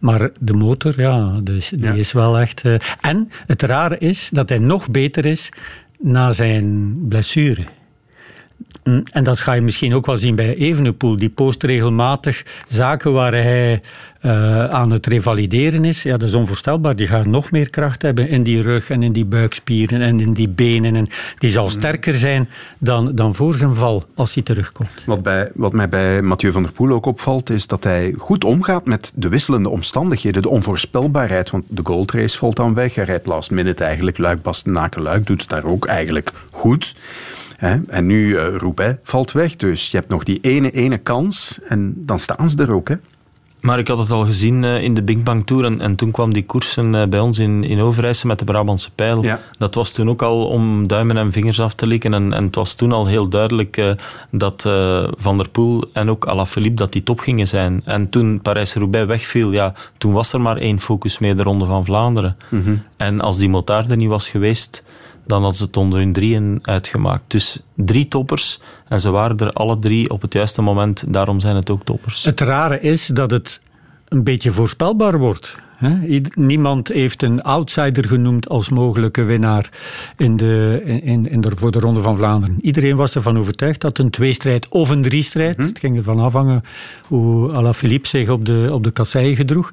Maar 0.00 0.30
de 0.40 0.54
motor, 0.54 1.00
ja, 1.00 1.40
dus, 1.42 1.68
die 1.68 1.82
ja. 1.82 1.92
is 1.92 2.12
wel 2.12 2.38
echt... 2.38 2.64
Uh, 2.64 2.74
en 3.00 3.28
het 3.46 3.62
rare 3.62 3.98
is 3.98 4.28
dat 4.32 4.48
hij 4.48 4.58
nog 4.58 4.90
beter 4.90 5.26
is 5.26 5.48
na 5.98 6.32
zijn 6.32 6.96
blessure. 7.08 7.64
En 8.82 9.24
dat 9.24 9.40
ga 9.40 9.52
je 9.52 9.60
misschien 9.60 9.94
ook 9.94 10.06
wel 10.06 10.16
zien 10.16 10.34
bij 10.34 10.56
Evenepoel. 10.56 11.16
Die 11.16 11.28
post 11.28 11.62
regelmatig 11.62 12.42
zaken 12.68 13.12
waar 13.12 13.32
hij 13.32 13.80
uh, 14.22 14.64
aan 14.64 14.90
het 14.90 15.06
revalideren 15.06 15.84
is. 15.84 16.02
Ja, 16.02 16.16
dat 16.16 16.28
is 16.28 16.34
onvoorstelbaar. 16.34 16.96
Die 16.96 17.06
gaat 17.06 17.26
nog 17.26 17.50
meer 17.50 17.70
kracht 17.70 18.02
hebben 18.02 18.28
in 18.28 18.42
die 18.42 18.62
rug 18.62 18.90
en 18.90 19.02
in 19.02 19.12
die 19.12 19.24
buikspieren 19.24 20.00
en 20.00 20.20
in 20.20 20.32
die 20.32 20.48
benen. 20.48 20.96
En 20.96 21.08
die 21.38 21.50
zal 21.50 21.70
sterker 21.70 22.14
zijn 22.14 22.48
dan, 22.78 23.14
dan 23.14 23.34
voor 23.34 23.54
zijn 23.54 23.74
val 23.74 24.04
als 24.14 24.34
hij 24.34 24.42
terugkomt. 24.42 25.02
Wat, 25.06 25.22
bij, 25.22 25.50
wat 25.54 25.72
mij 25.72 25.88
bij 25.88 26.22
Mathieu 26.22 26.52
van 26.52 26.62
der 26.62 26.72
Poel 26.72 26.90
ook 26.90 27.06
opvalt, 27.06 27.50
is 27.50 27.66
dat 27.66 27.84
hij 27.84 28.14
goed 28.18 28.44
omgaat 28.44 28.84
met 28.84 29.12
de 29.14 29.28
wisselende 29.28 29.68
omstandigheden, 29.68 30.42
de 30.42 30.48
onvoorspelbaarheid. 30.48 31.50
Want 31.50 31.64
de 31.68 31.82
goldrace 31.84 32.38
valt 32.38 32.56
dan 32.56 32.74
weg. 32.74 32.94
Hij 32.94 33.04
rijdt 33.04 33.26
last 33.26 33.50
minute 33.50 33.84
eigenlijk. 33.84 34.18
Luik 34.18 34.42
Bastenaken 34.42 35.02
Luik 35.02 35.26
doet 35.26 35.40
het 35.40 35.50
daar 35.50 35.64
ook 35.64 35.86
eigenlijk 35.86 36.32
goed. 36.50 36.94
En 37.88 38.06
nu 38.06 38.28
uh, 38.28 38.56
Roubaix 38.56 38.98
valt 39.02 39.32
weg, 39.32 39.56
dus 39.56 39.90
je 39.90 39.96
hebt 39.96 40.08
nog 40.08 40.22
die 40.22 40.38
ene, 40.40 40.70
ene 40.70 40.98
kans 40.98 41.58
en 41.64 41.92
dan 41.96 42.18
staan 42.18 42.50
ze 42.50 42.62
er 42.62 42.74
ook. 42.74 42.88
Hè? 42.88 42.94
Maar 43.60 43.78
ik 43.78 43.88
had 43.88 43.98
het 43.98 44.10
al 44.10 44.24
gezien 44.24 44.62
uh, 44.62 44.82
in 44.82 44.94
de 44.94 45.02
Bing 45.02 45.24
Bang 45.24 45.46
Tour 45.46 45.64
en, 45.64 45.80
en 45.80 45.96
toen 45.96 46.10
kwam 46.10 46.32
die 46.32 46.44
koersen 46.44 46.94
uh, 46.94 47.04
bij 47.04 47.20
ons 47.20 47.38
in, 47.38 47.64
in 47.64 47.80
Overijssel 47.80 48.28
met 48.28 48.38
de 48.38 48.44
Brabantse 48.44 48.90
pijl. 48.90 49.22
Ja. 49.22 49.40
Dat 49.58 49.74
was 49.74 49.92
toen 49.92 50.08
ook 50.08 50.22
al 50.22 50.46
om 50.46 50.86
duimen 50.86 51.16
en 51.16 51.32
vingers 51.32 51.60
af 51.60 51.74
te 51.74 51.86
likken 51.86 52.14
en, 52.14 52.32
en 52.32 52.44
het 52.44 52.54
was 52.54 52.74
toen 52.74 52.92
al 52.92 53.06
heel 53.06 53.28
duidelijk 53.28 53.76
uh, 53.76 53.90
dat 54.30 54.62
Van 55.16 55.36
der 55.36 55.48
Poel 55.48 55.84
en 55.92 56.10
ook 56.10 56.26
Alaphilippe 56.26 56.76
dat 56.76 56.92
die 56.92 57.02
top 57.02 57.20
gingen 57.20 57.48
zijn. 57.48 57.82
En 57.84 58.10
toen 58.10 58.40
Parijs-Roubaix 58.42 59.06
wegviel, 59.06 59.52
ja, 59.52 59.74
toen 59.98 60.12
was 60.12 60.32
er 60.32 60.40
maar 60.40 60.56
één 60.56 60.80
focus 60.80 61.18
mee, 61.18 61.34
de 61.34 61.42
Ronde 61.42 61.64
van 61.64 61.84
Vlaanderen. 61.84 62.36
Mm-hmm. 62.48 62.82
En 62.96 63.20
als 63.20 63.36
die 63.36 63.48
motaar 63.48 63.90
er 63.90 63.96
niet 63.96 64.08
was 64.08 64.28
geweest, 64.28 64.82
dan 65.30 65.40
hadden 65.40 65.58
ze 65.58 65.64
het 65.64 65.76
onder 65.76 65.98
hun 65.98 66.12
drieën 66.12 66.58
uitgemaakt. 66.62 67.22
Dus 67.26 67.60
drie 67.74 68.08
toppers 68.08 68.60
en 68.88 69.00
ze 69.00 69.10
waren 69.10 69.38
er 69.38 69.52
alle 69.52 69.78
drie 69.78 70.10
op 70.10 70.22
het 70.22 70.32
juiste 70.32 70.62
moment. 70.62 71.04
Daarom 71.08 71.40
zijn 71.40 71.56
het 71.56 71.70
ook 71.70 71.84
toppers. 71.84 72.24
Het 72.24 72.40
rare 72.40 72.80
is 72.80 73.06
dat 73.06 73.30
het 73.30 73.60
een 74.08 74.24
beetje 74.24 74.52
voorspelbaar 74.52 75.18
wordt. 75.18 75.56
Niemand 76.34 76.88
heeft 76.88 77.22
een 77.22 77.42
outsider 77.42 78.06
genoemd 78.06 78.48
als 78.48 78.68
mogelijke 78.68 79.22
winnaar 79.22 79.70
in 80.16 80.36
de, 80.36 80.82
in, 80.84 81.30
in 81.30 81.40
de, 81.40 81.50
voor 81.56 81.70
de 81.70 81.80
Ronde 81.80 82.00
van 82.00 82.16
Vlaanderen. 82.16 82.56
Iedereen 82.60 82.96
was 82.96 83.14
ervan 83.14 83.38
overtuigd 83.38 83.80
dat 83.80 83.98
een 83.98 84.10
tweestrijd 84.10 84.68
of 84.68 84.90
een 84.90 85.02
driestrijd, 85.02 85.56
hm? 85.56 85.62
het 85.62 85.78
ging 85.78 85.96
ervan 85.96 86.18
afhangen 86.18 86.62
hoe 87.06 87.52
Alaphilippe 87.52 88.08
zich 88.08 88.28
op 88.28 88.44
de, 88.44 88.68
op 88.72 88.84
de 88.84 88.90
kasseien 88.90 89.36
gedroeg, 89.36 89.72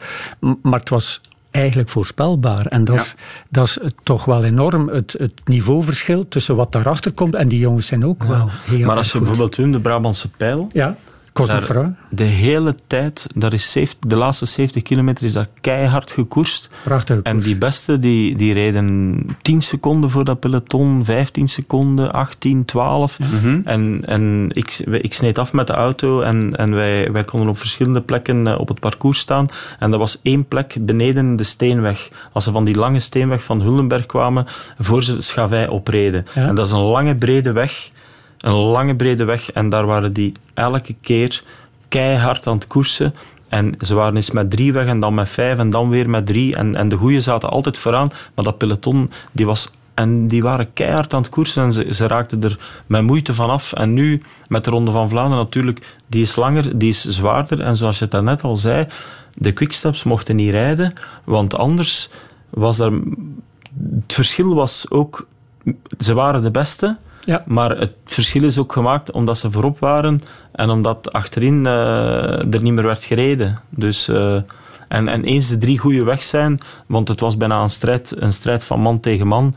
maar 0.62 0.80
het 0.80 0.90
was 0.90 1.22
eigenlijk 1.58 1.90
voorspelbaar. 1.90 2.66
En 2.66 2.84
dat, 2.84 2.96
ja. 2.96 3.02
is, 3.02 3.16
dat 3.50 3.66
is 3.66 3.80
toch 4.04 4.26
wel 4.26 4.44
enorm 4.44 4.88
het, 4.88 5.16
het 5.18 5.34
niveauverschil 5.46 6.28
tussen 6.28 6.56
wat 6.56 6.72
daarachter 6.72 7.12
komt. 7.12 7.36
En 7.36 7.48
die 7.48 7.60
jongens 7.60 7.88
zijn 7.88 8.06
ook 8.06 8.22
ja. 8.22 8.28
wel 8.28 8.50
heel 8.52 8.86
Maar 8.86 8.96
als 8.96 9.06
je 9.06 9.12
goed. 9.12 9.20
bijvoorbeeld 9.28 9.56
Wim, 9.56 9.72
de 9.72 9.80
Brabantse 9.80 10.30
pijl... 10.30 10.70
Ja. 10.74 10.98
Cosnefroid. 11.38 11.94
De 12.10 12.24
hele 12.24 12.76
tijd, 12.88 13.28
daar 13.36 13.54
is 13.54 13.72
70, 13.72 14.10
de 14.10 14.16
laatste 14.16 14.46
70 14.46 14.84
kilometer 14.84 15.26
is 15.26 15.34
daar 15.34 15.48
keihard 15.62 16.12
gekoerst. 16.12 16.70
Prachtig. 16.84 17.22
En 17.22 17.40
die 17.40 17.58
beste 17.58 18.00
die, 18.00 18.38
die 18.38 18.54
reden 18.54 19.38
10 19.42 19.62
seconden 19.62 20.10
voor 20.10 20.24
dat 20.24 20.40
peloton, 20.40 21.06
15 21.06 21.48
seconden, 21.48 22.14
18, 22.14 22.66
12. 22.66 23.20
Mhm. 23.20 23.60
En, 23.64 24.02
en 24.06 24.50
ik, 24.54 24.80
ik 24.80 25.14
sneed 25.14 25.38
af 25.38 25.54
met 25.54 25.68
de 25.68 25.74
auto 25.74 26.22
en, 26.22 26.56
en 26.56 26.76
wij, 26.76 27.12
wij 27.12 27.24
konden 27.24 27.50
op 27.50 27.58
verschillende 27.58 28.02
plekken 28.02 28.48
eh, 28.48 28.60
op 28.60 28.68
het 28.68 28.80
parcours 28.80 29.20
staan. 29.20 29.48
En 29.80 29.92
er 29.92 29.98
was 29.98 30.20
één 30.22 30.46
plek 30.46 30.78
beneden 30.80 31.36
de 31.36 31.44
steenweg. 31.44 32.10
Als 32.32 32.44
ze 32.44 32.52
van 32.52 32.66
die 32.66 32.76
lange 32.76 33.00
steenweg 33.00 33.44
van 33.44 33.62
Hullenberg 33.62 34.06
kwamen, 34.06 34.46
voor 34.80 35.04
ze 35.04 35.22
Schavij 35.22 35.68
opreden. 35.68 36.26
Ja. 36.36 36.48
En 36.48 36.56
dat 36.56 36.66
is 36.66 36.72
een 36.72 36.80
lange 36.80 37.16
brede 37.16 37.52
weg. 37.52 37.92
Een 38.38 38.54
lange 38.54 38.96
brede 38.96 39.24
weg. 39.24 39.52
En 39.52 39.70
daar 39.70 39.86
waren 39.86 40.14
die 40.14 40.32
elke 40.54 40.96
keer 41.02 41.44
keihard 41.88 42.48
aan 42.48 42.56
het 42.56 42.68
koersen. 42.68 43.14
En 43.50 43.76
ze 43.80 43.96
waren 43.96 44.16
eens 44.16 44.32
met 44.32 44.52
drie 44.52 44.74
weg 44.74 44.86
en 44.86 45.00
dan 45.00 45.14
met 45.14 45.30
vijf 45.30 45.58
en 45.58 45.70
dan 45.70 45.90
weer 45.90 46.10
met 46.10 46.26
drie. 46.26 46.56
En, 46.56 46.76
en 46.76 46.90
de 46.90 46.96
goeie 46.96 47.22
zaten 47.22 47.50
altijd 47.50 47.78
vooraan. 47.78 48.12
Maar 48.36 48.46
dat 48.46 48.58
peloton, 48.58 49.12
die 49.32 49.46
was... 49.46 49.72
En 49.94 50.28
die 50.28 50.42
waren 50.42 50.74
keihard 50.74 51.14
aan 51.14 51.22
het 51.22 51.30
koersen 51.30 51.64
en 51.64 51.72
ze, 51.72 51.94
ze 51.94 52.08
raakten 52.08 52.44
er 52.44 52.60
met 52.86 53.02
moeite 53.02 53.34
van 53.34 53.50
af. 53.50 53.74
En 53.74 53.94
nu, 53.94 54.22
met 54.48 54.64
de 54.64 54.70
Ronde 54.70 54.92
van 54.92 55.10
Vlaanderen 55.10 55.44
natuurlijk, 55.44 55.98
die 56.08 56.22
is 56.22 56.36
langer, 56.36 56.78
die 56.78 56.90
is 56.90 57.06
zwaarder. 57.06 57.62
En 57.62 57.76
zoals 57.76 58.00
je 58.00 58.08
daarnet 58.08 58.42
al 58.42 58.58
zei, 58.58 58.88
de 59.34 59.52
quicksteps 59.52 60.04
mochten 60.04 60.36
niet 60.36 60.50
rijden. 60.50 60.94
Want 61.24 61.56
anders 61.56 62.10
was 62.50 62.80
er... 62.80 62.92
Het 63.82 64.14
verschil 64.14 64.56
was 64.56 64.86
ook... 64.90 65.28
Ze 66.00 66.14
waren 66.14 66.42
de 66.42 66.52
beste, 66.52 66.98
Ja. 67.28 67.44
maar 67.46 67.78
het 67.78 67.94
verschil 68.06 68.44
is 68.44 68.58
ook 68.58 68.74
gemaakt 68.74 69.12
omdat 69.12 69.38
ze 69.38 69.52
voorop 69.52 69.80
waren 69.80 70.22
en 70.52 70.70
omdat 70.70 71.12
achterin 71.12 71.66
eh, 71.66 72.54
er 72.54 72.62
niet 72.62 72.74
meer 72.74 72.84
werd 72.84 73.04
gereden. 73.04 73.60
Dus, 73.70 74.08
eh, 74.08 74.36
en, 74.88 75.08
en 75.08 75.24
eens 75.24 75.50
de 75.50 75.58
drie 75.58 75.78
goede 75.78 76.04
weg 76.04 76.24
zijn, 76.24 76.60
want 76.86 77.08
het 77.08 77.20
was 77.20 77.38
bijna 77.38 77.62
een 77.62 77.70
strijd, 77.70 78.14
een 78.16 78.34
strijd 78.34 78.64
van 78.64 78.80
man 78.80 79.00
tegen 79.00 79.28
man. 79.28 79.56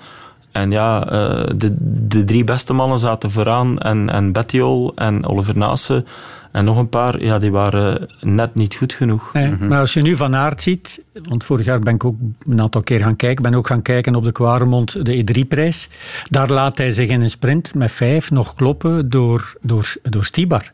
En 0.53 0.71
ja, 0.71 1.11
eh, 1.11 1.51
de, 1.57 1.75
de 2.09 2.25
drie 2.25 2.45
beste 2.45 2.73
mannen 2.73 2.99
zaten 2.99 3.31
vooraan 3.31 3.79
en, 3.79 4.11
en 4.11 4.33
Bettiol 4.33 4.93
en 4.95 5.27
Oliver 5.27 5.57
Naassen 5.57 6.07
en 6.53 6.65
nog 6.65 6.79
een 6.79 6.89
paar, 6.89 7.23
ja, 7.23 7.39
die 7.39 7.51
waren 7.51 8.09
net 8.21 8.55
niet 8.55 8.75
goed 8.75 8.93
genoeg. 8.93 9.33
Nee, 9.33 9.51
Maar 9.51 9.81
als 9.81 9.95
je 9.95 10.03
nu 10.03 10.17
Van 10.17 10.37
Aert 10.37 10.63
ziet, 10.63 11.03
want 11.29 11.45
vorig 11.45 11.67
jaar 11.67 11.79
ben 11.79 11.95
ik 11.95 12.05
ook 12.05 12.17
een 12.49 12.61
aantal 12.61 12.83
keer 12.83 13.01
gaan 13.01 13.17
kijken, 13.17 13.43
ben 13.43 13.55
ook 13.55 13.67
gaan 13.67 13.83
kijken 13.83 14.15
op 14.15 14.25
de 14.25 14.33
Quaremont, 14.33 15.05
de 15.05 15.25
E3-prijs. 15.25 15.89
Daar 16.29 16.49
laat 16.49 16.79
hij 16.79 16.91
zich 16.91 17.09
in 17.09 17.21
een 17.21 17.31
sprint 17.31 17.75
met 17.75 17.93
vijf 17.93 18.31
nog 18.31 18.55
kloppen 18.55 19.09
door, 19.09 19.55
door, 19.61 19.95
door 20.03 20.25
Stibar. 20.25 20.73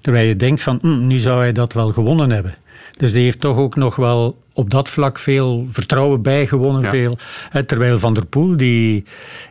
Terwijl 0.00 0.28
je 0.28 0.36
denkt 0.36 0.62
van, 0.62 0.78
hm, 0.80 1.06
nu 1.06 1.18
zou 1.18 1.38
hij 1.40 1.52
dat 1.52 1.72
wel 1.72 1.92
gewonnen 1.92 2.30
hebben. 2.30 2.54
Dus 2.96 3.12
die 3.12 3.22
heeft 3.22 3.40
toch 3.40 3.56
ook 3.56 3.76
nog 3.76 3.96
wel 3.96 4.42
op 4.52 4.70
dat 4.70 4.88
vlak 4.88 5.18
veel 5.18 5.66
vertrouwen 5.70 6.22
bijgewonnen. 6.22 6.82
Ja. 6.82 6.90
Veel, 6.90 7.18
hè, 7.50 7.62
terwijl 7.64 7.98
Van 7.98 8.14
der 8.14 8.26
Poel, 8.26 8.56
die 8.56 9.04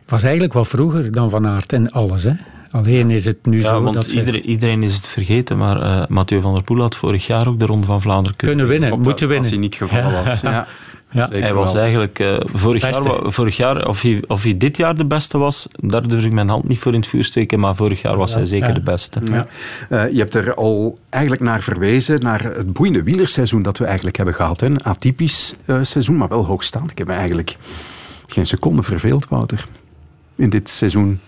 was 0.06 0.22
eigenlijk 0.22 0.52
wel 0.52 0.64
vroeger 0.64 1.12
dan 1.12 1.30
Van 1.30 1.46
Aert 1.46 1.72
en 1.72 1.90
alles. 1.90 2.22
Hè. 2.22 2.32
Alleen 2.70 3.10
is 3.10 3.24
het 3.24 3.46
nu 3.46 3.62
Ja, 3.62 3.68
zo 3.68 3.82
want 3.82 3.94
dat 3.94 4.04
ze 4.04 4.18
iedereen, 4.18 4.44
iedereen 4.44 4.82
is 4.82 4.94
het 4.94 5.06
vergeten, 5.08 5.58
maar 5.58 5.82
eh 5.82 6.02
Mathieu 6.08 6.40
van 6.40 6.54
der 6.54 6.62
Poel 6.62 6.80
had 6.80 6.96
vorig 6.96 7.26
jaar 7.26 7.48
ook 7.48 7.58
de 7.58 7.66
Ronde 7.66 7.86
van 7.86 8.02
Vlaanderen 8.02 8.36
kunnen 8.36 8.66
winnen, 8.68 8.88
Klopt, 8.88 9.04
moeten 9.04 9.28
winnen. 9.28 9.44
Als 9.44 9.52
hij 9.52 9.62
niet 9.62 9.74
gevallen 9.74 10.24
was. 10.24 10.40
Ja. 10.50 10.66
Ja. 11.10 11.26
Zeker 11.26 11.42
Hij 11.42 11.54
was 11.54 11.72
wel. 11.72 11.82
eigenlijk 11.82 12.18
eh, 12.18 12.36
vorig, 12.44 12.82
Beste. 12.82 13.02
jaar, 13.08 13.32
vorig 13.32 13.56
jaar, 13.56 13.88
of 13.88 14.02
hij, 14.02 14.24
of 14.26 14.42
hij 14.42 14.56
dit 14.56 14.76
jaar 14.76 14.94
de 14.96 15.04
beste 15.04 15.38
was, 15.38 15.68
daar 15.72 16.08
durf 16.08 16.24
ik 16.24 16.32
mijn 16.32 16.48
hand 16.48 16.68
niet 16.68 16.78
voor 16.78 16.92
in 16.92 17.00
het 17.00 17.08
vuur 17.08 17.24
steken, 17.24 17.60
maar 17.60 17.76
vorig 17.76 18.02
jaar 18.02 18.16
was 18.16 18.34
hij 18.34 18.44
zeker 18.44 18.68
ja. 18.68 18.74
de 18.74 18.80
beste. 18.80 19.20
Ja. 19.24 19.46
Eh, 19.88 20.10
je 20.12 20.18
hebt 20.18 20.34
er 20.34 20.54
al 20.54 20.98
eigenlijk 21.08 21.42
naar 21.42 21.62
verwezen, 21.62 22.20
naar 22.20 22.42
het 22.42 22.72
boeiende 22.72 23.02
wielerseizoen 23.02 23.62
dat 23.62 23.78
we 23.78 23.84
eigenlijk 23.84 24.16
hebben 24.16 24.34
gehad. 24.34 24.60
Hè. 24.60 24.66
Een 24.66 24.82
atypisch 24.84 25.54
eh, 25.64 25.78
seizoen, 25.82 26.16
maar 26.16 26.28
wel 26.28 26.44
hoogstaand. 26.46 26.90
Ik 26.90 26.98
heb 26.98 27.06
me 27.06 27.12
eigenlijk 27.12 27.56
geen 28.26 28.46
seconde 28.46 28.82
verveeld, 28.82 29.28
Wouter, 29.28 29.64
in 30.36 30.50
dit 30.50 30.68
seizoen. 30.68 31.20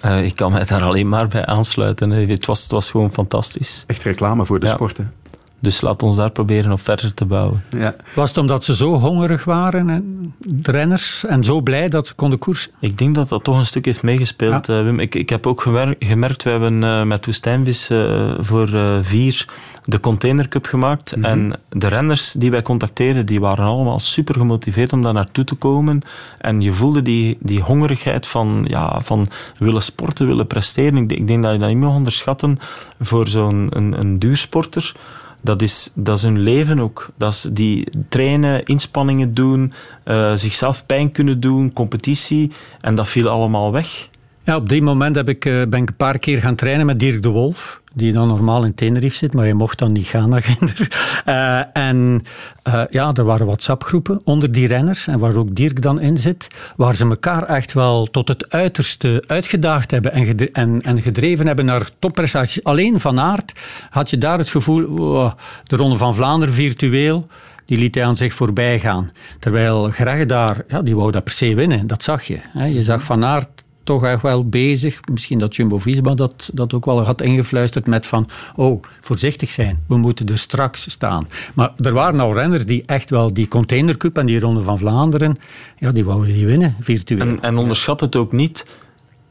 Eh, 0.00 0.24
ik 0.24 0.36
kan 0.36 0.52
mij 0.52 0.64
daar 0.64 0.82
alleen 0.82 1.08
maar 1.08 1.28
bij 1.28 1.46
aansluiten. 1.46 2.10
hè. 2.10 2.26
Het 2.26 2.46
was, 2.46 2.62
het 2.62 2.70
was 2.70 2.90
gewoon 2.90 3.12
fantastisch. 3.12 3.84
Echt 3.86 4.02
reclame 4.02 4.44
voor 4.44 4.60
de 4.60 4.66
Ja. 4.66 4.72
sporten. 4.74 5.12
Dus 5.60 5.80
laat 5.80 6.02
ons 6.02 6.16
daar 6.16 6.30
proberen 6.30 6.72
op 6.72 6.80
verder 6.80 7.14
te 7.14 7.24
bouwen. 7.24 7.64
Ja. 7.70 7.94
Was 8.14 8.28
het 8.28 8.38
omdat 8.38 8.64
ze 8.64 8.76
zo 8.76 8.92
hongerig 8.94 9.44
waren, 9.44 9.90
en 9.90 10.34
de 10.38 10.70
renners, 10.70 11.24
en 11.24 11.44
zo 11.44 11.60
blij 11.60 11.88
dat 11.88 12.06
ze 12.06 12.14
konden 12.14 12.38
koersen? 12.38 12.70
Ik 12.80 12.98
denk 12.98 13.14
dat 13.14 13.28
dat 13.28 13.44
toch 13.44 13.58
een 13.58 13.66
stuk 13.66 13.84
heeft 13.84 14.02
meegespeeld, 14.02 14.68
eh, 14.68 14.82
Wim. 14.82 15.00
Ik, 15.00 15.14
ik 15.14 15.28
heb 15.30 15.46
ook 15.46 15.60
gemerkt, 15.98 16.42
we 16.42 16.50
hebben 16.50 16.84
eh, 16.84 17.02
met 17.02 17.24
Woestijnvis 17.26 17.90
eh, 17.90 18.34
voor 18.40 18.74
eh, 18.74 18.98
vier 19.00 19.44
de 19.84 20.00
Container 20.00 20.48
Cup 20.48 20.66
gemaakt. 20.66 21.12
En 21.12 21.52
de 21.68 21.88
renners 21.88 22.32
die 22.32 22.50
wij 22.50 22.62
contacteerden, 22.62 23.26
die 23.26 23.40
waren 23.40 23.64
allemaal 23.64 23.98
super 23.98 24.34
gemotiveerd 24.34 24.92
om 24.92 25.02
daar 25.02 25.12
naartoe 25.12 25.44
te 25.44 25.54
komen. 25.54 26.02
En 26.38 26.60
je 26.60 26.72
voelde 26.72 27.02
die, 27.02 27.36
die 27.40 27.60
hongerigheid 27.62 28.26
van, 28.26 28.64
ja, 28.68 29.00
van 29.00 29.28
willen 29.58 29.82
sporten, 29.82 30.26
willen 30.26 30.46
presteren. 30.46 30.96
Ik, 30.96 31.08
denk- 31.08 31.20
ik 31.20 31.26
denk 31.26 31.42
dat 31.42 31.52
je 31.52 31.58
dat 31.58 31.68
niet 31.68 31.78
mag 31.78 31.92
onderschatten 31.94 32.58
voor 33.00 33.28
zo'n 33.28 33.66
een, 33.70 34.00
een 34.00 34.18
duursporter. 34.18 34.94
Dat 35.42 35.62
is, 35.62 35.90
dat 35.94 36.16
is 36.16 36.22
hun 36.22 36.38
leven 36.38 36.80
ook. 36.80 37.08
Dat 37.16 37.32
is 37.32 37.42
die 37.52 37.88
trainen, 38.08 38.64
inspanningen 38.64 39.34
doen, 39.34 39.72
eh, 40.04 40.32
zichzelf 40.34 40.86
pijn 40.86 41.12
kunnen 41.12 41.40
doen, 41.40 41.72
competitie. 41.72 42.52
En 42.80 42.94
dat 42.94 43.08
viel 43.08 43.28
allemaal 43.28 43.72
weg. 43.72 44.08
Ja, 44.46 44.56
op 44.56 44.68
die 44.68 44.82
moment 44.82 45.16
heb 45.16 45.28
ik, 45.28 45.44
eh, 45.44 45.52
ben 45.52 45.82
ik 45.82 45.88
een 45.88 45.96
paar 45.96 46.18
keer 46.18 46.40
gaan 46.40 46.54
trainen 46.54 46.86
met 46.86 47.00
Dirk 47.00 47.22
de 47.22 47.28
Wolf, 47.28 47.80
die 47.94 48.12
dan 48.12 48.28
normaal 48.28 48.64
in 48.64 48.74
Tenerife 48.74 49.16
zit, 49.16 49.32
maar 49.32 49.44
hij 49.44 49.54
mocht 49.54 49.78
dan 49.78 49.92
niet 49.92 50.06
gaan 50.06 50.28
naar 50.28 50.42
Ginder. 50.42 50.88
Eh, 51.24 51.62
en 51.72 52.22
eh, 52.62 52.82
ja, 52.90 53.12
er 53.12 53.24
waren 53.24 53.46
WhatsApp-groepen 53.46 54.20
onder 54.24 54.52
die 54.52 54.66
renners, 54.66 55.06
en 55.06 55.18
waar 55.18 55.36
ook 55.36 55.54
Dirk 55.54 55.82
dan 55.82 56.00
in 56.00 56.18
zit, 56.18 56.46
waar 56.76 56.94
ze 56.94 57.04
elkaar 57.04 57.42
echt 57.42 57.72
wel 57.72 58.06
tot 58.06 58.28
het 58.28 58.50
uiterste 58.50 59.24
uitgedaagd 59.26 59.90
hebben 59.90 60.12
en, 60.12 60.52
en, 60.52 60.82
en 60.82 61.02
gedreven 61.02 61.46
hebben 61.46 61.64
naar 61.64 61.90
topprestaties. 61.98 62.64
Alleen 62.64 63.00
van 63.00 63.20
aard 63.20 63.52
had 63.90 64.10
je 64.10 64.18
daar 64.18 64.38
het 64.38 64.48
gevoel, 64.48 64.84
oh, 64.84 65.32
de 65.64 65.76
Ronde 65.76 65.96
van 65.96 66.14
Vlaanderen 66.14 66.54
virtueel, 66.54 67.26
die 67.64 67.78
liet 67.78 67.94
hij 67.94 68.04
aan 68.04 68.16
zich 68.16 68.34
voorbij 68.34 68.78
gaan. 68.80 69.12
Terwijl 69.38 69.90
Greg 69.90 70.26
daar, 70.26 70.64
ja, 70.68 70.82
die 70.82 70.96
wou 70.96 71.10
dat 71.10 71.24
per 71.24 71.32
se 71.32 71.54
winnen, 71.54 71.86
dat 71.86 72.02
zag 72.02 72.22
je. 72.22 72.38
Je 72.54 72.82
zag 72.82 73.02
Van 73.04 73.24
Aert 73.24 73.55
toch 73.86 74.04
echt 74.04 74.22
wel 74.22 74.48
bezig. 74.48 75.00
Misschien 75.12 75.38
dat 75.38 75.56
Jumbo-Visma 75.56 76.14
dat, 76.14 76.50
dat 76.52 76.74
ook 76.74 76.84
wel 76.84 77.04
had 77.04 77.22
ingefluisterd 77.22 77.86
met 77.86 78.06
van 78.06 78.28
oh, 78.56 78.82
voorzichtig 79.00 79.50
zijn, 79.50 79.78
we 79.86 79.96
moeten 79.96 80.28
er 80.28 80.38
straks 80.38 80.90
staan. 80.90 81.28
Maar 81.54 81.72
er 81.82 81.92
waren 81.92 82.20
al 82.20 82.34
renners 82.34 82.66
die 82.66 82.82
echt 82.86 83.10
wel 83.10 83.32
die 83.32 83.48
containercup 83.48 84.18
en 84.18 84.26
die 84.26 84.40
Ronde 84.40 84.62
van 84.62 84.78
Vlaanderen, 84.78 85.38
ja, 85.78 85.92
die 85.92 86.04
wouden 86.04 86.34
die 86.34 86.46
winnen, 86.46 86.76
virtueel. 86.80 87.20
En, 87.20 87.42
en 87.42 87.56
onderschat 87.56 88.00
het 88.00 88.16
ook 88.16 88.32
niet. 88.32 88.66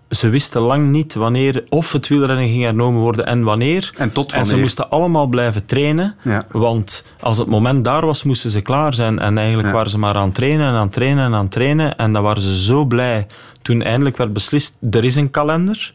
Ze 0.10 0.30
wisten 0.30 0.62
lang 0.62 0.90
niet 0.90 1.14
wanneer 1.14 1.64
of 1.70 1.92
het 1.92 2.08
wielrennen 2.08 2.48
ging 2.50 2.64
hernomen 2.64 3.02
worden 3.02 3.26
en 3.26 3.44
wanneer. 3.44 3.92
En 3.98 4.12
tot 4.12 4.26
En 4.26 4.32
ze 4.38 4.44
wanneer. 4.44 4.60
moesten 4.60 4.90
allemaal 4.90 5.28
blijven 5.28 5.66
trainen. 5.66 6.16
Ja. 6.22 6.44
Want 6.52 7.04
als 7.20 7.38
het 7.38 7.48
moment 7.48 7.84
daar 7.84 8.06
was, 8.06 8.24
moesten 8.24 8.50
ze 8.50 8.62
klaar 8.62 8.94
zijn. 8.94 9.20
En 9.20 9.38
eigenlijk 9.38 9.68
Ja. 9.68 9.74
waren 9.74 9.92
ze 9.92 9.98
maar 9.98 10.16
aan 10.16 10.26
het 10.26 10.36
trainen 10.36 10.68
en 10.68 10.74
aan 10.74 10.84
het 10.84 10.92
trainen 10.92 11.26
en 11.26 11.34
aan 11.34 11.44
het 11.44 11.52
trainen. 11.52 11.98
En 11.98 12.14
dan 12.14 12.24
waren 12.24 12.42
ze 12.42 12.64
zo 12.64 12.86
blij 12.86 13.28
toen 13.62 13.82
eindelijk 13.82 14.18
werd 14.18 14.34
beslist, 14.34 14.78
er 14.92 15.04
is 15.04 15.16
een 15.16 15.32
kalender. 15.32 15.94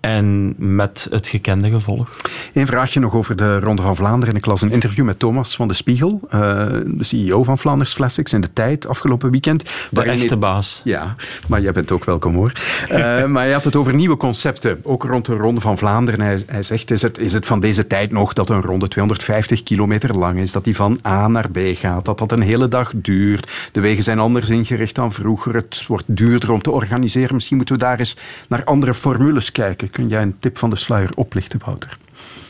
En 0.00 0.54
met 0.56 1.06
het 1.10 1.28
gekende 1.28 1.70
gevolg. 1.70 2.16
Eén 2.52 2.66
vraagje 2.66 3.00
nog 3.00 3.14
over 3.14 3.36
de 3.36 3.60
Ronde 3.60 3.82
van 3.82 3.96
Vlaanderen. 3.96 4.34
Ik 4.36 4.46
las 4.46 4.62
een 4.62 4.70
interview 4.70 5.04
met 5.04 5.18
Thomas 5.18 5.56
van 5.56 5.68
de 5.68 5.74
Spiegel, 5.74 6.20
eh, 6.30 6.40
de 6.86 7.04
CEO 7.04 7.42
van 7.42 7.58
Flanders 7.58 7.94
Classics 7.94 8.32
in 8.32 8.40
de 8.40 8.52
tijd 8.52 8.88
afgelopen 8.88 9.30
weekend. 9.30 9.64
De 9.64 9.70
waarin 9.90 10.14
echte 10.14 10.36
baas. 10.36 10.80
Ja, 10.84 11.14
maar 11.46 11.60
jij 11.60 11.72
bent 11.72 11.92
ook 11.92 12.04
welkom 12.04 12.34
hoor. 12.34 12.52
Eh, 12.88 13.24
maar 13.24 13.42
hij 13.42 13.52
had 13.52 13.64
het 13.64 13.76
over 13.76 13.94
nieuwe 13.94 14.16
concepten, 14.16 14.80
ook 14.82 15.04
rond 15.04 15.26
de 15.26 15.34
Ronde 15.34 15.60
van 15.60 15.78
Vlaanderen. 15.78 16.20
Hij, 16.20 16.42
hij 16.46 16.62
zegt, 16.62 16.90
is 16.90 17.02
het, 17.02 17.18
is 17.18 17.32
het 17.32 17.46
van 17.46 17.60
deze 17.60 17.86
tijd 17.86 18.12
nog 18.12 18.32
dat 18.32 18.50
een 18.50 18.60
ronde 18.60 18.88
250 18.88 19.62
kilometer 19.62 20.16
lang 20.16 20.38
is, 20.38 20.52
dat 20.52 20.64
die 20.64 20.76
van 20.76 20.98
A 21.06 21.28
naar 21.28 21.50
B 21.50 21.58
gaat, 21.74 22.04
dat 22.04 22.18
dat 22.18 22.32
een 22.32 22.40
hele 22.40 22.68
dag 22.68 22.92
duurt. 22.94 23.50
De 23.72 23.80
wegen 23.80 24.02
zijn 24.02 24.18
anders 24.18 24.48
ingericht 24.48 24.94
dan 24.94 25.12
vroeger, 25.12 25.54
het 25.54 25.86
wordt 25.86 26.04
duurder 26.06 26.52
om 26.52 26.62
te 26.62 26.70
organiseren. 26.70 27.34
Misschien 27.34 27.56
moeten 27.56 27.74
we 27.74 27.80
daar 27.80 27.98
eens 27.98 28.16
naar 28.48 28.64
andere 28.64 28.94
formules 28.94 29.52
kijken. 29.52 29.87
Kun 29.90 30.08
jij 30.08 30.22
een 30.22 30.36
tip 30.38 30.58
van 30.58 30.70
de 30.70 30.76
sluier 30.76 31.10
oplichten, 31.14 31.60
Wouter? 31.64 31.96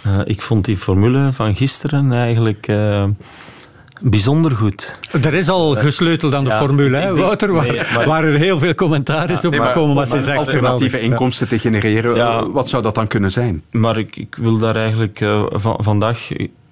Eh, 0.03 0.19
ik 0.25 0.43
vond 0.43 0.65
die 0.65 0.77
formule 0.77 1.29
van 1.33 1.57
gisteren 1.57 2.13
eigenlijk 2.13 2.67
eh, 2.69 3.05
bijzonder 4.03 4.51
goed. 4.57 4.99
Er 5.23 5.35
is 5.35 5.49
al 5.49 5.75
gesleuteld 5.75 6.35
aan 6.35 6.45
de 6.45 6.51
Ja, 6.51 6.59
formule, 6.59 6.97
hè, 6.97 7.15
Wouter, 7.17 7.53
waar, 7.53 7.67
nee, 7.67 7.81
maar- 7.95 8.07
waar 8.07 8.25
er 8.25 8.39
heel 8.39 8.59
veel 8.59 8.75
commentaar 8.75 9.31
is 9.31 9.45
op 9.45 9.51
Nee, 9.51 9.61
maar 9.61 9.69
gekomen. 9.69 9.95
Maar 9.95 10.05
echt 10.05 10.15
alternatieve 10.29 10.65
geweldig. 10.97 11.01
inkomsten 11.01 11.49
te 11.49 11.59
genereren, 11.59 12.15
Ja. 12.15 12.39
eh, 12.41 12.47
wat 12.53 12.69
zou 12.69 12.83
dat 12.83 12.95
dan 12.95 13.07
kunnen 13.07 13.31
zijn? 13.33 13.63
Maar 13.71 13.99
ik, 13.99 14.17
ik 14.17 14.35
wil 14.41 14.59
daar 14.59 14.77
eigenlijk 14.77 15.21
eh, 15.21 15.45
van, 15.51 15.77
vandaag 15.81 16.29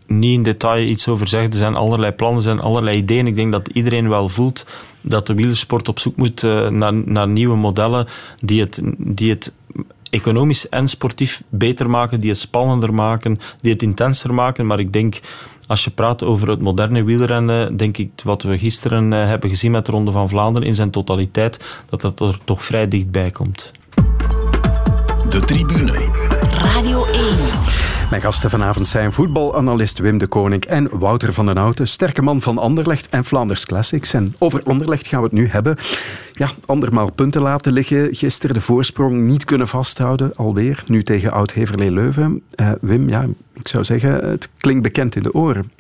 niet 0.07 0.33
in 0.35 0.43
detail 0.43 0.89
iets 0.89 1.09
over 1.09 1.29
zeggen. 1.29 1.51
Er 1.51 1.57
zijn 1.57 1.75
allerlei 1.77 2.13
plannen, 2.13 2.37
er 2.39 2.43
zijn 2.45 2.61
allerlei 2.61 2.97
ideeën. 2.97 3.27
Ik 3.27 3.35
denk 3.35 3.53
dat 3.53 3.69
iedereen 3.73 4.09
wel 4.09 4.29
voelt 4.29 4.67
dat 5.01 5.27
de 5.27 5.35
wielersport 5.35 5.89
op 5.89 5.99
zoek 5.99 6.17
moet 6.17 6.43
eh, 6.43 6.69
naar, 6.69 6.93
naar 6.95 7.29
nieuwe 7.29 7.57
modellen 7.57 8.07
die 8.41 8.61
het, 8.61 8.81
die 8.99 9.31
het 9.31 9.53
economisch 10.17 10.69
en 10.69 10.89
sportief 10.89 11.43
beter 11.49 11.91
maken, 11.91 12.21
die 12.21 12.31
het 12.31 12.39
spannender 12.39 12.95
maken, 12.95 13.39
die 13.61 13.73
het 13.73 13.83
intenser 13.83 14.35
maken. 14.35 14.67
Maar 14.67 14.79
ik 14.79 14.93
denk, 14.93 15.21
als 15.67 15.85
je 15.85 15.91
praat 15.91 16.23
over 16.23 16.49
het 16.49 16.61
moderne 16.61 17.05
wielrennen, 17.05 17.77
denk 17.77 17.99
ik 17.99 18.11
wat 18.25 18.43
we 18.43 18.59
gisteren 18.59 19.13
eh, 19.13 19.27
hebben 19.27 19.51
gezien 19.51 19.71
met 19.71 19.87
de 19.87 19.93
Ronde 19.93 20.11
van 20.11 20.29
Vlaanderen 20.29 20.69
in 20.69 20.75
zijn 20.75 20.91
totaliteit, 20.91 21.83
dat 21.89 22.01
dat 22.01 22.21
er 22.21 22.39
toch 22.45 22.65
vrij 22.65 22.89
dichtbij 22.89 23.31
komt. 23.31 23.73
De 25.29 25.41
tribune. 25.41 26.09
Radio 26.59 27.05
1. 27.05 27.16
Mijn 28.11 28.23
gasten 28.23 28.51
vanavond 28.51 28.87
zijn 28.87 29.13
voetbalanalist 29.13 29.99
Wim 29.99 30.19
de 30.19 30.27
Koning 30.27 30.65
en 30.65 30.99
Wouter 30.99 31.33
van 31.33 31.47
den 31.47 31.57
Houten, 31.57 31.89
sterke 31.89 32.23
man 32.23 32.41
van 32.41 32.59
Anderlecht 32.59 33.09
en 33.09 33.25
Flanders 33.25 33.67
Classics. 33.67 34.15
En 34.15 34.35
over 34.39 34.63
Anderlecht 34.63 35.07
gaan 35.07 35.19
we 35.19 35.25
het 35.25 35.35
nu 35.35 35.49
hebben. 35.49 35.77
Ja, 36.33 36.49
andermaal 36.67 37.13
punten 37.13 37.43
laten 37.43 37.73
liggen. 37.73 38.15
Gisteren 38.15 38.55
de 38.55 38.61
voorsprong 38.61 39.21
niet 39.21 39.45
kunnen 39.45 39.69
vasthouden, 39.69 40.37
alweer. 40.37 40.83
Nu 40.87 41.03
tegen 41.03 41.33
Oud-Heverlee-Leuven. 41.33 42.43
Uh, 42.57 42.71
Wim, 42.81 43.09
ja, 43.09 43.27
ik 43.53 43.69
zou 43.69 43.85
zeggen, 43.85 44.29
het 44.29 44.49
klinkt 44.59 44.83
bekend 44.83 45.17
in 45.17 45.23
de 45.23 45.35
oren. 45.35 45.71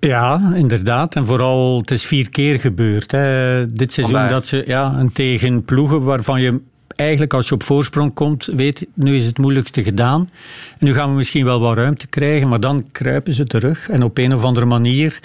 Ja, 0.00 0.52
inderdaad. 0.54 1.14
En 1.14 1.26
vooral, 1.26 1.78
het 1.78 1.90
is 1.90 2.04
vier 2.04 2.30
keer 2.30 2.60
gebeurd. 2.60 3.12
Hè. 3.12 3.72
Dit 3.72 3.92
seizoen 3.92 4.28
dat 4.28 4.46
ze 4.46 4.64
ja, 4.66 4.94
een 4.98 5.12
tegen 5.12 5.64
ploegen 5.64 6.02
waarvan 6.02 6.40
je 6.40 6.60
eigenlijk 6.98 7.34
als 7.34 7.48
je 7.48 7.54
op 7.54 7.62
voorsprong 7.62 8.14
komt, 8.14 8.44
weet 8.44 8.86
nu 8.94 9.16
is 9.16 9.26
het 9.26 9.38
moeilijkste 9.38 9.82
gedaan. 9.82 10.30
En 10.78 10.86
nu 10.86 10.94
gaan 10.94 11.10
we 11.10 11.16
misschien 11.16 11.44
wel 11.44 11.60
wat 11.60 11.76
ruimte 11.76 12.06
krijgen, 12.06 12.48
maar 12.48 12.60
dan 12.60 12.84
kruipen 12.92 13.32
ze 13.32 13.44
terug. 13.44 13.88
En 13.88 14.02
op 14.02 14.18
een 14.18 14.34
of 14.34 14.44
andere 14.44 14.66
manier 14.66 15.20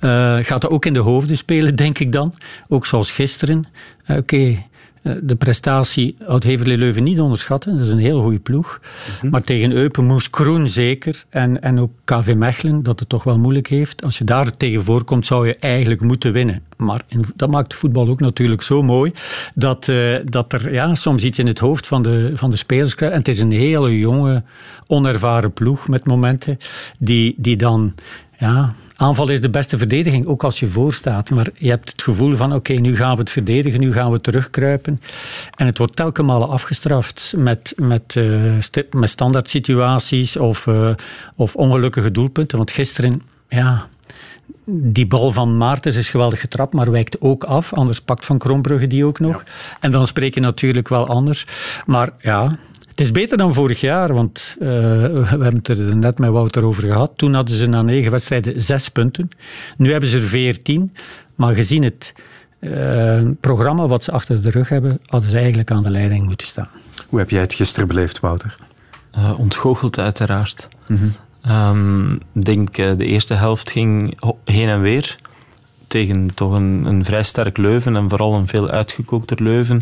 uh, 0.00 0.36
gaat 0.40 0.60
dat 0.60 0.70
ook 0.70 0.86
in 0.86 0.92
de 0.92 0.98
hoofden 0.98 1.36
spelen, 1.36 1.76
denk 1.84 1.98
ik 1.98 2.12
dan. 2.12 2.34
Ook 2.68 2.86
zoals 2.86 3.10
gisteren. 3.10 3.64
Uh, 4.06 4.16
Oké, 4.16 4.36
eh, 4.36 4.58
de 5.02 5.36
prestatie 5.36 6.16
oud 6.26 6.42
Heverlee 6.42 6.76
Leuven 6.76 7.02
niet 7.02 7.20
onderschatten. 7.20 7.76
Dat 7.76 7.86
is 7.86 7.92
een 7.92 7.98
heel 7.98 8.22
goede 8.22 8.38
ploeg. 8.38 8.80
Mhm. 9.16 9.30
Maar 9.30 9.42
tegen 9.42 9.72
Eupen 9.72 10.04
moest 10.04 10.30
Kroen 10.30 10.68
zeker. 10.68 11.24
En, 11.28 11.62
en 11.62 11.80
ook 11.80 11.90
KV 12.04 12.34
Mechelen, 12.36 12.82
dat 12.82 13.00
het 13.00 13.08
toch 13.08 13.24
wel 13.24 13.38
moeilijk 13.38 13.66
heeft. 13.66 14.04
Als 14.04 14.18
je 14.18 14.24
daar 14.24 14.56
tegen 14.56 14.84
voorkomt, 14.84 15.26
zou 15.26 15.46
je 15.46 15.56
eigenlijk 15.56 16.00
moeten 16.00 16.32
winnen. 16.32 16.62
Maar 16.76 17.02
dat 17.36 17.50
maakt 17.50 17.74
voetbal 17.74 18.08
ook 18.08 18.20
natuurlijk 18.20 18.62
zo 18.62 18.82
mooi. 18.82 19.12
Dat, 19.54 19.88
uh, 19.88 20.16
dat 20.24 20.52
er 20.52 20.72
ja, 20.72 20.94
soms 20.94 21.24
iets 21.24 21.38
in 21.38 21.46
het 21.46 21.58
hoofd 21.58 21.86
van 21.86 22.02
de, 22.02 22.32
van 22.34 22.50
de 22.50 22.56
spelers 22.56 22.94
krijgt. 22.94 23.14
En 23.14 23.20
het 23.20 23.28
is 23.28 23.40
een 23.40 23.52
hele 23.52 23.98
jonge, 23.98 24.42
onervaren 24.86 25.52
ploeg 25.52 25.88
met 25.88 26.06
momenten. 26.06 26.58
Die, 26.98 27.34
die 27.36 27.56
dan 27.56 27.94
ja, 28.40 28.72
aanval 28.96 29.28
is 29.28 29.40
de 29.40 29.50
beste 29.50 29.78
verdediging, 29.78 30.26
ook 30.26 30.44
als 30.44 30.60
je 30.60 30.66
voorstaat. 30.66 31.30
Maar 31.30 31.48
je 31.54 31.68
hebt 31.68 31.90
het 31.90 32.02
gevoel 32.02 32.36
van, 32.36 32.54
oké, 32.54 32.72
nu 32.72 32.96
gaan 32.96 33.14
we 33.14 33.20
het 33.20 33.30
verdedigen, 33.30 33.80
nu 33.80 33.92
gaan 33.92 34.10
we 34.10 34.20
terugkruipen. 34.20 35.00
En 35.56 35.66
het 35.66 35.78
wordt 35.78 35.96
telkens 35.96 36.26
malen 36.26 36.48
afgestraft 36.48 37.34
met, 37.36 37.72
met, 37.76 38.14
uh, 38.14 38.52
met 38.90 39.10
standaard 39.10 39.50
situaties 39.50 40.36
of, 40.36 40.66
uh, 40.66 40.90
of 41.34 41.56
ongelukkige 41.56 42.10
doelpunten. 42.10 42.56
Want 42.56 42.70
gisteren, 42.70 43.22
ja, 43.48 43.88
die 44.72 45.06
bal 45.06 45.32
van 45.32 45.56
Maartens 45.56 45.96
is 45.96 46.08
geweldig 46.08 46.40
getrapt, 46.40 46.74
maar 46.74 46.90
wijkt 46.90 47.20
ook 47.20 47.44
af. 47.44 47.72
Anders 47.72 48.00
pakt 48.00 48.26
Van 48.26 48.38
Krombrugge 48.38 48.86
die 48.86 49.04
ook 49.04 49.18
nog. 49.18 49.44
En 49.80 49.90
dan 49.90 50.06
spreek 50.06 50.34
je 50.34 50.40
natuurlijk 50.40 50.88
wel 50.88 51.06
anders. 51.06 51.46
Maar 51.86 52.10
ja, 52.18 52.58
het 52.90 53.00
is 53.00 53.10
beter 53.10 53.36
dan 53.36 53.54
vorig 53.54 53.80
jaar, 53.80 54.14
want 54.14 54.56
uh, 54.58 54.68
we 54.68 55.24
hebben 55.26 55.54
het 55.54 55.68
er 55.68 55.96
net 55.96 56.18
met 56.18 56.30
Wouter 56.30 56.64
over 56.64 56.82
gehad. 56.82 57.12
Toen 57.16 57.34
hadden 57.34 57.54
ze 57.54 57.66
na 57.66 57.82
negen 57.82 58.10
wedstrijden 58.10 58.62
zes 58.62 58.88
punten. 58.88 59.28
Nu 59.76 59.90
hebben 59.90 60.08
ze 60.08 60.16
er 60.16 60.22
veertien. 60.22 60.94
Maar 61.34 61.54
gezien 61.54 61.82
het 61.82 62.12
uh, 62.60 63.22
programma 63.40 63.86
wat 63.86 64.04
ze 64.04 64.12
achter 64.12 64.42
de 64.42 64.50
rug 64.50 64.68
hebben, 64.68 64.98
hadden 65.06 65.30
ze 65.30 65.36
eigenlijk 65.36 65.70
aan 65.70 65.82
de 65.82 65.90
leiding 65.90 66.24
moeten 66.24 66.46
staan. 66.46 66.68
Hoe 67.06 67.18
heb 67.18 67.30
jij 67.30 67.40
het 67.40 67.54
gisteren 67.54 67.88
beleefd, 67.88 68.20
Wouter? 68.20 68.56
Uh, 69.16 69.38
ontgoocheld 69.38 69.98
uiteraard. 69.98 70.68
Mm 70.88 70.96
-hmm. 70.96 72.18
Ik 72.32 72.44
denk 72.44 72.74
de 72.74 73.04
eerste 73.04 73.34
helft 73.34 73.70
ging 73.70 74.18
heen 74.44 74.68
en 74.68 74.80
weer 74.80 75.16
tegen 75.90 76.34
toch 76.34 76.52
een, 76.52 76.84
een 76.84 77.04
vrij 77.04 77.22
sterk 77.22 77.56
Leuven 77.56 77.96
en 77.96 78.08
vooral 78.08 78.34
een 78.34 78.46
veel 78.46 78.68
uitgekookter 78.68 79.42
Leuven. 79.42 79.80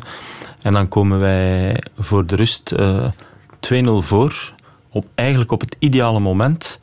En 0.62 0.72
dan 0.72 0.88
komen 0.88 1.18
wij 1.18 1.82
voor 1.98 2.26
de 2.26 2.36
rust 2.36 2.72
uh, 2.78 3.04
eh, 3.04 3.84
2-0 3.84 3.90
voor. 3.98 4.52
Op, 4.90 5.06
eigenlijk 5.14 5.52
op 5.52 5.60
het 5.60 5.76
ideale 5.78 6.20
moment. 6.20 6.78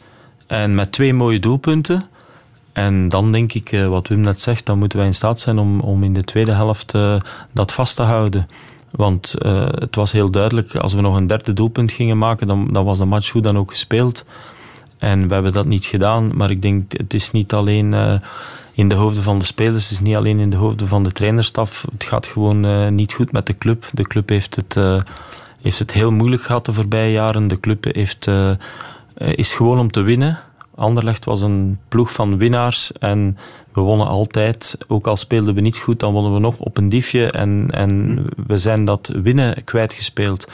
En 0.47 0.75
met 0.75 0.91
twee 0.91 1.13
mooie 1.13 1.39
doelpunten. 1.39 2.03
En 2.73 3.09
dan 3.09 3.31
denk 3.31 3.53
ik, 3.53 3.71
uh, 3.71 3.87
wat 3.87 4.07
Wim 4.07 4.19
net 4.19 4.41
zegt, 4.41 4.65
dan 4.65 4.79
moeten 4.79 4.97
wij 4.97 5.07
in 5.07 5.13
staat 5.13 5.39
zijn 5.39 5.59
om, 5.59 5.79
om 5.79 6.03
in 6.03 6.13
de 6.13 6.23
tweede 6.23 6.51
helft 6.51 6.93
uh, 6.93 7.15
dat 7.53 7.73
vast 7.73 7.95
te 7.95 8.03
houden. 8.03 8.47
Want 8.91 9.35
het 9.79 9.95
was 9.95 10.11
heel 10.11 10.31
duidelijk, 10.31 10.75
als 10.75 10.93
we 10.93 11.01
nog 11.01 11.15
een 11.15 11.27
derde 11.27 11.53
doelpunt 11.53 11.91
gingen 11.91 12.17
maken, 12.17 12.47
dan, 12.47 12.67
dan 12.71 12.85
was 12.85 12.97
de 12.97 13.05
match 13.05 13.29
goed 13.29 13.43
dan 13.43 13.57
ook 13.57 13.69
gespeeld. 13.69 14.25
En 14.97 15.27
we 15.27 15.33
hebben 15.33 15.53
dat 15.53 15.65
niet 15.65 15.85
gedaan. 15.85 16.31
Maar 16.35 16.49
ik 16.49 16.61
denk, 16.61 16.91
het 16.97 17.13
is 17.13 17.31
niet 17.31 17.53
alleen 17.53 18.19
in 18.73 18.87
de 18.87 18.95
hoofden 18.95 19.23
van 19.23 19.39
de 19.39 19.45
spelers. 19.45 19.83
Het 19.83 19.91
is 19.91 19.99
niet 19.99 20.15
alleen 20.15 20.39
in 20.39 20.49
de 20.49 20.55
hoofden 20.55 20.87
van 20.87 21.03
de 21.03 21.11
trainerstaf. 21.11 21.85
Het 21.91 22.03
gaat 22.03 22.27
gewoon 22.27 22.65
uh, 22.65 22.87
niet 22.87 23.13
goed 23.13 23.31
met 23.31 23.45
de 23.45 23.57
club. 23.57 23.85
De 23.93 24.03
club 24.03 24.29
heeft 24.29 24.55
het, 24.55 24.75
uh, 24.75 24.99
heeft 25.61 25.79
het 25.79 25.91
heel 25.91 26.11
moeilijk 26.11 26.41
gehad 26.43 26.65
de 26.65 26.73
voorbije 26.73 27.11
jaren. 27.11 27.47
De 27.47 27.59
club 27.59 27.83
heeft, 27.83 28.29
is 29.17 29.53
gewoon 29.53 29.79
om 29.79 29.91
te 29.91 30.01
winnen. 30.01 30.39
Anderlecht 30.75 31.25
was 31.25 31.41
een 31.41 31.79
ploeg 31.87 32.11
van 32.11 32.37
winnaars 32.37 32.91
en 32.91 33.37
we 33.73 33.81
wonnen 33.81 34.07
altijd. 34.07 34.77
Ook 34.87 35.07
al 35.07 35.17
speelden 35.17 35.55
we 35.55 35.61
niet 35.61 35.77
goed, 35.77 35.99
dan 35.99 36.13
wonnen 36.13 36.33
we 36.33 36.39
nog 36.39 36.59
op 36.59 36.77
een 36.77 36.89
diefje 36.89 37.31
en, 37.31 37.67
en 37.71 38.23
we 38.47 38.57
zijn 38.57 38.85
dat 38.85 39.11
winnen 39.23 39.63
kwijtgespeeld. 39.63 40.47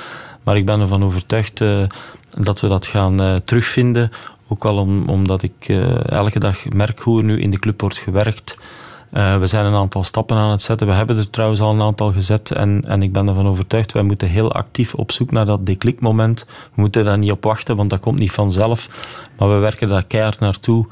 Maar 0.44 0.58
ik 0.58 0.66
ben 0.66 0.80
ervan 0.80 1.04
overtuigd 1.04 1.64
dat 2.38 2.60
we 2.62 2.68
dat 2.68 2.88
gaan 2.88 3.42
terugvinden 3.46 4.12
ook 4.52 4.66
al 4.66 4.78
om, 4.78 5.10
omdat 5.10 5.44
ik 5.44 5.68
uh, 5.68 6.10
elke 6.10 6.40
dag 6.40 6.70
merk 6.70 7.00
hoe 7.00 7.20
er 7.20 7.26
nu 7.26 7.42
in 7.42 7.52
de 7.52 7.60
club 7.60 7.82
wordt 7.82 7.98
gewerkt. 7.98 8.58
Uh, 9.14 9.38
we 9.38 9.48
zijn 9.48 9.66
een 9.66 9.76
aantal 9.76 10.04
stappen 10.04 10.38
aan 10.38 10.52
het 10.52 10.62
zetten. 10.62 10.88
We 10.88 10.94
hebben 10.94 11.18
er 11.18 11.30
trouwens 11.30 11.62
al 11.62 11.74
een 11.74 11.82
aantal 11.82 12.12
gezet. 12.12 12.52
En, 12.52 12.84
en 12.88 13.02
ik 13.02 13.12
ben 13.12 13.28
ervan 13.28 13.48
overtuigd, 13.48 13.92
wij 13.92 14.04
moeten 14.04 14.28
heel 14.28 14.52
actief 14.52 14.94
op 14.94 15.12
zoek 15.12 15.32
naar 15.32 15.46
dat 15.46 15.66
deklikmoment. 15.66 16.46
We 16.74 16.82
moeten 16.82 17.06
daar 17.06 17.18
niet 17.18 17.32
op 17.32 17.44
wachten, 17.44 17.76
want 17.76 17.90
dat 17.90 18.00
komt 18.00 18.20
niet 18.20 18.32
vanzelf. 18.32 18.88
Maar 19.38 19.50
we 19.50 19.56
werken 19.56 19.90
daar 19.90 20.06
keihard 20.06 20.40
naartoe. 20.40 20.88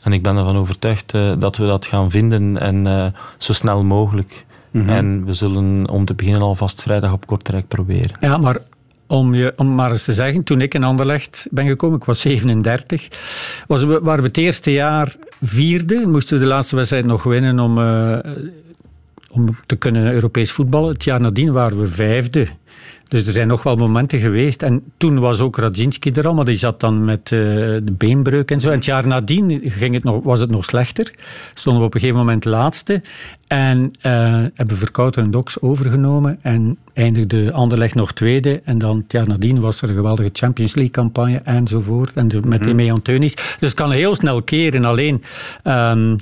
En 0.00 0.12
ik 0.12 0.22
ben 0.22 0.36
ervan 0.36 0.56
overtuigd 0.56 1.14
uh, 1.14 1.32
dat 1.38 1.56
we 1.56 1.66
dat 1.66 1.86
gaan 1.86 2.10
vinden 2.10 2.58
en 2.58 3.14
zo 3.38 3.52
snel 3.52 3.84
mogelijk. 3.84 4.46
Mm 4.70 4.80
-hmm. 4.80 4.90
En 4.90 5.24
we 5.24 5.32
zullen 5.32 5.88
om 5.88 6.04
te 6.04 6.14
beginnen 6.14 6.42
alvast 6.42 6.82
vrijdag 6.82 7.12
op 7.12 7.26
Kortrijk 7.26 7.68
proberen. 7.68 8.16
Ja, 8.20 8.36
maar 8.36 8.58
om, 9.06 9.34
je, 9.34 9.52
om 9.56 9.74
maar 9.74 9.90
eens 9.90 10.04
te 10.04 10.12
zeggen, 10.12 10.42
toen 10.42 10.60
ik 10.60 10.74
in 10.74 10.84
Anderlecht 10.84 11.46
ben 11.50 11.66
gekomen, 11.66 11.98
ik 11.98 12.04
was 12.04 12.20
37, 12.20 13.08
was, 13.66 13.84
waren 13.84 14.22
we 14.22 14.28
het 14.28 14.36
eerste 14.36 14.72
jaar 14.72 15.14
vierde. 15.42 16.06
Moesten 16.06 16.36
we 16.36 16.42
de 16.42 16.48
laatste 16.48 16.76
wedstrijd 16.76 17.04
nog 17.04 17.22
winnen 17.22 17.58
om, 17.58 17.78
uh, 17.78 18.18
om 19.30 19.56
te 19.66 19.76
kunnen 19.76 20.12
Europees 20.12 20.52
voetballen. 20.52 20.92
Het 20.92 21.04
jaar 21.04 21.20
nadien 21.20 21.52
waren 21.52 21.80
we 21.80 21.88
vijfde. 21.88 22.48
Dus 23.14 23.26
er 23.26 23.32
zijn 23.32 23.48
nog 23.48 23.62
wel 23.62 23.76
momenten 23.76 24.18
geweest. 24.18 24.62
En 24.62 24.82
toen 24.96 25.18
was 25.18 25.40
ook 25.40 25.56
Radzinski 25.56 26.10
er 26.10 26.26
al, 26.26 26.34
maar 26.34 26.44
die 26.44 26.56
zat 26.56 26.80
dan 26.80 27.04
met 27.04 27.30
uh, 27.30 27.40
de 27.82 27.92
beenbreuk 27.92 28.50
en 28.50 28.60
zo. 28.60 28.68
En 28.68 28.74
het 28.74 28.84
jaar 28.84 29.06
nadien 29.06 29.60
ging 29.64 29.94
het 29.94 30.04
nog, 30.04 30.22
was 30.22 30.40
het 30.40 30.50
nog 30.50 30.64
slechter. 30.64 31.14
Stonden 31.54 31.82
we 31.82 31.88
op 31.88 31.94
een 31.94 32.00
gegeven 32.00 32.20
moment 32.20 32.44
laatste. 32.44 33.02
En 33.46 33.92
uh, 34.02 34.44
hebben 34.54 34.76
Verkouten 34.76 35.22
en 35.22 35.30
Docs 35.30 35.60
overgenomen. 35.60 36.38
En 36.40 36.78
eindigde 36.92 37.52
Anderlecht 37.52 37.94
nog 37.94 38.12
tweede. 38.12 38.60
En 38.64 38.78
dan 38.78 38.96
het 38.96 39.12
jaar 39.12 39.28
nadien 39.28 39.60
was 39.60 39.82
er 39.82 39.88
een 39.88 39.94
geweldige 39.94 40.30
Champions 40.32 40.74
League 40.74 40.92
campagne 40.92 41.40
enzovoort. 41.44 42.12
En 42.14 42.28
de, 42.28 42.40
met 42.44 42.66
mm 42.66 42.78
-hmm. 42.78 43.18
Dus 43.18 43.34
het 43.58 43.74
kan 43.74 43.90
heel 43.90 44.14
snel 44.14 44.42
keren. 44.42 44.84
Alleen, 44.84 45.22
um, 45.64 46.16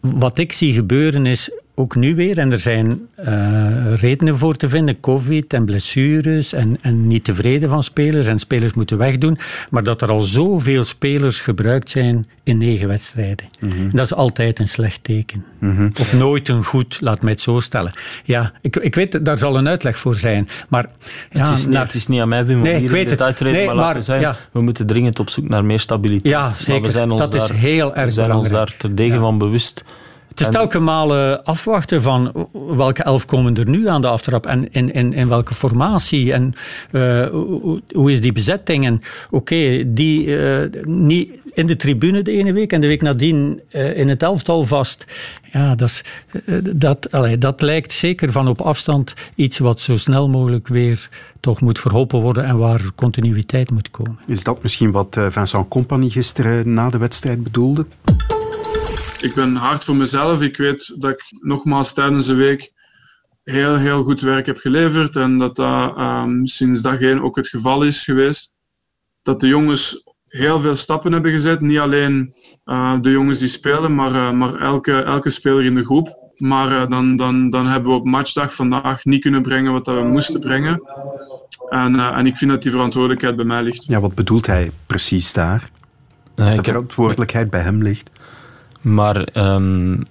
wat 0.00 0.38
ik 0.38 0.52
zie 0.52 0.72
gebeuren 0.72 1.26
is 1.26 1.50
ook 1.80 1.94
nu 1.94 2.14
weer, 2.14 2.38
en 2.38 2.52
er 2.52 2.58
zijn 2.58 3.00
uh, 3.24 3.94
redenen 3.94 4.38
voor 4.38 4.56
te 4.56 4.68
vinden, 4.68 5.00
covid 5.00 5.52
en 5.52 5.64
blessures 5.64 6.52
en, 6.52 6.78
en 6.82 7.06
niet 7.06 7.24
tevreden 7.24 7.68
van 7.68 7.82
spelers 7.82 8.26
en 8.26 8.38
spelers 8.38 8.72
moeten 8.72 8.98
wegdoen, 8.98 9.38
maar 9.70 9.82
dat 9.82 10.02
er 10.02 10.10
al 10.10 10.20
zoveel 10.20 10.84
spelers 10.84 11.40
gebruikt 11.40 11.90
zijn 11.90 12.26
in 12.42 12.58
negen 12.58 12.88
wedstrijden. 12.88 13.46
Mm 13.60 13.70
-hmm. 13.70 13.90
Dat 13.92 14.04
is 14.04 14.14
altijd 14.14 14.58
een 14.58 14.68
slecht 14.68 15.04
teken. 15.04 15.44
Mm 15.58 15.76
-hmm. 15.76 15.90
Of 16.00 16.12
nooit 16.12 16.48
een 16.48 16.64
goed, 16.64 16.98
laat 17.00 17.22
mij 17.22 17.32
het 17.32 17.40
zo 17.40 17.60
stellen. 17.60 17.92
Ja, 18.24 18.52
ik, 18.60 18.76
ik 18.76 18.94
weet, 18.94 19.24
daar 19.24 19.38
zal 19.38 19.56
een 19.56 19.68
uitleg 19.68 19.98
voor 19.98 20.14
zijn, 20.14 20.48
maar... 20.68 20.86
Ja, 21.32 21.40
het, 21.40 21.58
is 21.58 21.66
niet, 21.66 21.78
het 21.78 21.94
is 21.94 22.06
niet 22.06 22.20
aan 22.20 22.28
mij, 22.28 22.46
Wim, 22.46 22.60
nee, 22.60 22.82
ik 22.82 22.90
weet 22.90 23.10
het 23.10 23.22
uitreden, 23.22 23.56
nee, 23.56 23.66
maar, 23.66 23.74
maar 23.74 23.84
laten 23.84 23.98
we, 23.98 24.04
zijn, 24.04 24.36
we 24.52 24.60
moeten 24.60 24.86
dringend 24.86 25.18
op 25.18 25.30
zoek 25.30 25.48
naar 25.48 25.64
meer 25.64 25.80
stabiliteit. 25.80 26.34
Ja, 26.34 26.50
zeker. 26.50 26.82
we 26.82 26.90
zijn 26.90 27.10
ons 27.10 27.20
dat 27.20 27.32
daar, 27.32 27.50
is 27.50 27.56
heel 27.56 27.94
erg 27.94 28.04
We 28.04 28.10
zijn 28.10 28.26
belangrijk. 28.26 28.60
ons 28.60 28.70
daar 28.70 28.78
terdege 28.78 29.14
ja. 29.14 29.20
van 29.20 29.38
bewust 29.38 29.84
Het 30.30 30.40
is 30.40 30.48
telkens 30.48 30.84
malen 30.84 31.44
afwachten 31.44 32.02
van 32.02 32.48
welke 32.52 33.02
elf 33.02 33.24
komen 33.24 33.56
er 33.56 33.68
nu 33.68 33.88
aan 33.88 34.00
de 34.00 34.08
aftrap 34.08 34.46
en 34.46 34.72
in, 34.72 34.92
in, 34.92 35.12
in 35.12 35.28
welke 35.28 35.54
formatie 35.54 36.32
en 36.32 36.54
uh, 36.92 37.26
hoe, 37.92 38.10
is 38.12 38.20
die 38.20 38.32
bezetting. 38.32 38.86
En 38.86 39.02
oké, 39.30 39.92
die 39.92 40.24
uh, 40.26 40.62
niet 40.84 41.30
in 41.52 41.66
de 41.66 41.76
tribune 41.76 42.22
de 42.22 42.30
ene 42.30 42.52
week 42.52 42.72
en 42.72 42.80
de 42.80 42.86
week 42.86 43.02
nadien 43.02 43.60
uh, 43.70 43.96
in 43.96 44.08
het 44.08 44.22
elftal 44.22 44.66
vast. 44.66 45.04
Ja, 45.52 45.74
dat, 45.74 45.88
is, 45.88 46.02
dat, 46.74 47.12
allee, 47.12 47.38
dat 47.38 47.60
lijkt 47.60 47.92
zeker 47.92 48.32
van 48.32 48.48
op 48.48 48.60
afstand 48.60 49.14
iets 49.34 49.58
wat 49.58 49.80
zo 49.80 49.96
snel 49.96 50.28
mogelijk 50.28 50.68
weer 50.68 51.08
toch 51.40 51.60
moet 51.60 51.78
verholpen 51.78 52.20
worden 52.20 52.44
en 52.44 52.56
waar 52.58 52.80
continuïteit 52.94 53.70
moet 53.70 53.90
komen. 53.90 54.18
Is 54.26 54.44
dat 54.44 54.62
misschien 54.62 54.90
wat 54.90 55.20
Vincent 55.28 55.68
Compagnie 55.68 56.10
gisteren 56.10 56.74
na 56.74 56.90
de 56.90 56.98
wedstrijd 56.98 57.42
bedoelde? 57.42 57.86
Ik 59.20 59.34
ben 59.34 59.54
hard 59.56 59.84
voor 59.84 59.96
mezelf. 59.96 60.42
Ik 60.42 60.56
weet 60.56 60.92
dat 61.00 61.10
ik 61.10 61.22
nogmaals 61.40 61.92
tijdens 61.92 62.26
de 62.26 62.34
week 62.34 62.72
heel, 63.44 63.76
heel 63.76 64.02
goed 64.02 64.20
werk 64.20 64.46
heb 64.46 64.58
geleverd 64.58 65.16
en 65.16 65.38
dat 65.38 65.56
dat 65.56 65.98
um, 65.98 66.46
sinds 66.46 66.82
dag 66.82 67.00
één 67.00 67.22
ook 67.22 67.36
het 67.36 67.48
geval 67.48 67.82
is 67.82 68.04
geweest. 68.04 68.52
Dat 69.22 69.40
de 69.40 69.48
jongens 69.48 70.02
heel 70.24 70.60
veel 70.60 70.74
stappen 70.74 71.12
hebben 71.12 71.30
gezet. 71.30 71.60
Niet 71.60 71.78
alleen 71.78 72.34
uh, 72.64 73.00
de 73.00 73.10
jongens 73.10 73.38
die 73.38 73.48
spelen, 73.48 73.94
maar, 73.94 74.14
uh, 74.14 74.32
maar 74.32 74.54
elke, 74.54 74.92
elke 75.02 75.30
speler 75.30 75.64
in 75.64 75.74
de 75.74 75.84
groep. 75.84 76.18
Maar 76.36 76.72
uh, 76.72 76.88
dan, 76.88 77.16
dan, 77.16 77.50
dan 77.50 77.66
hebben 77.66 77.90
we 77.90 77.96
op 77.96 78.04
matchdag 78.04 78.54
vandaag 78.54 79.04
niet 79.04 79.22
kunnen 79.22 79.42
brengen 79.42 79.72
wat 79.72 79.86
we 79.86 80.02
moesten 80.02 80.40
brengen. 80.40 80.82
En, 81.68 82.00
en 82.00 82.26
ik 82.26 82.36
vind 82.36 82.50
dat 82.50 82.62
die 82.62 82.72
verantwoordelijkheid 82.72 83.36
bij 83.36 83.44
mij 83.44 83.62
ligt. 83.62 83.84
Ja, 83.84 84.00
wat 84.00 84.14
bedoelt 84.14 84.46
hij 84.46 84.70
precies 84.86 85.32
daar? 85.32 85.68
dat 86.34 86.54
de 86.54 86.62
verantwoordelijkheid 86.62 87.50
bij 87.50 87.60
hem 87.60 87.82
ligt? 87.82 88.10
Maar 88.80 89.28
um, 89.34 90.02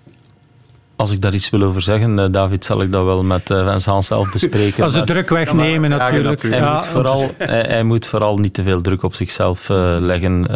als 1.00 1.12
ik 1.12 1.22
daar 1.22 1.34
iets 1.34 1.50
wil 1.50 1.62
over 1.62 1.82
zeggen, 1.82 2.20
uh, 2.20 2.26
David, 2.32 2.66
zal 2.66 2.82
ik 2.82 2.92
dat 2.92 3.04
wel 3.04 3.24
met 3.24 3.50
uh, 3.50 3.70
Vincent 3.70 4.06
zelf 4.06 4.32
bespreken. 4.40 4.84
Als 4.84 4.94
de 4.94 5.04
druk 5.04 5.30
wegnemen, 5.30 5.90
natuurlijk. 5.90 6.42
Hij, 6.42 6.58
ja, 6.58 6.76
moet 6.76 6.86
vooral, 6.86 7.32
hij, 7.38 7.62
hij, 7.62 7.84
moet 7.84 8.08
vooral 8.08 8.38
niet 8.38 8.54
te 8.54 8.64
veel 8.64 8.82
druk 8.82 9.04
op 9.04 9.16
zichzelf 9.16 9.70
uh, 9.70 9.98
leggen. 10.00 10.48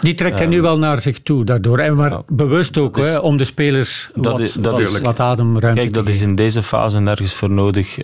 Die 0.00 0.14
trekt 0.14 0.38
hij 0.38 0.48
nu 0.48 0.60
wel 0.60 0.78
naar 0.78 1.00
zich 1.00 1.22
toe, 1.22 1.44
daardoor. 1.44 1.94
Maar 1.94 2.20
bewust 2.28 2.78
ook, 2.78 2.96
hè, 2.96 3.18
om 3.18 3.36
de 3.36 3.44
spelers 3.44 4.08
dat 4.14 4.32
wat, 4.32 4.40
is, 4.40 4.52
dat 4.52 4.72
wat, 4.72 4.80
is, 4.80 5.00
wat 5.00 5.20
ademruimte 5.20 5.80
Kijk, 5.80 5.92
dat 5.92 6.08
is 6.08 6.20
in 6.20 6.34
deze 6.34 6.62
fase 6.62 7.00
nergens 7.00 7.34
voor 7.34 7.50
nodig. 7.50 7.98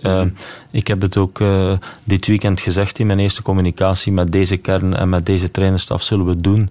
ik 0.71 0.87
heb 0.87 1.01
het 1.01 1.17
ook 1.17 1.39
dit 2.03 2.27
weekend 2.27 2.61
gezegd 2.61 2.99
in 2.99 3.07
mijn 3.07 3.19
eerste 3.19 3.41
communicatie. 3.41 4.11
Met 4.11 4.31
deze 4.31 4.57
kern 4.57 4.95
en 4.95 5.09
met 5.09 5.25
deze 5.25 5.51
trainerstaf 5.51 6.03
zullen 6.03 6.25
we 6.25 6.31
het 6.31 6.43
doen. 6.43 6.69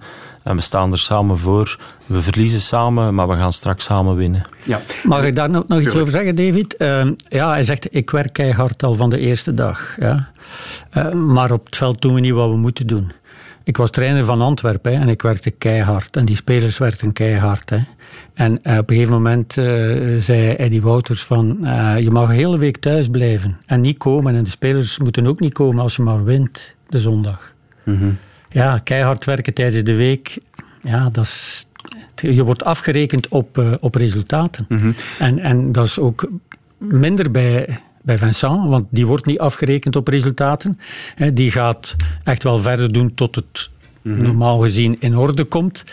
En 0.48 0.56
we 0.56 0.62
staan 0.62 0.92
er 0.92 0.98
samen 0.98 1.38
voor. 1.38 1.78
We 2.06 2.22
verliezen 2.22 2.60
samen, 2.60 3.14
maar 3.14 3.28
we 3.28 3.34
gaan 3.34 3.52
straks 3.52 3.84
samen 3.84 4.16
winnen. 4.16 4.42
Ja. 4.64 4.80
Mag 5.04 5.24
ik 5.24 5.36
daar 5.36 5.50
nog, 5.50 5.68
nog 5.68 5.80
iets 5.80 5.94
over 5.94 6.12
zeggen, 6.12 6.34
David? 6.34 6.74
Uh, 6.78 7.10
ja, 7.28 7.50
hij 7.50 7.62
zegt, 7.62 7.94
ik 7.94 8.10
werk 8.10 8.32
keihard 8.32 8.82
al 8.82 8.94
van 8.94 9.10
de 9.10 9.18
eerste 9.18 9.54
dag. 9.54 9.96
Ja. 10.00 10.30
Uh, 10.96 11.12
maar 11.12 11.52
op 11.52 11.66
het 11.66 11.76
veld 11.76 12.02
doen 12.02 12.14
we 12.14 12.20
niet 12.20 12.32
wat 12.32 12.50
we 12.50 12.56
moeten 12.56 12.86
doen. 12.86 13.12
Ik 13.64 13.76
was 13.76 13.90
trainer 13.90 14.24
van 14.24 14.40
Antwerpen 14.40 14.92
hè, 14.92 15.00
en 15.00 15.08
ik 15.08 15.22
werkte 15.22 15.50
keihard. 15.50 16.16
En 16.16 16.24
die 16.24 16.36
spelers 16.36 16.78
werkten 16.78 17.12
keihard. 17.12 17.70
Hè. 17.70 17.78
En 18.34 18.52
uh, 18.62 18.78
op 18.78 18.90
een 18.90 18.94
gegeven 18.94 19.14
moment 19.14 19.56
uh, 19.56 19.64
zei 20.20 20.52
Eddie 20.52 20.82
Wouters 20.82 21.24
van... 21.24 21.58
je 22.00 22.10
mag 22.10 22.28
een 22.28 22.34
hele 22.34 22.58
week 22.58 22.76
thuis 22.76 23.08
blijven 23.08 23.58
en 23.66 23.80
niet 23.80 23.98
komen. 23.98 24.34
En 24.34 24.44
de 24.44 24.50
spelers 24.50 24.98
moeten 24.98 25.26
ook 25.26 25.40
niet 25.40 25.52
komen 25.52 25.82
als 25.82 25.96
je 25.96 26.02
maar 26.02 26.24
wint 26.24 26.74
de 26.88 27.00
zondag. 27.00 27.54
Mm 27.84 27.98
-hmm 27.98 28.18
ja, 28.50 28.78
keihard 28.78 29.24
werken 29.24 29.54
tijdens 29.54 29.84
de 29.84 29.94
week, 29.94 30.38
ja, 30.82 31.08
dat 31.10 31.24
is, 31.24 31.66
je 32.14 32.44
wordt 32.44 32.64
afgerekend 32.64 33.28
op, 33.28 33.58
uh, 33.58 33.74
op 33.80 33.94
resultaten. 33.94 34.64
Mm 34.68 34.94
en, 35.18 35.38
en 35.38 35.72
dat 35.72 35.86
is 35.86 35.98
ook 35.98 36.30
minder 36.78 37.30
bij, 37.30 37.78
bij 38.02 38.18
Vincent, 38.18 38.68
want 38.68 38.86
die 38.90 39.06
wordt 39.06 39.26
niet 39.26 39.38
afgerekend 39.38 39.96
op 39.96 40.08
resultaten. 40.08 40.78
die 41.32 41.50
gaat 41.50 41.96
echt 42.24 42.42
wel 42.42 42.62
verder 42.62 42.92
doen 42.92 43.14
tot 43.14 43.34
het 43.34 43.70
-hmm. 44.14 44.22
normaal 44.22 44.58
gezien 44.58 44.96
in 45.00 45.16
orde 45.16 45.44
komt. 45.44 45.84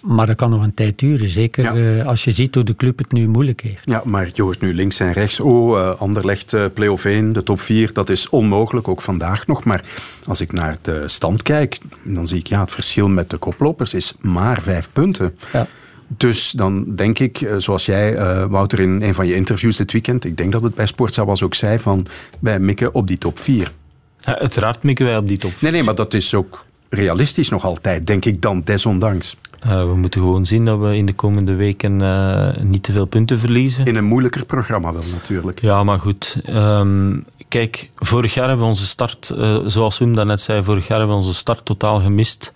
Maar 0.00 0.26
dat 0.26 0.36
kan 0.36 0.50
nog 0.50 0.62
een 0.62 0.74
tijd 0.74 0.98
duren, 0.98 1.28
zeker 1.28 1.76
uh, 1.76 2.06
als 2.06 2.24
je 2.24 2.32
ziet 2.32 2.54
hoe 2.54 2.64
de 2.64 2.76
club 2.76 2.98
het 2.98 3.12
nu 3.12 3.28
moeilijk 3.28 3.60
heeft. 3.60 3.82
Ja, 3.84 4.02
maar 4.04 4.30
je 4.32 4.42
hoort 4.42 4.60
nu 4.60 4.74
links 4.74 5.00
en 5.00 5.12
rechts, 5.12 5.40
oh, 5.40 5.78
uh, 5.78 6.00
Anderlecht, 6.00 6.52
uh, 6.52 6.64
play-off 6.74 7.04
1, 7.04 7.32
de 7.32 7.42
top 7.42 7.60
4, 7.60 7.92
dat 7.92 8.10
is 8.10 8.28
onmogelijk, 8.28 8.88
ook 8.88 9.02
vandaag 9.02 9.46
nog. 9.46 9.64
Maar 9.64 9.84
als 10.26 10.40
ik 10.40 10.52
naar 10.52 10.76
de 10.82 11.02
stand 11.06 11.42
kijk, 11.42 11.78
dan 12.02 12.28
zie 12.28 12.38
ik, 12.38 12.46
ja, 12.46 12.60
het 12.60 12.72
verschil 12.72 13.08
met 13.08 13.30
de 13.30 13.36
koplopers 13.36 13.94
is 13.94 14.14
maar 14.20 14.62
vijf 14.62 14.92
punten. 14.92 15.36
Ja. 15.52 15.66
Dus 16.06 16.50
dan 16.50 16.94
denk 16.96 17.18
ik, 17.18 17.48
zoals 17.58 17.86
jij, 17.86 18.16
Wouter, 18.48 18.80
in 18.80 19.02
een 19.02 19.14
van 19.14 19.26
je 19.26 19.34
interviews 19.34 19.76
dit 19.76 19.92
weekend, 19.92 20.24
ik 20.24 20.36
denk 20.36 20.52
dat 20.52 20.62
het 20.62 20.74
bij 20.74 20.86
Sportza 20.86 21.24
was 21.24 21.42
ook 21.42 21.54
zei, 21.54 21.78
van 21.78 22.06
wij 22.38 22.58
mikken 22.58 22.94
op 22.94 23.06
die 23.06 23.18
top 23.18 23.38
4. 23.38 23.72
Ja, 24.18 24.38
uiteraard 24.38 24.82
mikken 24.82 25.06
wij 25.06 25.16
op 25.16 25.28
die 25.28 25.38
top 25.38 25.50
4. 25.50 25.62
Nee, 25.62 25.72
nee, 25.72 25.82
maar 25.82 25.94
dat 25.94 26.14
is 26.14 26.34
ook 26.34 26.66
realistisch 26.88 27.48
nog 27.48 27.64
altijd, 27.64 28.06
denk 28.06 28.24
ik 28.24 28.42
dan, 28.42 28.62
desondanks. 28.64 29.36
Uh, 29.66 29.78
we 29.78 29.94
moeten 29.94 30.20
gewoon 30.20 30.46
zien 30.46 30.64
dat 30.64 30.78
we 30.78 30.96
in 30.96 31.06
de 31.06 31.12
komende 31.12 31.54
weken 31.54 32.00
uh, 32.00 32.48
niet 32.60 32.82
te 32.82 32.92
veel 32.92 33.04
punten 33.04 33.38
verliezen. 33.38 33.86
In 33.86 33.96
een 33.96 34.04
moeilijker 34.04 34.46
programma 34.46 34.92
wel, 34.92 35.02
natuurlijk. 35.12 35.60
Ja, 35.60 35.84
maar 35.84 35.98
goed. 35.98 36.40
Um, 36.48 37.24
kijk, 37.48 37.90
vorig 37.96 38.34
jaar 38.34 38.46
hebben 38.46 38.64
we 38.64 38.70
onze 38.70 38.86
start, 38.86 39.32
uh, 39.36 39.58
zoals 39.64 39.98
Wim 39.98 40.14
daarnet 40.14 40.40
zei, 40.40 40.62
vorig 40.62 40.86
jaar 40.86 40.98
hebben 40.98 41.16
we 41.16 41.22
onze 41.22 41.34
start 41.34 41.64
totaal 41.64 42.00
gemist. 42.00 42.52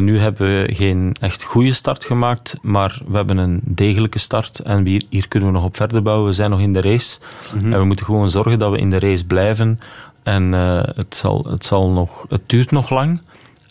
nu 0.00 0.18
hebben 0.18 0.46
we 0.46 0.74
geen 0.74 1.16
echt 1.20 1.42
goede 1.42 1.72
start 1.72 2.04
gemaakt, 2.04 2.56
maar 2.62 3.02
we 3.06 3.16
hebben 3.16 3.36
een 3.36 3.60
degelijke 3.64 4.18
start 4.18 4.58
en 4.58 4.86
hier, 4.86 5.02
hier 5.08 5.28
kunnen 5.28 5.48
we 5.48 5.54
nog 5.54 5.64
op 5.64 5.76
verder 5.76 6.02
bouwen. 6.02 6.26
We 6.26 6.32
zijn 6.32 6.50
nog 6.50 6.60
in 6.60 6.72
de 6.72 6.80
race 6.80 7.18
mm 7.54 7.60
-hmm. 7.60 7.72
en 7.72 7.78
we 7.78 7.84
moeten 7.84 8.04
gewoon 8.04 8.30
zorgen 8.30 8.58
dat 8.58 8.70
we 8.70 8.78
in 8.78 8.90
de 8.90 8.98
race 8.98 9.26
blijven. 9.26 9.78
En 10.22 10.52
het, 10.52 11.14
zal, 11.14 11.46
het, 11.48 11.64
zal 11.64 11.90
nog, 11.90 12.26
het 12.28 12.42
duurt 12.46 12.70
nog 12.70 12.90
lang. 12.90 13.20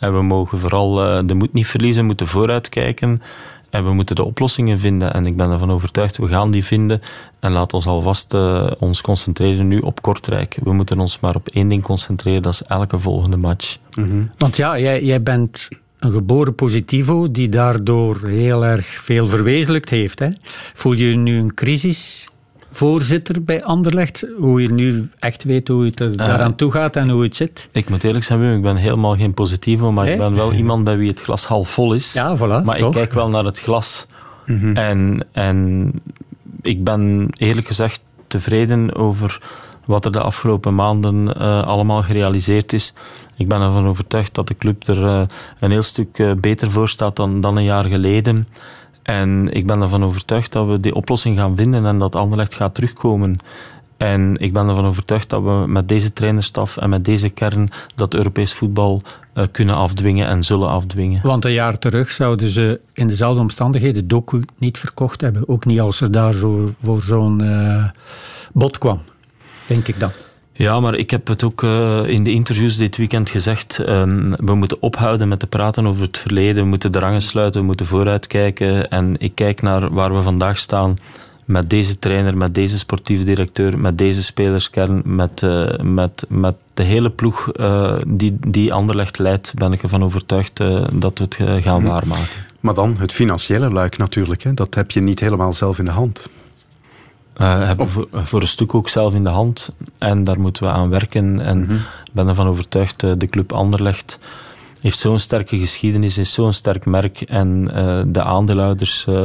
En 0.03 0.13
we 0.13 0.21
mogen 0.21 0.59
vooral 0.59 1.05
uh, 1.05 1.21
de 1.25 1.33
moed 1.33 1.53
niet 1.53 1.67
verliezen, 1.67 2.01
we 2.01 2.07
moeten 2.07 2.27
vooruitkijken. 2.27 3.21
En 3.69 3.83
we 3.83 3.93
moeten 3.93 4.15
de 4.15 4.23
oplossingen 4.23 4.79
vinden. 4.79 5.13
En 5.13 5.25
ik 5.25 5.35
ben 5.35 5.51
ervan 5.51 5.71
overtuigd, 5.71 6.17
we 6.17 6.27
gaan 6.27 6.51
die 6.51 6.65
vinden. 6.65 7.01
En 7.39 7.51
laat 7.51 7.73
ons 7.73 7.87
alvast 7.87 8.33
uh, 8.33 8.71
ons 8.79 9.01
concentreren 9.01 9.67
nu 9.67 9.79
op 9.79 10.01
Kortrijk. 10.01 10.57
We 10.63 10.73
moeten 10.73 10.99
ons 10.99 11.19
maar 11.19 11.35
op 11.35 11.47
één 11.47 11.67
ding 11.67 11.83
concentreren, 11.83 12.41
dat 12.41 12.53
is 12.53 12.61
elke 12.61 12.99
volgende 12.99 13.37
match. 13.37 13.77
Mm 13.95 14.09
-hmm. 14.09 14.29
Want 14.37 14.55
ja, 14.55 14.79
jij, 14.79 15.03
jij 15.03 15.23
bent 15.23 15.67
een 15.99 16.11
geboren 16.11 16.55
positivo 16.55 17.31
die 17.31 17.49
daardoor 17.49 18.27
heel 18.27 18.65
erg 18.65 18.85
veel 18.85 19.27
verwezenlijkt 19.27 19.89
heeft. 19.89 20.19
Hè? 20.19 20.29
Voel 20.73 20.93
je 20.93 21.15
nu 21.15 21.37
een 21.37 21.53
crisis? 21.53 22.27
Voorzitter 22.74 23.43
bij 23.43 23.63
Anderlecht. 23.63 24.26
Hoe 24.38 24.61
je 24.61 24.71
nu 24.71 25.09
echt 25.19 25.43
weet 25.43 25.67
hoe 25.67 25.86
het 25.86 25.99
er 25.99 26.11
uh, 26.11 26.17
daaraan 26.17 26.55
toe 26.55 26.71
gaat 26.71 26.95
en 26.95 27.09
hoe 27.09 27.24
het 27.24 27.36
zit. 27.36 27.69
Ik 27.71 27.89
moet 27.89 28.03
eerlijk 28.03 28.24
zijn, 28.24 28.39
Wim, 28.39 28.55
ik 28.55 28.61
ben 28.61 28.76
helemaal 28.76 29.15
geen 29.15 29.34
positieve, 29.34 29.86
maar 29.86 30.07
ik 30.07 30.17
ben 30.17 30.36
wel 30.36 30.53
iemand 30.53 30.84
bij 30.84 30.97
wie 30.97 31.07
het 31.07 31.21
glas 31.21 31.45
half 31.45 31.69
vol 31.69 31.93
is. 31.93 32.13
Ja, 32.13 32.38
voilà, 32.38 32.63
maar 32.63 32.78
ik 32.78 32.91
kijk 32.91 33.13
wel 33.13 33.30
naar 33.30 33.45
het 33.45 33.59
glas. 33.59 34.07
Mm 34.45 34.59
-hmm. 34.59 34.76
en, 34.76 35.26
en 35.32 35.91
ik 36.61 36.84
ben 36.84 37.28
eerlijk 37.32 37.67
gezegd 37.67 38.03
tevreden 38.28 38.95
over 38.95 39.41
wat 39.86 40.05
er 40.05 40.11
de 40.11 40.21
afgelopen 40.21 40.76
maanden 40.76 41.28
uh, 41.38 41.67
allemaal 41.67 42.03
gerealiseerd 42.03 42.74
is. 42.74 42.93
Ik 43.38 43.47
ben 43.47 43.61
ervan 43.61 43.88
overtuigd 43.88 44.36
dat 44.36 44.47
de 44.47 44.57
club 44.57 44.88
er 44.88 45.03
uh, 45.03 45.21
een 45.59 45.71
heel 45.71 45.82
stuk 45.82 46.36
beter 46.41 46.71
voor 46.71 46.89
staat 46.89 47.15
dan, 47.15 47.41
dan 47.41 47.57
een 47.57 47.63
jaar 47.63 47.86
geleden. 47.86 48.47
En 49.03 49.49
ik 49.51 49.65
ben 49.67 49.81
ervan 49.81 50.03
overtuigd 50.03 50.51
dat 50.51 50.67
we 50.67 50.77
die 50.77 50.95
oplossing 50.95 51.37
gaan 51.37 51.55
vinden 51.55 51.85
en 51.85 51.97
dat 51.97 52.15
Anderlecht 52.15 52.53
gaat 52.53 52.75
terugkomen. 52.75 53.37
En 53.97 54.35
ik 54.37 54.53
ben 54.53 54.69
ervan 54.69 54.85
overtuigd 54.85 55.29
dat 55.29 55.43
we 55.43 55.63
met 55.67 55.87
deze 55.87 56.13
trainerstaf 56.13 56.77
en 56.77 56.89
met 56.89 57.05
deze 57.05 57.29
kern 57.29 57.69
dat 57.95 58.13
Europees 58.13 58.53
voetbal 58.53 59.01
uh, 59.35 59.43
kunnen 59.51 59.75
afdwingen 59.75 60.27
en 60.27 60.43
zullen 60.43 60.69
afdwingen. 60.69 61.21
Want 61.23 61.45
een 61.45 61.51
jaar 61.51 61.79
terug 61.79 62.11
zouden 62.11 62.49
ze 62.49 62.79
in 62.93 63.07
dezelfde 63.07 63.41
omstandigheden 63.41 64.07
Doku 64.07 64.43
niet 64.57 64.77
verkocht 64.77 65.21
hebben. 65.21 65.49
Ook 65.49 65.65
niet 65.65 65.79
als 65.79 66.01
er 66.01 66.11
daar 66.11 66.33
zo, 66.33 66.73
voor 66.81 67.01
zo'n 67.01 67.39
uh, 67.39 67.85
bod 68.53 68.77
kwam, 68.77 69.01
denk 69.67 69.87
ik 69.87 69.99
dan. 69.99 70.11
Ja, 70.55 70.79
maar 70.79 70.95
ik 70.95 71.09
heb 71.09 71.27
het 71.27 71.43
ook 71.43 71.61
uh, 71.61 72.07
in 72.07 72.23
de 72.23 72.31
interviews 72.31 72.77
dit 72.77 72.97
weekend 72.97 73.29
gezegd. 73.29 73.79
Um, 73.89 74.35
we 74.35 74.55
moeten 74.55 74.81
ophouden 74.81 75.27
met 75.27 75.39
te 75.39 75.47
praten 75.47 75.87
over 75.87 76.01
het 76.01 76.17
verleden. 76.17 76.63
We 76.63 76.69
moeten 76.69 76.91
de 76.91 76.99
rangen 76.99 77.21
sluiten, 77.21 77.61
we 77.61 77.67
moeten 77.67 77.85
vooruitkijken. 77.85 78.89
En 78.89 79.15
ik 79.17 79.35
kijk 79.35 79.61
naar 79.61 79.93
waar 79.93 80.15
we 80.15 80.21
vandaag 80.21 80.57
staan 80.57 80.95
met 81.45 81.69
deze 81.69 81.99
trainer, 81.99 82.37
met 82.37 82.55
deze 82.55 82.77
sportieve 82.77 83.23
directeur, 83.23 83.79
met 83.79 83.97
deze 83.97 84.23
spelerskern, 84.23 85.01
met, 85.05 85.41
uh, 85.41 85.69
met, 85.81 86.25
met 86.29 86.55
de 86.73 86.83
hele 86.83 87.09
ploeg 87.09 87.49
uh, 87.55 87.95
die, 88.07 88.35
die 88.47 88.73
Anderlecht 88.73 89.19
leidt, 89.19 89.53
ben 89.55 89.73
ik 89.73 89.83
ervan 89.83 90.03
overtuigd 90.03 90.57
dat 90.91 91.17
we 91.17 91.23
het 91.23 91.63
gaan 91.63 91.81
hm. 91.81 91.87
waarmaken. 91.87 92.45
Maar 92.59 92.73
dan 92.73 92.95
het 92.97 93.11
financiële 93.11 93.69
luik 93.69 93.97
natuurlijk. 93.97 94.43
Hè? 94.43 94.53
Dat 94.53 94.75
heb 94.75 94.91
je 94.91 95.01
niet 95.01 95.19
helemaal 95.19 95.53
zelf 95.53 95.79
in 95.79 95.85
de 95.85 95.91
hand. 95.91 96.29
Uh, 97.38 97.65
hebben 97.65 97.88
we 97.88 98.25
voor, 98.25 98.41
een 98.41 98.47
stuk 98.47 98.75
ook 98.75 98.89
zelf 98.89 99.13
in 99.13 99.23
de 99.23 99.29
hand. 99.29 99.71
En 99.97 100.23
daar 100.23 100.39
moeten 100.39 100.63
we 100.63 100.69
aan 100.69 100.89
werken. 100.89 101.41
En 101.41 101.61
ik 101.61 101.67
mm 101.67 101.75
-hmm. 101.75 101.86
ben 102.11 102.27
ervan 102.27 102.47
overtuigd, 102.47 102.99
de 102.99 103.27
club 103.29 103.53
Anderlecht 103.53 104.19
heeft 104.84 104.99
zo'n 104.99 105.19
sterke 105.19 105.57
geschiedenis, 105.57 106.17
is 106.17 106.34
zo'n 106.34 106.53
sterk 106.53 106.86
merk. 106.86 107.21
En 107.21 107.69
uh, 107.75 108.01
de 108.05 108.23
aandeelhouders 108.23 109.05
uh, 109.09 109.23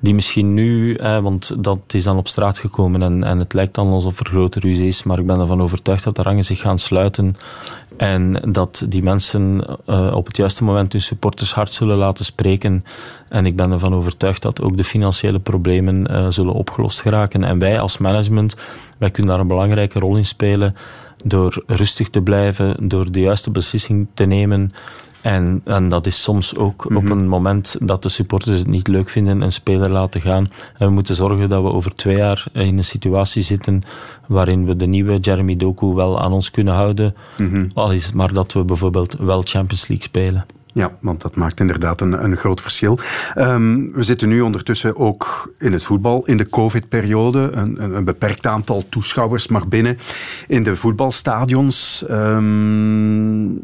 die 0.00 0.14
misschien 0.14 0.54
nu, 0.54 0.98
want 1.22 1.64
dat 1.64 1.78
is 1.86 2.04
dan 2.04 2.16
op 2.16 2.28
straat 2.28 2.58
gekomen 2.58 3.02
en, 3.02 3.24
en 3.24 3.38
het 3.38 3.52
lijkt 3.52 3.74
dan 3.74 3.88
alsof 3.88 4.20
er 4.20 4.26
grote 4.26 4.60
ruzie 4.60 4.86
is, 4.86 5.02
maar 5.02 5.18
ik 5.18 5.26
ben 5.26 5.40
ervan 5.40 5.62
overtuigd 5.62 6.04
dat 6.04 6.16
de 6.16 6.22
rangen 6.22 6.44
zich 6.44 6.60
gaan 6.60 6.78
sluiten 6.78 7.36
en 8.02 8.32
dat 8.52 8.84
die 8.88 9.02
mensen 9.02 9.66
op 10.14 10.26
het 10.26 10.36
juiste 10.36 10.64
moment 10.64 10.92
hun 10.92 11.00
supporters 11.00 11.54
hard 11.54 11.72
zullen 11.72 11.96
laten 11.96 12.24
spreken. 12.24 12.84
En 13.28 13.46
ik 13.46 13.56
ben 13.56 13.72
ervan 13.72 13.94
overtuigd 13.94 14.42
dat 14.42 14.62
ook 14.62 14.76
de 14.76 14.84
financiële 14.84 15.38
problemen 15.38 16.32
zullen 16.32 16.52
opgelost 16.52 17.00
geraken. 17.00 17.44
En 17.44 17.58
wij 17.58 17.80
als 17.80 17.98
management, 17.98 18.56
wij 18.98 19.10
kunnen 19.10 19.32
daar 19.32 19.40
een 19.40 19.48
belangrijke 19.48 19.98
rol 19.98 20.16
in 20.16 20.24
spelen 20.24 20.76
door 21.24 21.62
rustig 21.66 22.08
te 22.08 22.22
blijven, 22.22 22.88
door 22.88 23.12
de 23.12 23.20
juiste 23.20 23.50
beslissing 23.50 24.06
te 24.14 24.24
nemen. 24.24 24.72
En, 25.22 25.60
en 25.64 25.88
dat 25.88 26.06
is 26.06 26.22
soms 26.22 26.56
ook 26.56 26.84
op 26.84 26.90
mhm. 27.02 27.10
een 27.10 27.28
moment 27.28 27.76
dat 27.80 28.02
de 28.02 28.08
supporters 28.08 28.58
het 28.58 28.66
niet 28.66 28.88
leuk 28.88 29.08
vinden, 29.08 29.40
een 29.40 29.52
speler 29.52 29.90
laten 29.90 30.20
gaan. 30.20 30.46
En 30.78 30.86
we 30.86 30.92
moeten 30.92 31.14
zorgen 31.14 31.48
dat 31.48 31.62
we 31.62 31.72
over 31.72 31.94
twee 31.94 32.16
jaar 32.16 32.44
in 32.52 32.78
een 32.78 32.84
situatie 32.84 33.42
zitten 33.42 33.82
waarin 34.26 34.66
we 34.66 34.76
de 34.76 34.86
nieuwe 34.86 35.18
Jeremy 35.18 35.56
Doku 35.56 35.86
wel 35.86 36.20
aan 36.20 36.32
ons 36.32 36.50
kunnen 36.50 36.74
houden. 36.74 37.14
Mm 37.38 37.70
Al 37.74 37.92
is 37.92 38.06
het 38.06 38.14
maar 38.14 38.32
dat 38.32 38.52
we 38.52 38.64
bijvoorbeeld 38.64 39.16
wel 39.18 39.42
Champions 39.44 39.88
League 39.88 40.06
spelen. 40.06 40.46
Ja, 40.72 40.92
want 41.00 41.20
dat 41.20 41.36
maakt 41.36 41.60
inderdaad 41.60 42.00
een, 42.00 42.24
een 42.24 42.36
groot 42.36 42.60
verschil. 42.60 42.98
Um, 43.38 43.92
we 43.92 44.02
zitten 44.02 44.28
nu 44.28 44.40
ondertussen 44.40 44.96
ook 44.96 45.52
in 45.58 45.72
het 45.72 45.82
voetbal, 45.82 46.26
in 46.26 46.36
de 46.36 46.48
COVID-periode. 46.48 47.50
Een, 47.52 47.94
een, 47.94 48.04
beperkt 48.04 48.46
aantal 48.46 48.84
toeschouwers 48.88 49.46
mag 49.46 49.68
binnen 49.68 49.98
in 50.46 50.62
de 50.62 50.76
voetbalstadions. 50.76 52.04
Um, 52.10 53.60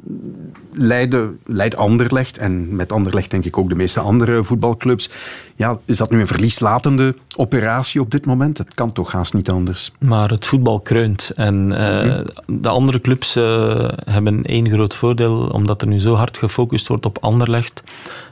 Leiden, 0.72 1.38
Leid 1.44 1.76
Anderlecht, 1.76 2.38
en 2.38 2.76
met 2.76 2.92
Anderlecht 2.92 3.30
denk 3.30 3.44
ik 3.44 3.58
ook 3.58 3.68
de 3.68 3.74
meeste 3.74 4.00
andere 4.00 4.44
voetbalclubs. 4.44 5.10
Ja, 5.56 5.78
is 5.84 5.96
dat 5.96 6.10
nu 6.10 6.20
een 6.20 6.26
verlieslatende 6.26 7.14
operatie 7.36 8.00
op 8.00 8.10
dit 8.10 8.26
moment? 8.26 8.58
Het 8.58 8.74
kan 8.74 8.92
toch 8.92 9.12
haast 9.12 9.34
niet 9.34 9.50
anders. 9.50 9.92
Maar 9.98 10.30
het 10.30 10.46
voetbal 10.46 10.80
kreunt. 10.80 11.30
En 11.34 11.70
uh, 11.72 12.20
de 12.46 12.68
andere 12.68 13.00
clubs 13.00 13.36
uh, 13.36 13.88
hebben 14.04 14.42
één 14.44 14.70
groot 14.70 14.94
voordeel, 14.94 15.48
omdat 15.52 15.82
er 15.82 15.88
nu 15.88 16.00
zo 16.00 16.14
hard 16.14 16.38
gefocust 16.38 16.86
wordt 16.88 16.97
op 17.06 17.18
Anderlecht. 17.20 17.82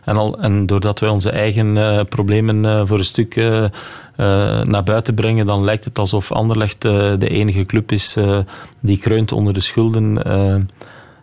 En, 0.04 0.16
al, 0.16 0.38
en 0.38 0.66
doordat 0.66 1.00
wij 1.00 1.08
onze 1.08 1.30
eigen 1.30 1.76
uh, 1.76 2.00
problemen 2.08 2.64
uh, 2.64 2.80
voor 2.84 2.98
een 2.98 3.04
stuk 3.04 3.36
uh, 3.36 3.64
naar 4.62 4.82
buiten 4.84 5.14
brengen, 5.14 5.46
dan 5.46 5.64
lijkt 5.64 5.84
het 5.84 5.98
alsof 5.98 6.32
Anderlecht 6.32 6.82
de 6.82 7.28
enige 7.28 7.64
club 7.64 7.92
is 7.92 8.16
die 8.80 8.98
kreunt 8.98 9.32
onder 9.32 9.52
de 9.52 9.60
schulden. 9.60 10.16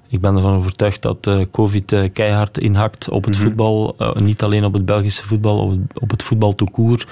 ik 0.07 0.21
ben 0.21 0.35
ervan 0.35 0.55
overtuigd 0.55 1.01
dat 1.01 1.29
COVID 1.51 1.95
keihard 2.13 2.57
inhakt 2.57 3.09
op 3.09 3.25
het 3.25 3.35
mhm. 3.35 3.43
voetbal. 3.43 3.95
niet 4.15 4.43
alleen 4.43 4.65
op 4.65 4.73
het 4.73 4.85
Belgische 4.85 5.23
voetbal, 5.23 5.59
op 5.59 5.69
het, 5.69 5.99
op 5.99 6.11
het 6.11 6.23
voetbal 6.23 6.55
toekoer. 6.55 7.05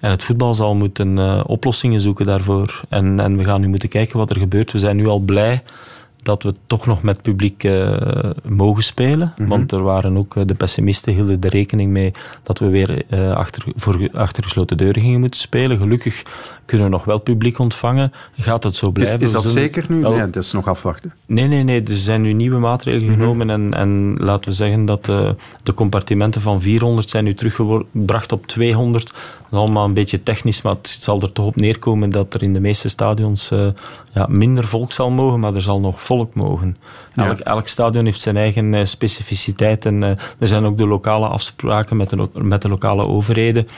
En 0.00 0.10
het 0.10 0.24
voetbal 0.24 0.54
zal 0.54 0.74
moeten 0.74 1.46
oplossingen 1.46 2.00
zoeken 2.00 2.26
daarvoor. 2.26 2.80
En, 2.88 3.20
en 3.20 3.36
we 3.36 3.44
gaan 3.44 3.60
nu 3.60 3.68
moeten 3.68 3.88
kijken 3.88 4.18
wat 4.18 4.30
er 4.30 4.38
gebeurt. 4.38 4.72
We 4.72 4.78
zijn 4.78 4.96
nu 4.96 5.06
al 5.06 5.18
blij 5.18 5.62
dat 6.22 6.42
we 6.42 6.54
toch 6.66 6.86
nog 6.86 7.02
met 7.02 7.22
publiek 7.22 7.64
uh, 7.64 8.30
mogen 8.44 8.82
spelen. 8.82 9.32
Mhm. 9.36 9.48
Want 9.48 9.72
er 9.72 9.82
waren 9.82 10.16
ook 10.16 10.34
uh, 10.34 10.42
de 10.46 10.54
pessimisten 10.54 11.14
hielden 11.14 11.40
er 11.40 11.50
rekening 11.50 11.90
mee 11.90 12.12
dat 12.42 12.58
we 12.58 12.68
weer 12.68 13.02
uh, 13.10 13.32
achter, 13.32 13.62
voor 13.76 14.08
achter 14.12 14.42
gesloten 14.42 14.76
deuren 14.76 15.02
gingen 15.02 15.20
moeten 15.20 15.40
spelen. 15.40 15.78
Gelukkig 15.78 16.22
kunnen 16.70 16.86
we 16.86 16.92
nog 16.92 17.04
wel 17.04 17.18
publiek 17.18 17.58
ontvangen. 17.58 18.12
Gaat 18.38 18.64
het 18.64 18.76
zo 18.76 18.90
blijven? 18.90 19.20
Is, 19.20 19.22
is 19.22 19.32
dat 19.32 19.48
zeker 19.48 19.84
nu? 19.88 20.00
Nee, 20.00 20.30
dat 20.30 20.42
is 20.42 20.52
nog 20.52 20.68
afwachten. 20.68 21.12
Nee, 21.26 21.46
nee, 21.46 21.62
nee. 21.62 21.82
Er 21.82 21.96
zijn 21.96 22.22
nu 22.22 22.32
nieuwe 22.32 22.58
maatregelen 22.58 23.10
mhm. 23.10 23.20
genomen. 23.20 23.50
En, 23.50 23.74
en 23.74 24.16
laten 24.16 24.50
we 24.50 24.56
zeggen 24.56 24.84
dat 24.84 25.04
de 25.62 25.74
compartimenten 25.74 26.40
van 26.40 26.60
400 26.60 27.10
zijn 27.10 27.24
nu 27.24 27.34
teruggebracht 27.34 28.32
op 28.32 28.46
200. 28.46 29.06
Dat 29.06 29.14
is 29.52 29.58
allemaal 29.58 29.84
een 29.84 29.94
beetje 29.94 30.22
technisch, 30.22 30.62
maar 30.62 30.74
het 30.74 30.88
zal 30.88 31.20
er 31.20 31.32
toch 31.32 31.46
op 31.46 31.56
neerkomen 31.56 32.10
dat 32.10 32.34
er 32.34 32.42
in 32.42 32.52
de 32.52 32.60
meeste 32.60 32.88
stadions 32.88 33.52
ja, 34.12 34.26
minder 34.28 34.64
volk 34.64 34.92
zal 34.92 35.10
mogen, 35.10 35.40
maar 35.40 35.54
er 35.54 35.62
zal 35.62 35.80
nog 35.80 36.02
volk 36.02 36.34
mogen. 36.34 36.76
Elk, 37.14 37.38
elk 37.38 37.68
stadion 37.68 38.04
heeft 38.04 38.20
zijn 38.20 38.36
eigen 38.36 38.72
uh, 38.72 38.84
specificiteit 38.84 39.86
en 39.86 40.02
uh, 40.02 40.08
er 40.38 40.46
zijn 40.46 40.64
ook 40.64 40.76
de 40.76 40.86
lokale 40.86 41.26
afspraken 41.26 41.96
met 41.96 42.10
de, 42.10 42.28
met 42.32 42.62
de 42.62 42.68
lokale 42.68 43.06
overheden. 43.06 43.68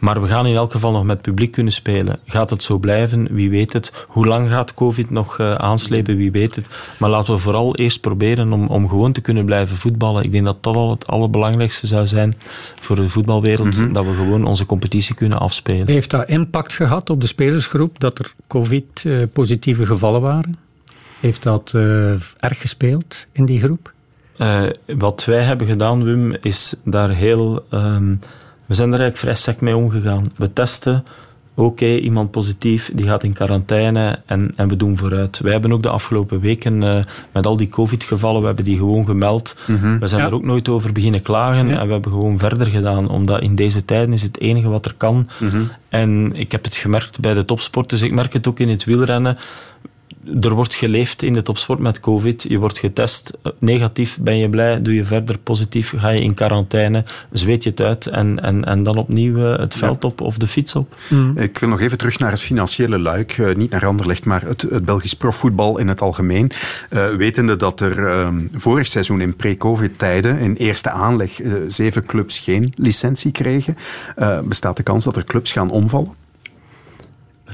Maar 0.00 0.22
we 0.22 0.28
gaan 0.28 0.46
in 0.46 0.54
elk 0.54 0.72
geval 0.72 0.92
nog 0.92 1.04
met 1.04 1.22
publiek 1.22 1.52
kunnen 1.52 1.72
spelen. 1.72 2.18
Gaat 2.26 2.50
het 2.50 2.62
zo 2.62 2.78
blijven? 2.78 3.34
Wie 3.34 3.50
weet 3.50 3.72
het. 3.72 3.92
Hoe 4.06 4.26
lang 4.26 4.48
gaat 4.48 4.74
COVID 4.74 5.10
nog 5.10 5.38
uh, 5.38 5.54
aanslepen? 5.54 6.16
Wie 6.16 6.30
weet 6.30 6.56
het. 6.56 6.68
Maar 6.98 7.10
laten 7.10 7.32
we 7.34 7.38
vooral 7.38 7.74
eerst 7.76 8.00
proberen 8.00 8.52
om, 8.52 8.66
om 8.66 8.88
gewoon 8.88 9.12
te 9.12 9.20
kunnen 9.20 9.44
blijven 9.44 9.76
voetballen. 9.76 10.24
Ik 10.24 10.32
denk 10.32 10.44
dat 10.44 10.62
dat 10.62 10.76
al 10.76 10.90
het 10.90 11.06
allerbelangrijkste 11.06 11.86
zou 11.86 12.06
zijn 12.06 12.34
voor 12.80 12.96
de 12.96 13.08
voetbalwereld. 13.08 13.80
Mhm. 13.80 13.92
Dat 13.92 14.04
we 14.04 14.14
gewoon 14.14 14.44
onze 14.44 14.66
competitie 14.66 15.14
kunnen 15.14 15.38
afspelen. 15.38 15.86
Heeft 15.86 16.10
dat 16.10 16.28
impact 16.28 16.74
gehad 16.74 17.10
op 17.10 17.20
de 17.20 17.26
spelersgroep 17.26 18.00
dat 18.00 18.18
er 18.18 18.32
COVID-positieve 18.46 19.86
gevallen 19.86 20.20
waren? 20.20 20.54
Heeft 21.20 21.42
dat 21.42 21.72
uh, 21.76 22.10
erg 22.38 22.60
gespeeld 22.60 23.26
in 23.32 23.44
die 23.44 23.60
groep? 23.60 23.92
Uh, 24.38 24.62
wat 24.86 25.24
wij 25.24 25.42
hebben 25.42 25.66
gedaan, 25.66 26.04
Wim, 26.04 26.34
is 26.40 26.74
daar 26.84 27.10
heel... 27.10 27.64
Um, 27.70 28.20
we 28.70 28.76
zijn 28.76 28.92
er 28.92 29.00
eigenlijk 29.00 29.16
vrij 29.16 29.34
sec 29.34 29.60
mee 29.60 29.76
omgegaan. 29.76 30.32
We 30.36 30.52
testen, 30.52 31.04
oké, 31.54 31.96
iemand 31.96 32.30
positief, 32.30 32.90
die 32.94 33.06
gaat 33.06 33.24
in 33.24 33.32
quarantaine 33.32 34.18
en, 34.26 34.52
en 34.56 34.68
we 34.68 34.76
doen 34.76 34.96
vooruit. 34.96 35.38
Wij 35.38 35.52
hebben 35.52 35.72
ook 35.72 35.82
de 35.82 35.88
afgelopen 35.88 36.40
weken 36.40 36.82
uh, 36.82 36.96
met 37.32 37.46
al 37.46 37.56
die 37.56 37.68
COVID-gevallen, 37.68 38.40
we 38.40 38.46
hebben 38.46 38.64
die 38.64 38.76
gewoon 38.76 39.04
gemeld. 39.04 39.56
Mm 39.66 39.98
We 39.98 40.06
zijn 40.06 40.26
er 40.26 40.34
ook 40.34 40.44
nooit 40.44 40.68
over 40.68 40.92
beginnen 40.92 41.22
klagen 41.22 41.70
en 41.70 41.86
we 41.86 41.92
hebben 41.92 42.12
gewoon 42.12 42.38
verder 42.38 42.66
gedaan, 42.66 43.08
omdat 43.08 43.42
in 43.42 43.54
deze 43.54 43.84
tijden 43.84 44.12
is 44.12 44.22
het 44.22 44.40
enige 44.40 44.68
wat 44.68 44.84
er 44.84 44.94
kan. 44.96 45.28
Mm 45.38 45.68
En 45.88 46.32
ik 46.34 46.52
heb 46.52 46.64
het 46.64 46.74
gemerkt 46.74 47.20
bij 47.20 47.34
de 47.34 47.44
topsporters, 47.44 48.02
ik 48.02 48.12
merk 48.12 48.32
het 48.32 48.48
ook 48.48 48.58
in 48.58 48.68
het 48.68 48.84
wielrennen 48.84 49.38
er 50.40 50.54
wordt 50.54 50.74
geleefd 50.74 51.22
in 51.22 51.32
de 51.32 51.42
topsport 51.42 51.78
met 51.78 52.00
COVID. 52.00 52.42
Je 52.48 52.58
wordt 52.58 52.78
getest. 52.78 53.38
Negatief 53.58 54.18
ben 54.20 54.36
je 54.36 54.48
blij, 54.48 54.82
doe 54.82 54.94
je 54.94 55.04
verder. 55.04 55.38
Positief 55.38 55.92
ga 55.96 56.08
je 56.08 56.20
in 56.20 56.34
quarantaine, 56.34 57.04
zweet 57.32 57.62
je 57.62 57.70
het 57.70 57.80
uit 57.80 58.06
en, 58.06 58.42
en, 58.42 58.64
en 58.64 58.82
dan 58.82 58.96
opnieuw 58.96 59.44
eh, 59.44 59.58
het 59.58 59.74
veld 59.74 60.04
op 60.04 60.20
of 60.20 60.36
de 60.36 60.48
fiets 60.48 60.74
op. 60.74 60.94
Mm. 61.08 61.38
Ik 61.38 61.58
wil 61.58 61.68
nog 61.68 61.80
even 61.80 61.98
terug 61.98 62.18
naar 62.18 62.30
het 62.30 62.40
financiële 62.40 62.98
luik. 62.98 63.38
Uh, 63.38 63.54
niet 63.54 63.70
naar 63.70 63.86
Anderlecht, 63.86 64.24
maar 64.24 64.42
het, 64.42 64.62
het 64.62 64.84
Belgisch 64.84 65.14
profvoetbal 65.14 65.78
in 65.78 65.88
het 65.88 66.00
algemeen. 66.00 66.50
Uh, 66.90 67.08
wetende 67.08 67.56
dat 67.56 67.80
er 67.80 67.98
uh, 67.98 68.28
vorig 68.52 68.86
seizoen 68.86 69.20
in 69.20 69.36
pre-COVID-tijden 69.36 70.38
in 70.38 70.54
eerste 70.54 70.90
aanleg 70.90 71.40
zeven 71.68 72.06
clubs 72.06 72.38
geen 72.38 72.72
licentie 72.76 73.32
kregen, 73.32 73.76
bestaat 74.44 74.76
de 74.76 74.82
kans 74.82 75.04
dat 75.04 75.16
er 75.16 75.24
clubs 75.24 75.52
gaan 75.52 75.70
omvallen? 75.70 76.12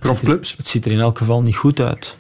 Profclubs? 0.01 0.55
Het 0.57 0.66
ziet 0.66 0.85
er 0.85 0.93
in 0.93 1.01
elk 1.01 1.18
geval 1.18 1.43
niet 1.43 1.57
goed 1.57 1.81
uit. 1.81 2.16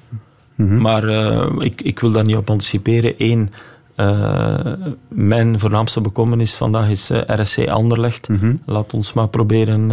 Mhm. 0.56 0.80
Maar 0.80 1.04
uh, 1.04 1.46
ik, 1.58 1.82
ik 1.82 1.98
wil 1.98 2.12
daar 2.12 2.24
niet 2.24 2.36
op 2.36 2.50
anticiperen. 2.50 3.14
Eén, 3.18 3.50
uh, 3.96 4.72
mijn 5.08 5.58
voornaamste 5.58 6.00
bekommernis 6.00 6.54
vandaag 6.54 6.88
is 6.88 7.10
eh, 7.10 7.20
RSC 7.40 7.68
Anderlecht. 7.68 8.28
Mm 8.28 8.36
-hmm. 8.36 8.60
Laat 8.66 8.94
ons 8.94 9.12
maar 9.12 9.28
proberen 9.28 9.92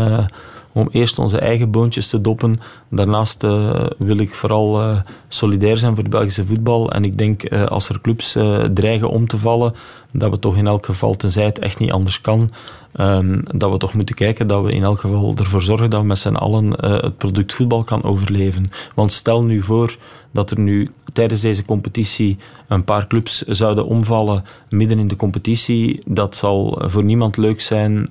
om 0.73 0.89
eerst 0.91 1.19
onze 1.19 1.37
eigen 1.37 1.71
boontjes 1.71 2.07
te 2.07 2.21
doppen. 2.21 2.59
Daarnaast 2.89 3.41
wil 3.97 4.17
ik 4.17 4.33
vooral 4.33 4.95
solidair 5.27 5.77
zijn 5.77 5.93
voor 5.93 6.03
het 6.03 6.11
Belgische 6.11 6.45
voetbal. 6.45 6.91
En 6.91 7.03
ik 7.03 7.17
denk 7.17 7.51
als 7.51 7.89
er 7.89 8.01
clubs 8.01 8.37
dreigen 8.73 9.09
om 9.09 9.27
te 9.27 9.37
vallen, 9.37 9.73
dat 10.11 10.29
we 10.29 10.39
toch 10.39 10.57
in 10.57 10.67
elk 10.67 10.85
geval, 10.85 11.15
tenzij 11.15 11.45
het 11.45 11.59
echt 11.59 11.79
niet 11.79 11.91
anders 11.91 12.21
kan, 12.21 12.51
um, 12.95 13.43
dat 13.55 13.71
we 13.71 13.77
toch 13.77 13.93
moeten 13.93 14.15
kijken 14.15 14.47
dat 14.47 14.63
we 14.63 14.71
in 14.71 14.83
elk 14.83 14.99
geval 14.99 15.33
ervoor 15.37 15.61
zorgen 15.61 15.89
dat 15.89 16.01
we 16.01 16.07
met 16.07 16.19
z'n 16.19 16.35
allen 16.35 16.71
het 16.79 17.17
product 17.17 17.53
voetbal 17.53 17.83
kan 17.83 18.03
overleven. 18.03 18.69
Want 18.95 19.11
stel 19.11 19.43
nu 19.43 19.61
voor 19.61 19.97
dat 20.31 20.51
er 20.51 20.59
nu 20.59 20.89
tijdens 21.13 21.41
deze 21.41 21.65
competitie 21.65 22.37
een 22.67 22.83
paar 22.83 23.07
clubs 23.07 23.41
zouden 23.41 23.85
omvallen 23.85 24.43
midden 24.69 24.99
in 24.99 25.07
de 25.07 25.15
competitie. 25.15 26.01
Dat 26.05 26.35
zal 26.35 26.81
voor 26.85 27.03
niemand 27.03 27.37
leuk 27.37 27.61
zijn. 27.61 28.09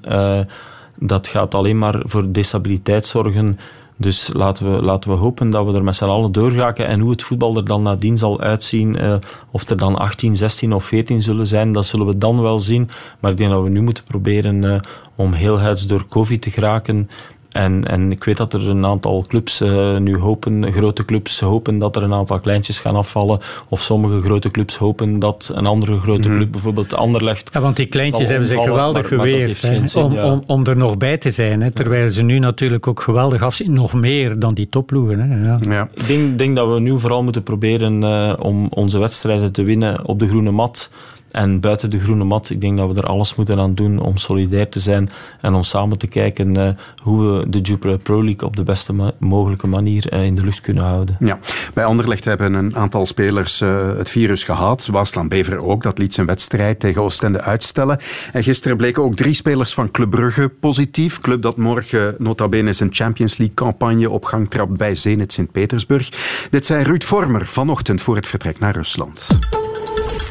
Dat 1.07 1.29
gaat 1.29 1.55
alleen 1.55 1.79
maar 1.79 2.03
voor 2.05 2.33
destabiliteit 2.33 3.07
zorgen. 3.07 3.59
Dus 3.97 4.31
laten 4.33 4.73
we, 4.73 4.83
laten 4.83 5.11
we 5.11 5.17
hopen 5.17 5.51
dat 5.51 5.67
we 5.67 5.75
er 5.75 5.85
met 5.85 5.97
z'n 5.97 6.05
allen 6.05 6.33
doorgaken. 6.33 6.87
En 6.87 7.01
hoe 7.01 7.11
het 7.11 7.23
voetbal 7.23 7.57
er 7.57 7.65
dan 7.65 7.83
nadien 7.83 8.19
zal 8.19 8.41
uitzien, 8.41 8.97
uh, 8.97 9.15
of 9.51 9.69
er 9.69 9.77
dan 9.77 9.97
18, 9.97 10.37
16 10.37 10.73
of 10.73 10.85
14 10.85 11.23
zullen 11.23 11.47
zijn, 11.47 11.73
dat 11.73 11.87
zullen 11.87 12.07
we 12.07 12.19
dan 12.19 12.41
wel 12.43 12.59
zien. 12.59 12.91
Maar 13.21 13.31
ik 13.31 13.37
denk 13.37 13.51
dat 13.51 13.63
we 13.63 13.69
nu 13.69 13.81
moeten 13.81 14.05
proberen 14.05 14.63
uh, 14.63 14.77
om 15.15 15.33
heel 15.33 15.59
huids 15.59 15.87
door 15.87 16.09
COVID 16.09 16.43
te 16.43 16.51
geraken. 16.51 17.11
En, 17.53 17.89
en 17.89 18.11
ik 18.11 18.25
weet 18.25 18.37
dat 18.37 18.53
er 18.53 18.69
een 18.69 18.87
aantal 18.87 19.25
clubs 19.29 19.61
uh, 19.61 19.97
nu 19.97 20.19
hopen, 20.19 20.73
grote 20.73 21.05
clubs 21.05 21.41
hopen 21.41 21.79
dat 21.79 21.97
er 21.97 22.03
een 22.03 22.15
aantal 22.15 22.41
kleintjes 22.41 22.81
gaan 22.81 22.97
afvallen. 22.97 23.41
Of 23.69 23.83
sommige 23.83 24.21
grote 24.21 24.51
clubs 24.51 24.77
hopen 24.77 25.19
dat 25.19 25.51
een 25.55 25.67
andere 25.67 25.99
grote 25.99 26.29
mhm. 26.29 26.37
club, 26.37 26.53
bijvoorbeeld 26.53 26.95
Anderlecht. 26.95 27.51
Ja, 27.53 27.61
want 27.61 27.77
die 27.77 27.87
kleintjes 27.87 28.29
hebben 28.29 28.49
zich 28.49 28.63
geweldig 28.63 29.09
geweerd 29.09 29.95
om, 29.95 30.19
om, 30.19 30.43
om 30.47 30.67
er 30.67 30.77
nog 30.77 30.97
bij 30.97 31.19
te 31.19 31.31
zijn. 31.31 31.63
Hè, 31.63 31.71
terwijl 31.71 32.11
ze 32.11 32.23
nu 32.23 32.39
natuurlijk 32.39 32.87
ook 32.87 33.01
geweldig 33.01 33.43
afzien, 33.43 33.73
nog 33.73 33.93
meer 33.93 34.39
dan 34.39 34.55
die 34.55 34.69
topploegen. 34.69 35.19
Hè, 35.19 35.47
ja. 35.47 35.59
ja. 35.61 35.89
Ik 35.95 36.07
denk, 36.07 36.39
denk 36.39 36.57
dat 36.57 36.73
we 36.73 36.81
nu 36.81 36.99
vooral 36.99 37.23
moeten 37.23 37.43
proberen 37.43 38.03
uh, 38.03 38.33
om 38.39 38.67
onze 38.71 38.99
wedstrijden 38.99 39.53
te 39.53 39.63
winnen 39.63 40.07
op 40.07 40.19
de 40.19 40.29
groene 40.29 40.51
mat. 40.51 40.91
En 41.33 41.61
buiten 41.61 41.91
de 41.91 42.01
groene 42.01 42.25
mat, 42.25 42.51
ik 42.51 42.61
denk 42.61 42.77
dat 42.77 42.89
we 42.93 43.01
er 43.01 43.07
alles 43.07 43.35
moeten 43.35 43.59
aan 43.59 43.75
doen 43.75 43.99
om 43.99 44.17
solidair 44.17 44.69
te 44.69 44.79
zijn 44.79 45.11
en 45.41 45.55
om 45.55 45.63
samen 45.63 45.99
te 45.99 46.07
kijken 46.07 46.59
uh, 46.59 46.69
hoe 47.03 47.39
we 47.39 47.49
de 47.49 47.61
Jupiler 47.61 47.99
Pro 47.99 48.25
League 48.25 48.49
op 48.49 48.57
de 48.57 48.63
beste 48.63 48.93
ma 48.93 49.13
mogelijke 49.19 49.67
manier 49.67 50.13
uh, 50.13 50.25
in 50.25 50.35
de 50.35 50.45
lucht 50.45 50.61
kunnen 50.61 50.85
houden. 50.85 51.17
Ja, 51.21 51.39
bij 51.75 51.85
Anderlecht 51.85 52.25
hebben 52.25 52.55
een 52.55 52.77
aantal 52.77 53.07
spelers 53.07 53.61
uh, 53.61 53.97
het 53.97 54.11
virus 54.11 54.43
gehad. 54.43 54.87
Waasland 54.87 55.29
Bever 55.29 55.65
ook, 55.65 55.83
dat 55.83 55.99
liet 55.99 56.15
zijn 56.15 56.27
wedstrijd 56.27 56.81
tegen 56.81 57.03
Oostende 57.03 57.41
uitstellen. 57.41 57.99
En 58.33 58.43
gisteren 58.43 58.77
bleken 58.77 59.03
ook 59.03 59.15
drie 59.15 59.35
spelers 59.35 59.75
van 59.75 59.91
Club 59.91 60.11
Brugge 60.11 60.49
positief. 60.49 61.19
Club 61.19 61.43
dat 61.43 61.57
morgen 61.57 62.15
nota 62.19 62.49
bene 62.49 62.73
zijn 62.73 62.89
Champions 62.93 63.37
League 63.37 63.57
campagne 63.57 64.11
op 64.11 64.25
gang 64.25 64.51
trapt 64.51 64.77
bij 64.77 64.95
Zenit 64.95 65.33
Sint-Petersburg. 65.33 66.09
Dit 66.51 66.67
zei 66.67 66.85
Ruud 66.85 67.03
Vormer 67.03 67.47
vanochtend 67.47 68.01
voor 68.01 68.17
het 68.17 68.27
vertrek 68.27 68.59
naar 68.59 68.75
Rusland. 68.75 69.27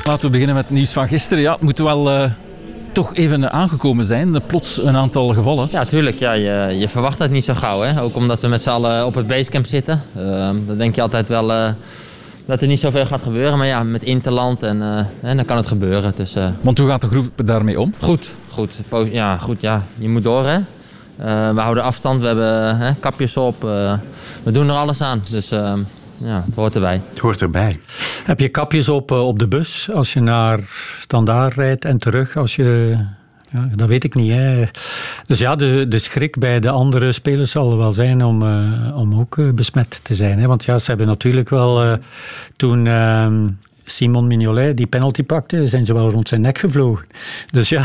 Laten 0.03 0.25
we 0.25 0.31
beginnen 0.31 0.55
met 0.55 0.65
het 0.65 0.73
nieuws 0.95 1.09
van 1.09 1.17
gisteren. 1.17 1.43
Ja, 1.43 1.51
het 1.51 1.61
moet 1.61 1.77
wel 1.77 2.11
uh, 2.11 2.31
toch 2.91 3.15
even 3.15 3.51
aangekomen 3.51 4.05
zijn. 4.05 4.41
Plots 4.45 4.83
een 4.83 4.95
aantal 4.95 5.33
gevallen. 5.33 5.67
Ja, 5.71 5.85
tuurlijk. 5.85 6.15
Ja, 6.15 6.31
je, 6.31 6.75
je 6.79 6.87
verwacht 6.87 7.19
het 7.19 7.31
niet 7.31 7.45
zo 7.45 7.53
gauw. 7.53 7.81
Hè? 7.81 8.01
Ook 8.01 8.15
omdat 8.15 8.41
we 8.41 8.47
met 8.47 8.61
z'n 8.61 8.69
allen 8.69 9.05
op 9.05 9.15
het 9.15 9.27
basecamp 9.27 9.65
zitten. 9.65 10.01
Uh, 10.17 10.23
dan 10.67 10.77
denk 10.77 10.95
je 10.95 11.01
altijd 11.01 11.27
wel 11.27 11.51
uh, 11.51 11.69
dat 12.45 12.61
er 12.61 12.67
niet 12.67 12.79
zoveel 12.79 13.05
gaat 13.05 13.21
gebeuren. 13.23 13.57
Maar 13.57 13.67
ja, 13.67 13.83
met 13.83 14.03
interland 14.03 14.63
en, 14.63 14.81
en 15.21 15.35
dan 15.35 15.45
kan 15.45 15.57
het 15.57 15.67
gebeuren. 15.67 16.13
Dus, 16.15 16.35
Want 16.61 16.77
hoe 16.77 16.87
gaat 16.87 17.01
de 17.01 17.07
groep 17.07 17.29
daarmee 17.45 17.79
om? 17.79 17.93
Goed, 17.99 18.29
goed. 18.49 18.71
Ja, 19.11 19.37
goed 19.37 19.61
ja. 19.61 19.83
Je 19.97 20.09
moet 20.09 20.23
door 20.23 20.47
hè. 20.47 20.59
we 21.53 21.61
houden 21.61 21.83
afstand, 21.83 22.21
we 22.21 22.27
hebben 22.27 22.97
kapjes 22.99 23.37
op. 23.37 23.61
we 24.43 24.51
doen 24.51 24.69
er 24.69 24.75
alles 24.75 25.01
aan. 25.01 25.21
Dus 25.29 25.51
ja, 26.23 26.43
het 26.45 26.55
hoort 26.55 26.75
erbij. 26.75 27.01
Het 27.09 27.19
hoort 27.19 27.41
erbij. 27.41 27.75
Heb 28.23 28.39
je 28.39 28.49
kapjes 28.49 28.89
op 28.89 29.11
uh, 29.11 29.27
op 29.27 29.39
de 29.39 29.47
bus 29.47 29.89
als 29.93 30.13
je 30.13 30.19
naar 30.19 30.59
Standaard 30.99 31.53
rijdt 31.53 31.85
en 31.85 31.97
terug 31.97 32.37
als 32.37 32.55
je... 32.55 32.97
Ja, 33.49 33.69
dat 33.75 33.87
weet 33.87 34.03
ik 34.03 34.15
niet. 34.15 34.31
Hè. 34.31 34.63
Dus 35.23 35.39
ja, 35.39 35.55
de, 35.55 35.85
de 35.87 35.97
schrik 35.97 36.39
bij 36.39 36.59
de 36.59 36.69
andere 36.69 37.11
spelers 37.11 37.51
zal 37.51 37.71
er 37.71 37.77
wel 37.77 37.93
zijn 37.93 38.23
om, 38.23 38.41
uh, 38.41 38.97
om 38.97 39.19
ook 39.19 39.37
uh, 39.37 39.53
besmet 39.53 39.99
te 40.03 40.15
zijn. 40.15 40.39
Hè. 40.39 40.47
Want 40.47 40.63
ja, 40.63 40.77
ze 40.77 40.89
hebben 40.89 41.07
natuurlijk 41.07 41.49
wel 41.49 41.97
toen... 42.55 42.87
Ehm, 42.87 43.47
Simon 43.91 44.27
Mignolet 44.27 44.77
die 44.77 44.87
penalty 44.87 45.23
pakte, 45.23 45.67
zijn 45.67 45.85
ze 45.85 45.93
wel 45.93 46.09
rond 46.09 46.27
zijn 46.27 46.41
nek 46.41 46.57
gevlogen. 46.57 47.05
Dus 47.51 47.69
ja, 47.69 47.83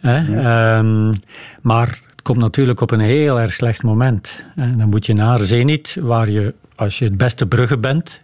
hè, 0.00 0.16
ja. 0.16 0.78
Um, 0.78 1.12
maar 1.62 1.86
het 1.88 2.22
komt 2.22 2.38
natuurlijk 2.38 2.80
op 2.80 2.90
een 2.90 3.00
heel 3.00 3.40
erg 3.40 3.52
slecht 3.52 3.82
moment. 3.82 4.42
En 4.56 4.78
dan 4.78 4.88
moet 4.88 5.06
je 5.06 5.14
naar 5.14 5.38
Zenit, 5.38 5.96
waar 6.00 6.30
je 6.30 6.54
als 6.76 6.98
je 6.98 7.04
het 7.04 7.16
beste 7.16 7.46
Brugge 7.46 7.78
bent, 7.78 8.20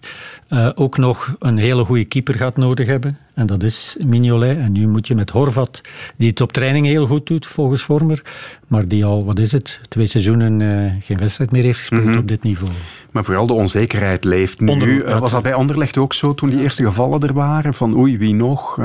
uh, 0.48 0.68
ook 0.74 0.98
nog 0.98 1.36
een 1.38 1.56
hele 1.56 1.84
goede 1.84 2.04
keeper 2.04 2.34
gaat 2.34 2.56
nodig 2.56 2.86
hebben. 2.86 3.18
En 3.34 3.46
dat 3.46 3.62
is 3.62 3.96
Mignolet. 4.04 4.58
En 4.58 4.72
nu 4.72 4.88
moet 4.88 5.06
je 5.06 5.14
met 5.14 5.30
Horvat, 5.30 5.80
die 6.16 6.28
het 6.28 6.40
op 6.40 6.52
training 6.52 6.86
heel 6.86 7.06
goed 7.06 7.26
doet, 7.26 7.46
volgens 7.46 7.82
Vormer. 7.82 8.22
Maar 8.66 8.88
die 8.88 9.04
al, 9.04 9.24
wat 9.24 9.38
is 9.38 9.52
het, 9.52 9.80
twee 9.88 10.06
seizoenen 10.06 10.60
uh, 10.60 10.92
geen 11.00 11.16
wedstrijd 11.16 11.50
meer 11.50 11.62
heeft 11.62 11.78
gespeeld 11.78 12.02
mm 12.02 12.08
-hmm. 12.08 12.18
op 12.18 12.28
dit 12.28 12.42
niveau. 12.42 12.72
Maar 13.10 13.24
vooral 13.24 13.46
de 13.46 13.52
onzekerheid 13.52 14.24
leeft 14.24 14.60
nu. 14.60 14.68
Onder, 14.68 14.88
uh, 14.88 15.18
was 15.18 15.30
dat 15.30 15.42
bij 15.42 15.54
Anderlecht 15.54 15.98
ook 15.98 16.12
zo 16.12 16.34
toen 16.34 16.50
die 16.50 16.60
eerste 16.60 16.84
gevallen 16.84 17.20
er 17.20 17.32
waren? 17.32 17.74
Van 17.74 17.96
oei, 17.96 18.18
wie 18.18 18.34
nog? 18.34 18.80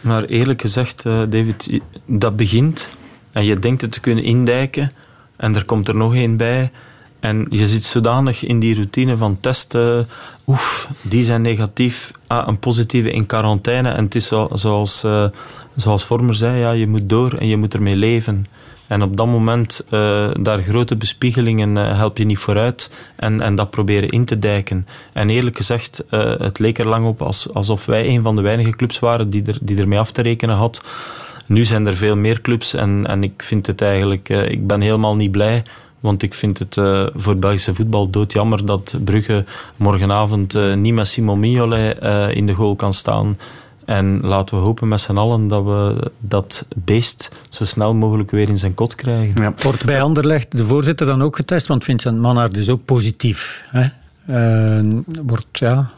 Maar 0.00 0.24
eerlijk 0.24 0.60
gezegd, 0.60 1.02
David, 1.02 1.80
dat 2.06 2.36
begint 2.36 2.90
en 3.32 3.44
je 3.44 3.54
denkt 3.54 3.80
het 3.80 3.92
te 3.92 4.00
kunnen 4.00 4.24
indijken. 4.24 4.92
En 5.36 5.54
er 5.54 5.64
komt 5.64 5.88
er 5.88 5.96
nog 5.96 6.14
één 6.14 6.36
bij. 6.36 6.70
En 7.20 7.46
je 7.50 7.66
zit 7.66 7.82
zodanig 7.82 8.44
in 8.44 8.60
die 8.60 8.74
routine 8.74 9.16
van 9.16 9.40
testen. 9.40 10.08
Oef, 10.46 10.88
die 11.02 11.22
zijn 11.22 11.42
negatief. 11.42 12.12
Ah, 12.26 12.48
een 12.48 12.58
positieve 12.58 13.10
in 13.10 13.26
quarantaine. 13.26 13.90
En 13.90 14.04
het 14.04 14.14
is 14.14 14.26
zo, 14.26 14.48
zoals, 14.52 15.04
uh, 15.04 15.24
zoals 15.76 16.04
Vormer 16.04 16.34
zei, 16.34 16.58
ja, 16.58 16.70
je 16.70 16.86
moet 16.86 17.08
door 17.08 17.32
en 17.32 17.46
je 17.46 17.56
moet 17.56 17.74
ermee 17.74 17.96
leven. 17.96 18.46
En 18.86 19.02
op 19.02 19.16
dat 19.16 19.26
moment, 19.26 19.84
uh, 19.90 20.28
daar 20.40 20.62
grote 20.62 20.96
bespiegelingen 20.96 21.76
uh, 21.76 21.96
help 21.96 22.18
je 22.18 22.24
niet 22.24 22.38
vooruit. 22.38 22.90
En, 23.16 23.40
en 23.40 23.54
dat 23.54 23.70
proberen 23.70 24.08
in 24.08 24.24
te 24.24 24.38
dijken. 24.38 24.86
En 25.12 25.30
eerlijk 25.30 25.56
gezegd, 25.56 26.04
het 26.38 26.58
leek 26.58 26.78
er 26.78 26.88
lang 26.88 27.04
op 27.04 27.22
als, 27.22 27.52
alsof 27.52 27.86
wij 27.86 28.08
een 28.08 28.22
van 28.22 28.36
de 28.36 28.42
weinige 28.42 28.70
clubs 28.70 28.98
waren 28.98 29.30
die, 29.30 29.42
er, 29.46 29.58
die 29.60 29.78
ermee 29.78 29.98
af 29.98 30.12
te 30.12 30.22
rekenen 30.22 30.56
had. 30.56 30.84
Nu 31.46 31.64
zijn 31.64 31.86
er 31.86 31.96
veel 31.96 32.16
meer 32.16 32.40
clubs 32.40 32.74
en, 32.74 33.06
en 33.06 33.22
ik 33.22 33.42
vind 33.42 33.66
het 33.66 33.82
eigenlijk... 33.82 34.28
ik 34.28 34.66
ben 34.66 34.80
helemaal 34.80 35.16
niet 35.16 35.30
blij 35.30 35.62
want 36.00 36.22
ik 36.22 36.34
vind 36.34 36.58
het 36.58 36.76
uh, 36.76 37.06
voor 37.14 37.32
het 37.32 37.40
Belgische 37.40 37.74
voetbal 37.74 38.10
doodjammer 38.10 38.66
dat 38.66 38.94
Brugge 39.04 39.44
morgenavond 39.76 40.54
uh, 40.54 40.74
niet 40.74 40.94
met 40.94 41.08
Simon 41.08 41.40
Mignolet 41.40 42.02
uh, 42.02 42.34
in 42.34 42.46
de 42.46 42.54
goal 42.54 42.76
kan 42.76 42.92
staan. 42.92 43.38
En 43.84 44.20
laten 44.20 44.56
we 44.56 44.62
hopen 44.62 44.88
met 44.88 45.00
z'n 45.00 45.16
allen 45.16 45.48
dat 45.48 45.64
we 45.64 46.10
dat 46.18 46.66
beest 46.74 47.30
zo 47.48 47.64
snel 47.64 47.94
mogelijk 47.94 48.30
weer 48.30 48.48
in 48.48 48.58
zijn 48.58 48.74
kot 48.74 48.94
krijgen. 48.94 49.42
Ja. 49.42 49.54
Wordt 49.62 49.84
bij 49.84 50.02
Anderlecht 50.02 50.56
de 50.56 50.66
voorzitter 50.66 51.06
dan 51.06 51.22
ook 51.22 51.36
getest? 51.36 51.66
Want 51.66 51.84
Vincent 51.84 52.18
Manhart 52.18 52.56
is 52.56 52.68
ook 52.68 52.84
positief. 52.84 53.64
Hè? 53.66 53.88
wordt, 55.22 55.46
ja, 55.52 55.90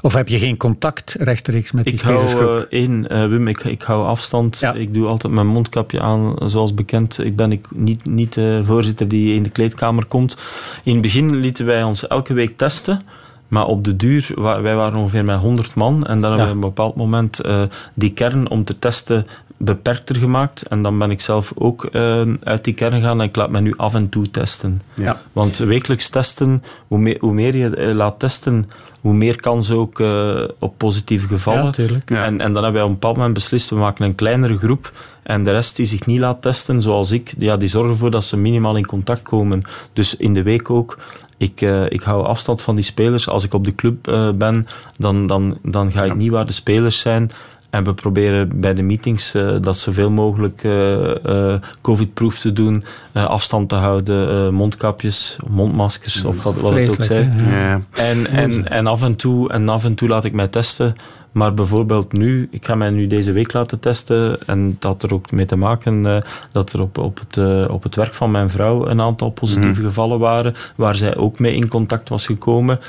of 0.00 0.14
heb 0.14 0.28
je 0.28 0.38
geen 0.38 0.56
contact 0.56 1.16
rechtstreeks 1.18 1.72
met 1.72 1.84
die 1.84 1.92
ik 1.92 1.98
spelersgroep? 1.98 2.42
Hou, 2.42 2.58
uh, 2.58 2.64
één, 2.68 3.06
uh, 3.12 3.26
Wim, 3.26 3.48
ik, 3.48 3.64
ik 3.64 3.82
hou 3.82 4.06
afstand. 4.06 4.58
Ja. 4.58 4.72
Ik 4.72 4.94
doe 4.94 5.06
altijd 5.06 5.32
mijn 5.32 5.46
mondkapje 5.46 6.00
aan. 6.00 6.34
Zoals 6.46 6.74
bekend, 6.74 7.24
ik 7.24 7.36
ben 7.36 7.52
ik 7.52 7.66
niet, 7.74 8.04
niet 8.04 8.34
de 8.34 8.60
voorzitter 8.64 9.08
die 9.08 9.34
in 9.34 9.42
de 9.42 9.50
kleedkamer 9.50 10.04
komt. 10.04 10.36
In 10.84 10.92
het 10.92 11.02
begin 11.02 11.36
lieten 11.36 11.66
wij 11.66 11.82
ons 11.82 12.06
elke 12.06 12.32
week 12.32 12.56
testen. 12.56 13.00
Maar 13.48 13.66
op 13.66 13.84
de 13.84 13.96
duur, 13.96 14.30
wij 14.36 14.74
waren 14.74 14.98
ongeveer 14.98 15.24
met 15.24 15.38
100 15.38 15.74
man. 15.74 16.06
En 16.06 16.20
dan 16.20 16.30
ja. 16.30 16.36
hebben 16.36 16.60
we 16.60 16.66
op 16.66 16.68
een 16.68 16.74
bepaald 16.74 16.96
moment 16.96 17.46
uh, 17.46 17.62
die 17.94 18.12
kern 18.12 18.48
om 18.48 18.64
te 18.64 18.78
testen 18.78 19.26
beperkter 19.58 20.16
gemaakt. 20.16 20.62
En 20.62 20.82
dan 20.82 20.98
ben 20.98 21.10
ik 21.10 21.20
zelf 21.20 21.52
ook 21.54 21.88
uh, 21.92 22.20
uit 22.42 22.64
die 22.64 22.74
kern 22.74 22.92
gegaan 22.92 23.20
en 23.20 23.26
ik 23.26 23.36
laat 23.36 23.50
me 23.50 23.60
nu 23.60 23.74
af 23.76 23.94
en 23.94 24.08
toe 24.08 24.30
testen. 24.30 24.82
Ja. 24.94 25.20
Want 25.32 25.58
wekelijks 25.58 26.08
testen, 26.08 26.62
hoe 26.88 26.98
meer, 26.98 27.16
hoe 27.20 27.32
meer 27.32 27.56
je 27.56 27.94
laat 27.94 28.18
testen, 28.18 28.70
hoe 29.00 29.14
meer 29.14 29.40
kans 29.40 29.70
ook 29.70 29.98
uh, 29.98 30.44
op 30.58 30.74
positieve 30.76 31.26
gevallen. 31.26 31.74
Ja, 32.06 32.24
en, 32.24 32.40
en 32.40 32.52
dan 32.52 32.62
hebben 32.62 32.72
wij 32.72 32.82
op 32.82 32.88
een 32.88 32.94
bepaald 32.94 33.16
moment 33.16 33.34
beslist, 33.34 33.70
we 33.70 33.76
maken 33.76 34.04
een 34.04 34.14
kleinere 34.14 34.58
groep 34.58 34.92
en 35.22 35.44
de 35.44 35.50
rest 35.50 35.76
die 35.76 35.86
zich 35.86 36.06
niet 36.06 36.20
laat 36.20 36.42
testen, 36.42 36.82
zoals 36.82 37.10
ik, 37.10 37.34
ja, 37.38 37.56
die 37.56 37.68
zorgen 37.68 37.90
ervoor 37.90 38.10
dat 38.10 38.24
ze 38.24 38.36
minimaal 38.36 38.76
in 38.76 38.86
contact 38.86 39.22
komen. 39.22 39.62
Dus 39.92 40.16
in 40.16 40.34
de 40.34 40.42
week 40.42 40.70
ook. 40.70 40.98
Ik, 41.36 41.60
uh, 41.60 41.84
ik 41.88 42.02
hou 42.02 42.24
afstand 42.24 42.62
van 42.62 42.74
die 42.74 42.84
spelers. 42.84 43.28
Als 43.28 43.44
ik 43.44 43.54
op 43.54 43.64
de 43.64 43.74
club 43.74 44.08
uh, 44.08 44.30
ben, 44.30 44.66
dan, 44.96 45.26
dan, 45.26 45.58
dan 45.62 45.92
ga 45.92 46.04
ik 46.04 46.14
niet 46.14 46.30
waar 46.30 46.46
de 46.46 46.52
spelers 46.52 47.00
zijn. 47.00 47.30
En 47.70 47.84
we 47.84 47.94
proberen 47.94 48.60
bij 48.60 48.74
de 48.74 48.82
meetings 48.82 49.34
uh, 49.34 49.56
dat 49.60 49.78
zoveel 49.78 50.10
mogelijk 50.10 50.62
uh, 50.62 51.14
uh, 51.26 51.54
covid-proof 51.80 52.38
te 52.38 52.52
doen, 52.52 52.84
afstand 53.12 53.68
te 53.68 53.74
houden, 53.74 54.54
mondkapjes, 54.54 55.36
mondmaskers 55.48 56.24
of 56.24 56.42
wat, 56.42 56.60
wat 56.60 56.72
het 56.72 56.90
ook 56.90 57.04
zij. 57.04 57.30
Ja. 57.50 57.80
En, 57.90 58.26
en, 58.26 58.68
en, 58.68 58.86
af 58.86 59.02
en, 59.02 59.16
toe, 59.16 59.52
en 59.52 59.68
af 59.68 59.84
en 59.84 59.94
toe 59.94 60.08
laat 60.08 60.24
ik 60.24 60.32
mij 60.32 60.48
testen. 60.48 60.94
Maar 61.32 61.54
bijvoorbeeld 61.54 62.12
nu, 62.12 62.48
ik 62.50 62.66
ga 62.66 62.74
mij 62.74 62.90
nu 62.90 63.06
deze 63.06 63.32
week 63.32 63.52
laten 63.52 63.78
testen 63.78 64.38
en 64.46 64.76
dat 64.78 64.92
had 64.92 65.02
er 65.02 65.14
ook 65.14 65.30
mee 65.30 65.46
te 65.46 65.56
maken 65.56 66.22
dat 66.52 66.72
er 66.72 66.80
op, 66.80 66.98
op, 66.98 67.20
het, 67.28 67.68
op 67.68 67.82
het 67.82 67.94
werk 67.94 68.14
van 68.14 68.30
mijn 68.30 68.50
vrouw 68.50 68.86
een 68.86 69.00
aantal 69.00 69.30
positieve 69.30 69.80
mm. 69.80 69.86
gevallen 69.86 70.18
waren, 70.18 70.54
waar 70.74 70.96
zij 70.96 71.16
ook 71.16 71.38
mee 71.38 71.54
in 71.54 71.68
contact 71.68 72.08
was 72.08 72.26
gekomen. 72.26 72.80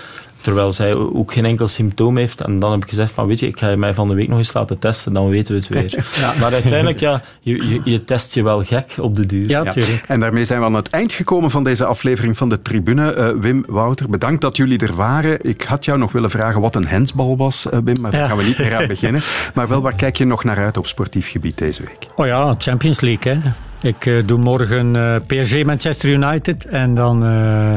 Terwijl 0.41 0.71
zij 0.71 0.93
ook 0.93 1.33
geen 1.33 1.45
enkel 1.45 1.67
symptoom 1.67 2.17
heeft. 2.17 2.41
En 2.41 2.59
dan 2.59 2.71
heb 2.71 2.83
ik 2.83 2.89
gezegd 2.89 3.11
van, 3.11 3.27
weet 3.27 3.39
je, 3.39 3.47
ik 3.47 3.59
ga 3.59 3.69
je 3.69 3.75
mij 3.75 3.93
van 3.93 4.07
de 4.07 4.13
week 4.13 4.27
nog 4.27 4.37
eens 4.37 4.53
laten 4.53 4.79
testen, 4.79 5.13
dan 5.13 5.29
weten 5.29 5.53
we 5.53 5.59
het 5.59 5.69
weer. 5.69 5.87
Ja. 6.19 6.33
Maar 6.39 6.53
uiteindelijk, 6.53 6.99
ja, 6.99 7.21
je, 7.41 7.67
je, 7.67 7.81
je, 7.83 8.03
test 8.03 8.33
je 8.33 8.43
wel 8.43 8.63
gek 8.63 8.95
op 8.99 9.15
de 9.15 9.25
duur. 9.25 9.49
Ja, 9.49 9.63
natuurlijk. 9.63 10.01
Ja. 10.07 10.07
En 10.07 10.19
daarmee 10.19 10.45
zijn 10.45 10.59
we 10.59 10.65
aan 10.65 10.73
het 10.73 10.89
eind 10.89 11.11
gekomen 11.11 11.51
van 11.51 11.63
deze 11.63 11.85
aflevering 11.85 12.37
van 12.37 12.49
de 12.49 12.61
Tribune. 12.61 13.15
Uh, 13.15 13.41
Wim, 13.41 13.63
Wouter, 13.67 14.09
bedankt 14.09 14.41
dat 14.41 14.57
jullie 14.57 14.79
er 14.79 14.95
waren. 14.95 15.37
Ik 15.41 15.61
had 15.61 15.85
jou 15.85 15.97
nog 15.97 16.11
willen 16.11 16.29
vragen 16.29 16.61
wat 16.61 16.75
een 16.75 16.87
hensbal 16.87 17.37
was, 17.37 17.65
uh, 17.65 17.79
Wim, 17.83 18.01
maar 18.01 18.11
daar 18.11 18.27
gaan 18.27 18.37
we 18.37 18.43
niet 18.43 18.57
meer 18.57 18.75
aan 18.75 18.87
beginnen. 18.97 19.21
Maar 19.53 19.67
wel, 19.67 19.81
waar 19.81 19.95
kijk 19.95 20.15
je 20.15 20.25
nog 20.25 20.43
naar 20.43 20.57
uit 20.57 20.77
op 20.77 20.87
sportief 20.87 21.31
gebied 21.31 21.57
deze 21.57 21.83
week? 21.83 22.05
Oh 22.15 22.25
ja, 22.25 22.55
Champions 22.57 22.99
League, 22.99 23.33
hè. 23.33 23.39
Ik 23.81 24.05
uh, 24.05 24.23
doe 24.25 24.37
morgen 24.37 24.95
uh, 24.95 25.15
PSG 25.27 25.63
Manchester 25.63 26.09
United 26.09 26.65
en 26.65 26.95
dan 26.95 27.25
uh, 27.25 27.73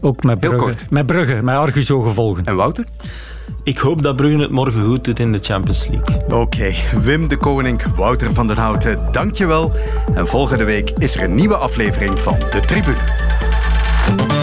ook 0.00 0.22
met 0.22 0.40
Brugge, 0.40 0.74
met 0.90 1.06
Brugge, 1.06 1.42
met 1.42 1.54
Arguso 1.54 2.00
gevolgen. 2.00 2.44
En 2.44 2.56
Wouter? 2.56 2.84
Ik 3.62 3.78
hoop 3.78 4.02
dat 4.02 4.16
Brugge 4.16 4.40
het 4.40 4.50
morgen 4.50 4.84
goed 4.84 5.04
doet 5.04 5.18
in 5.18 5.32
de 5.32 5.38
Champions 5.42 5.88
League. 5.88 6.16
Oké, 6.24 6.34
okay. 6.34 6.76
Wim 7.02 7.28
de 7.28 7.36
Koning, 7.36 7.82
Wouter 7.96 8.34
van 8.34 8.46
den 8.46 8.56
Houten, 8.56 8.98
dankjewel. 9.10 9.72
En 10.14 10.26
volgende 10.26 10.64
week 10.64 10.90
is 10.90 11.16
er 11.16 11.22
een 11.22 11.34
nieuwe 11.34 11.56
aflevering 11.56 12.20
van 12.20 12.36
De 12.50 12.60
Tribune. 12.60 14.39